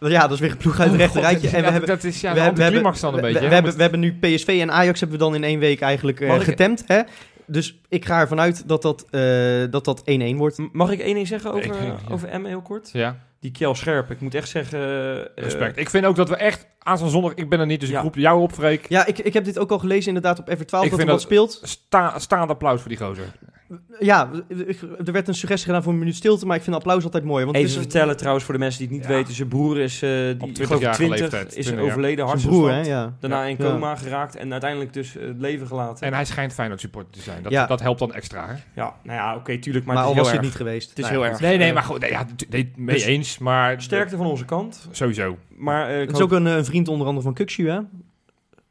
Ja, 0.00 0.20
dat 0.20 0.30
is 0.32 0.40
weer 0.40 0.50
een 0.50 0.56
ploeg 0.56 0.80
uit 0.80 0.90
het 0.90 1.00
rechte 1.00 1.20
rijtje. 1.20 1.48
En 1.48 1.62
we 1.64 1.70
hebben, 1.70 1.88
dat 1.88 2.04
is 2.04 2.20
ja, 2.20 2.28
we 2.28 2.34
de 2.34 2.40
hebben, 2.40 2.82
dan 2.82 2.94
een 3.14 3.14
we- 3.14 3.20
beetje. 3.20 3.48
we, 3.48 3.54
hebben, 3.54 3.76
we 3.76 3.82
hebben 3.82 4.00
nu 4.00 4.18
PSV 4.20 4.58
en 4.60 4.72
Ajax 4.72 5.00
hebben 5.00 5.18
we 5.18 5.24
dan 5.24 5.34
in 5.34 5.44
één 5.44 5.58
week 5.58 5.80
eigenlijk 5.80 6.20
eh, 6.20 6.34
getemd. 6.40 6.84
Hè? 6.86 7.00
Dus 7.46 7.80
ik 7.88 8.04
ga 8.04 8.20
ervan 8.20 8.40
uit 8.40 8.68
dat 8.68 8.82
dat, 8.82 9.04
eh, 9.10 9.20
dat, 9.70 9.84
dat 9.84 10.02
1-1 10.04 10.36
wordt. 10.36 10.58
M- 10.58 10.68
Mag 10.72 10.90
ik 10.90 11.00
één 11.00 11.14
ding 11.14 11.26
zeggen 11.26 11.50
over, 11.52 11.64
Ik- 11.64 11.82
ja. 11.82 11.96
over 12.10 12.28
Emmen 12.28 12.50
heel 12.50 12.62
kort? 12.62 12.90
Ja, 12.92 13.16
Die 13.40 13.50
Kjell 13.52 13.74
Scherp, 13.74 14.10
ik 14.10 14.20
moet 14.20 14.34
echt 14.34 14.48
zeggen... 14.48 14.78
eh, 15.36 15.44
respect. 15.44 15.78
ik 15.78 15.90
vind 15.90 16.04
ook 16.04 16.16
dat 16.16 16.28
we 16.28 16.36
echt 16.36 16.66
aanstaande 16.78 17.12
zondag... 17.14 17.34
Ik 17.34 17.48
ben 17.48 17.60
er 17.60 17.66
niet, 17.66 17.80
dus 17.80 17.88
ik 17.88 18.00
roep 18.00 18.14
jou 18.14 18.40
op, 18.40 18.52
Freek. 18.52 18.88
Ja, 18.88 19.06
ik, 19.06 19.18
ik 19.18 19.32
heb 19.32 19.44
dit 19.44 19.58
ook 19.58 19.70
al 19.70 19.78
gelezen 19.78 20.08
inderdaad 20.08 20.38
op 20.38 20.48
F12 20.50 20.54
Ik 20.60 20.68
dat 20.70 20.80
vind 20.82 20.96
wat 20.98 21.06
dat- 21.06 21.20
speelt. 21.20 21.60
Sta, 21.62 22.18
staand 22.18 22.50
applaus 22.50 22.80
voor 22.80 22.88
die 22.88 22.98
gozer. 22.98 23.24
Ja, 24.00 24.30
er 25.04 25.12
werd 25.12 25.28
een 25.28 25.34
suggestie 25.34 25.66
gedaan 25.66 25.82
voor 25.82 25.92
een 25.92 25.98
minuut 25.98 26.14
stilte, 26.16 26.46
maar 26.46 26.56
ik 26.56 26.62
vind 26.62 26.76
applaus 26.76 27.04
altijd 27.04 27.24
mooi. 27.24 27.44
Want 27.44 27.56
Even 27.56 27.68
het 27.68 27.78
is 27.78 27.84
een- 27.84 27.90
vertellen 27.90 28.16
trouwens 28.16 28.44
voor 28.44 28.54
de 28.54 28.60
mensen 28.60 28.78
die 28.78 28.88
het 28.88 28.96
niet 28.96 29.06
Ja. 29.08 29.14
weten. 29.16 29.34
Zijn 29.34 29.48
broer 29.48 29.78
is 29.78 30.02
eh 30.02 30.10
die, 30.10 30.28
ik 30.28 30.38
20 30.38 30.66
geloof 30.66 30.80
jarige 30.80 30.98
20, 31.00 31.20
leeftijd, 31.20 31.46
is 31.46 31.52
20 31.52 31.74
jaar. 31.74 31.84
overleden. 31.84 32.84
Ja. 32.84 33.14
Daarna 33.20 33.44
in 33.44 33.56
Ja. 33.58 33.64
coma 33.70 33.96
geraakt 33.96 34.36
en 34.36 34.52
uiteindelijk 34.52 34.92
dus 34.92 35.16
eh, 35.16 35.26
het 35.26 35.40
leven 35.40 35.66
gelaten. 35.66 36.06
En 36.06 36.14
hij 36.14 36.24
schijnt 36.24 36.52
Feyenoord 36.52 36.80
supporter 36.80 37.12
te 37.12 37.20
zijn. 37.20 37.42
Dat, 37.42 37.52
Ja. 37.52 37.66
dat 37.66 37.80
helpt 37.80 37.98
dan 37.98 38.14
extra, 38.14 38.46
hè? 38.46 38.52
ja, 38.82 38.94
nou 39.02 39.18
ja, 39.18 39.36
oké, 39.36 39.58
tuurlijk, 39.58 39.84
maar, 39.84 39.94
Maar, 39.94 40.04
het 40.04 40.12
al 40.14 40.18
is 40.18 40.22
was 40.22 40.30
heel 40.32 40.40
dit 40.40 40.50
erg. 40.50 40.58
niet 40.58 40.68
geweest. 40.68 40.88
Het 40.88 40.98
is 40.98 41.04
Nou 41.04 41.16
heel 41.16 41.26
erg. 41.26 41.40
Nee, 41.40 41.56
nee, 41.58 41.68
Eh, 41.68 41.74
maar 41.74 41.82
goed. 41.82 42.00
Nee, 42.00 42.10
ja, 42.10 42.26
nee, 42.48 42.72
mee 42.76 42.94
dus- 42.96 43.04
eens, 43.04 43.38
maar... 43.38 43.82
Sterkte 43.82 44.16
van 44.16 44.26
onze 44.26 44.44
kant. 44.44 44.88
Sowieso. 44.90 45.36
Maar 45.56 45.90
ik 45.90 46.00
Het 46.00 46.10
is 46.10 46.18
hoop- 46.18 46.32
ook 46.32 46.38
een, 46.38 46.46
een 46.46 46.64
vriend 46.64 46.88
onder 46.88 47.06
andere 47.06 47.24
van 47.24 47.34
Kukshu, 47.34 47.68
hè? 47.68 47.78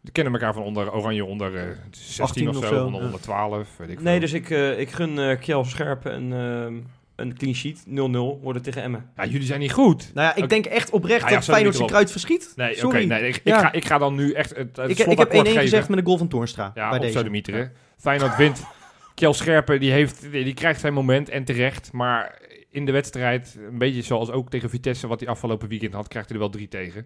We 0.04 0.12
kennen 0.12 0.34
elkaar 0.34 0.54
van 0.54 0.64
onder 0.64 0.94
Oranje 0.94 1.26
onder 1.26 1.56
eh 1.58 1.64
16 1.92 2.24
18 2.24 2.50
of 2.50 2.58
of 2.58 2.66
zo, 2.66 2.86
onder, 2.86 3.00
ja. 3.00 3.06
onder 3.06 3.22
12, 3.22 3.68
weet 3.78 3.90
ik 3.90 4.02
Nee, 4.02 4.12
veel. 4.12 4.20
dus 4.20 4.34
ik, 4.34 4.50
eh, 4.50 4.80
ik 4.80 4.92
gun 4.92 5.20
eh 5.20 5.40
Kjell 5.40 5.64
Scherp 5.64 6.06
een, 6.06 6.34
ehm, 6.34 6.74
een 7.16 7.38
clean 7.38 7.56
sheet. 7.56 7.84
0-0 7.88 8.40
worden 8.42 8.62
tegen 8.62 8.82
Emmen. 8.84 9.10
Ja, 9.16 9.26
jullie 9.26 9.48
zijn 9.48 9.60
niet 9.60 9.72
goed. 9.72 10.12
Nou 10.14 10.28
ja, 10.28 10.44
ik 10.44 10.50
denk 10.50 10.66
echt 10.66 10.90
oprecht 10.90 11.20
Nou 11.22 11.32
ja, 11.32 11.38
dat 11.40 11.48
Feyenoord 11.48 11.76
zijn 11.76 11.88
kruid 11.88 12.12
verschiet. 12.12 12.54
Nee, 12.56 12.70
oké. 12.70 12.80
Sorry. 12.80 13.06
nee, 13.06 13.28
ik, 13.28 13.42
Ja. 13.44 13.56
ik, 13.56 13.62
ga, 13.62 13.72
ik 13.72 13.86
ga 13.86 13.98
dan 13.98 14.16
nu 14.16 14.32
echt 14.32 14.56
het, 14.56 14.76
het 14.76 14.90
ik, 14.90 14.98
ik 14.98 14.98
heb 14.98 15.08
1-1 15.08 15.12
slotakkoord 15.14 15.48
geven. 15.48 15.62
gezegd 15.62 15.90
met 15.90 15.98
een 16.00 16.06
goal 16.06 16.18
van 16.18 16.28
Toornstra. 16.28 16.72
Ja, 16.76 16.90
bij 16.90 16.98
op 16.98 17.04
deze. 17.04 17.18
Sodemieter. 17.18 17.72
Feyenoord 17.98 18.36
wint. 18.36 18.64
Kjell 19.16 19.34
Scherpen, 19.34 19.80
die, 19.80 19.92
heeft, 19.92 20.32
die, 20.32 20.44
die 20.44 20.54
krijgt 20.54 20.80
zijn 20.80 20.94
moment 20.94 21.30
en 21.30 21.44
terecht. 21.44 21.92
Maar 21.92 22.40
in 22.70 22.86
de 22.86 22.92
wedstrijd, 22.92 23.58
een 23.72 23.78
beetje 23.78 24.02
zoals 24.02 24.32
ook 24.32 24.50
tegen 24.50 24.70
Vitesse, 24.70 25.08
wat 25.08 25.20
hij 25.20 25.30
afgelopen 25.30 25.68
weekend 25.68 25.94
had, 25.94 26.08
krijgt 26.08 26.30
hij 26.30 26.38
er 26.38 26.44
wel 26.44 26.54
drie 26.54 26.68
tegen. 26.68 27.06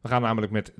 We 0.00 0.08
gaan 0.08 0.22
namelijk 0.22 0.52
met 0.52 0.72
3-0 0.72 0.74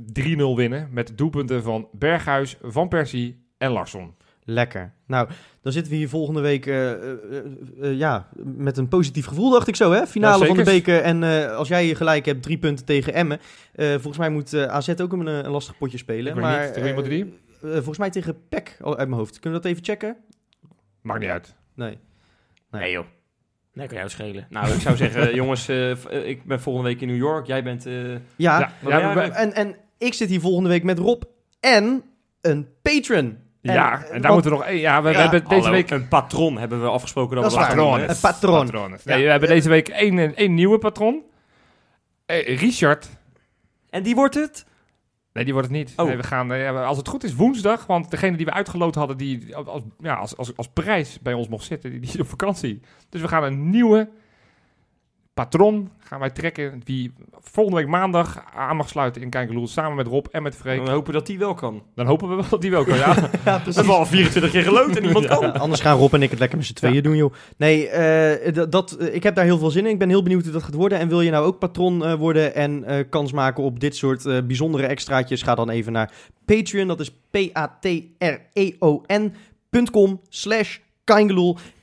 winnen. 0.56 0.88
Met 0.90 1.18
doelpunten 1.18 1.62
van 1.62 1.88
Berghuis, 1.92 2.56
Van 2.62 2.88
Persie 2.88 3.44
en 3.58 3.70
Larsson. 3.70 4.14
Lekker. 4.44 4.92
Nou, 5.06 5.28
dan 5.62 5.72
zitten 5.72 5.92
we 5.92 5.98
hier 5.98 6.08
volgende 6.08 6.40
week 6.40 6.66
eh, 6.66 6.92
eh, 6.92 6.98
eh, 7.80 7.98
ja, 7.98 8.28
met 8.44 8.76
een 8.76 8.88
positief 8.88 9.26
gevoel, 9.26 9.50
dacht 9.50 9.68
ik 9.68 9.76
zo. 9.76 9.92
Hè? 9.92 10.06
Finale 10.06 10.40
Ja, 10.40 10.46
van 10.46 10.56
de 10.56 10.62
beker. 10.62 11.00
En 11.00 11.22
als 11.52 11.68
jij 11.68 11.94
gelijk 11.94 12.26
hebt, 12.26 12.42
drie 12.42 12.58
punten 12.58 12.84
tegen 12.84 13.14
Emmen. 13.14 13.40
Volgens 13.74 14.18
mij 14.18 14.30
moet 14.30 14.54
AZ 14.54 14.88
ook 15.00 15.12
een, 15.12 15.26
een 15.26 15.50
lastig 15.50 15.78
potje 15.78 15.98
spelen. 15.98 16.34
Ik 16.34 16.40
maar, 16.40 16.64
niet, 16.64 16.74
tegen 16.74 17.08
die? 17.08 17.38
volgens 17.60 17.98
mij 17.98 18.10
tegen 18.10 18.48
PEC 18.48 18.76
al 18.80 18.96
uit 18.96 19.08
mijn 19.08 19.20
hoofd. 19.20 19.38
Kunnen 19.38 19.60
we 19.60 19.66
dat 19.66 19.76
even 19.76 19.84
checken? 19.84 20.16
Maakt 21.00 21.20
niet 21.20 21.30
uit. 21.30 21.54
Nee. 21.74 21.98
Nee. 22.70 22.80
Nee 22.82 22.90
joh. 22.90 23.04
Nee, 23.80 23.88
kan 23.88 23.98
jou 23.98 24.10
schelen. 24.10 24.46
Nou, 24.50 24.72
ik 24.74 24.80
zou 24.80 24.96
zeggen, 24.96 25.34
jongens, 25.40 25.68
eh, 25.68 25.90
eh, 25.90 26.28
ik 26.28 26.44
ben 26.44 26.60
volgende 26.60 26.88
week 26.88 27.00
in 27.00 27.08
New 27.08 27.16
York. 27.16 27.46
Jij 27.46 27.62
bent... 27.62 27.86
eh, 27.86 27.94
Ja, 28.36 28.72
Ja, 28.86 29.30
en, 29.30 29.54
en 29.54 29.76
ik 29.98 30.14
zit 30.14 30.28
hier 30.28 30.40
volgende 30.40 30.68
week 30.68 30.82
met 30.82 30.98
Rob 30.98 31.22
en 31.60 32.02
een 32.40 32.68
patron. 32.82 33.38
ja, 33.60 33.92
En, 34.04 34.10
daar 34.10 34.20
want- 34.20 34.32
moeten 34.34 34.50
we 34.50 34.56
nog... 34.56 34.66
één- 34.66 34.78
Ja, 34.80 35.02
we, 35.02 35.10
Ja, 35.10 35.20
hebben 35.20 35.40
deze 35.48 35.54
hallo, 35.54 35.70
week... 35.70 35.90
Een 35.90 36.08
patron 36.08 36.58
hebben 36.58 36.82
we 36.82 36.88
afgesproken 36.88 37.34
dat, 37.36 37.44
Dat 37.44 37.52
we 37.54 37.60
is 37.60 37.66
dat 37.66 37.76
waar. 37.76 37.84
gaan 37.84 37.92
doen, 37.98 38.06
hè? 38.06 38.14
Een 38.14 38.20
patron. 38.20 38.64
Patronen. 38.64 38.98
Ja. 39.04 39.14
Nee, 39.14 39.24
we 39.24 39.30
hebben 39.30 39.48
deze 39.48 39.68
week 39.68 39.88
één, 39.88 40.36
één 40.36 40.54
nieuwe 40.54 40.78
patron. 40.78 41.22
Eh, 42.26 42.58
Richard. 42.58 43.08
En 43.90 44.02
die 44.02 44.14
wordt 44.14 44.34
het? 44.34 44.64
Nee, 45.32 45.44
die 45.44 45.52
wordt 45.52 45.68
het 45.68 45.76
niet. 45.76 45.92
Oh. 45.96 46.06
Nee, 46.06 46.16
we 46.16 46.22
gaan, 46.22 46.52
eh, 46.52 46.86
als 46.86 46.96
het 46.96 47.08
goed 47.08 47.24
is, 47.24 47.34
woensdag. 47.34 47.86
Want 47.86 48.10
degene 48.10 48.36
die 48.36 48.46
we 48.46 48.52
uitgeloot 48.52 48.94
hadden, 48.94 49.16
die 49.16 49.56
als, 49.56 49.82
ja, 49.98 50.14
als, 50.14 50.36
als, 50.36 50.56
als 50.56 50.68
prijs 50.68 51.20
bij 51.20 51.34
ons 51.34 51.48
mocht 51.48 51.64
zitten, 51.64 51.90
die, 51.90 52.00
die 52.00 52.08
is 52.08 52.20
op 52.20 52.28
vakantie. 52.28 52.80
Dus 53.08 53.20
we 53.20 53.28
gaan 53.28 53.44
een 53.44 53.70
nieuwe 53.70 54.10
patron 55.40 55.90
gaan 55.98 56.20
wij 56.20 56.30
trekken. 56.30 56.80
Die 56.84 57.12
volgende 57.40 57.78
week 57.78 57.88
maandag 57.88 58.44
aan 58.54 58.76
mag 58.76 58.88
sluiten 58.88 59.22
in 59.22 59.30
Kijkeloel. 59.30 59.66
Samen 59.66 59.96
met 59.96 60.06
Rob 60.06 60.26
en 60.30 60.42
met 60.42 60.56
Freek. 60.56 60.84
We 60.84 60.90
hopen 60.90 61.12
dat 61.12 61.26
die 61.26 61.38
wel 61.38 61.54
kan. 61.54 61.82
Dan 61.94 62.06
hopen 62.06 62.28
we 62.28 62.34
wel 62.34 62.44
dat 62.50 62.60
die 62.60 62.70
wel 62.70 62.84
kan. 62.84 62.96
Ja. 62.96 63.14
Ja, 63.44 63.62
We 63.64 63.72
hebben 63.72 63.94
al 63.94 64.06
24 64.06 64.50
keer 64.52 64.62
geloot 64.62 64.96
en 64.96 65.02
niemand 65.02 65.26
kan. 65.26 65.52
Anders 65.52 65.80
gaan 65.80 65.98
Rob 65.98 66.14
en 66.14 66.22
ik 66.22 66.30
het 66.30 66.38
lekker 66.38 66.58
met 66.58 66.66
z'n 66.66 66.72
tweeën 66.72 67.02
doen, 67.02 67.16
joh. 67.16 67.32
Nee, 67.56 67.88
eh, 67.88 68.64
dat, 68.70 68.92
eh, 68.92 69.14
ik 69.14 69.22
heb 69.22 69.34
daar 69.34 69.44
heel 69.44 69.58
veel 69.58 69.70
zin 69.70 69.86
in. 69.86 69.92
Ik 69.92 69.98
ben 69.98 70.08
heel 70.08 70.22
benieuwd 70.22 70.42
hoe 70.42 70.52
dat 70.52 70.62
gaat 70.62 70.74
worden. 70.74 70.98
En 70.98 71.08
wil 71.08 71.20
je 71.20 71.30
nou 71.30 71.46
ook 71.46 71.58
patron 71.58 72.04
eh, 72.04 72.14
worden 72.14 72.54
en 72.54 72.84
eh, 72.84 73.04
kans 73.10 73.32
maken 73.32 73.64
op 73.64 73.80
dit 73.80 73.96
soort 73.96 74.26
eh, 74.26 74.38
bijzondere 74.42 74.86
extraatjes? 74.86 75.42
Ga 75.42 75.54
dan 75.54 75.70
even 75.70 75.92
naar 75.92 76.12
Patreon. 76.44 76.88
Dat 76.88 77.00
is 77.00 77.10
p-a-t-r-e-o-n.com 77.30 78.20
slash. 80.28 80.78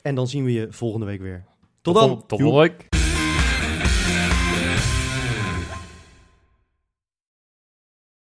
En 0.02 0.16
dan 0.16 0.28
zien 0.28 0.44
we 0.44 0.52
je 0.52 0.68
volgende 0.70 1.06
week 1.06 1.22
weer. 1.22 1.44
Tot 1.82 1.96
dan. 1.96 2.24
Tot 2.28 2.40
volgende 2.40 2.62
week. 2.62 3.07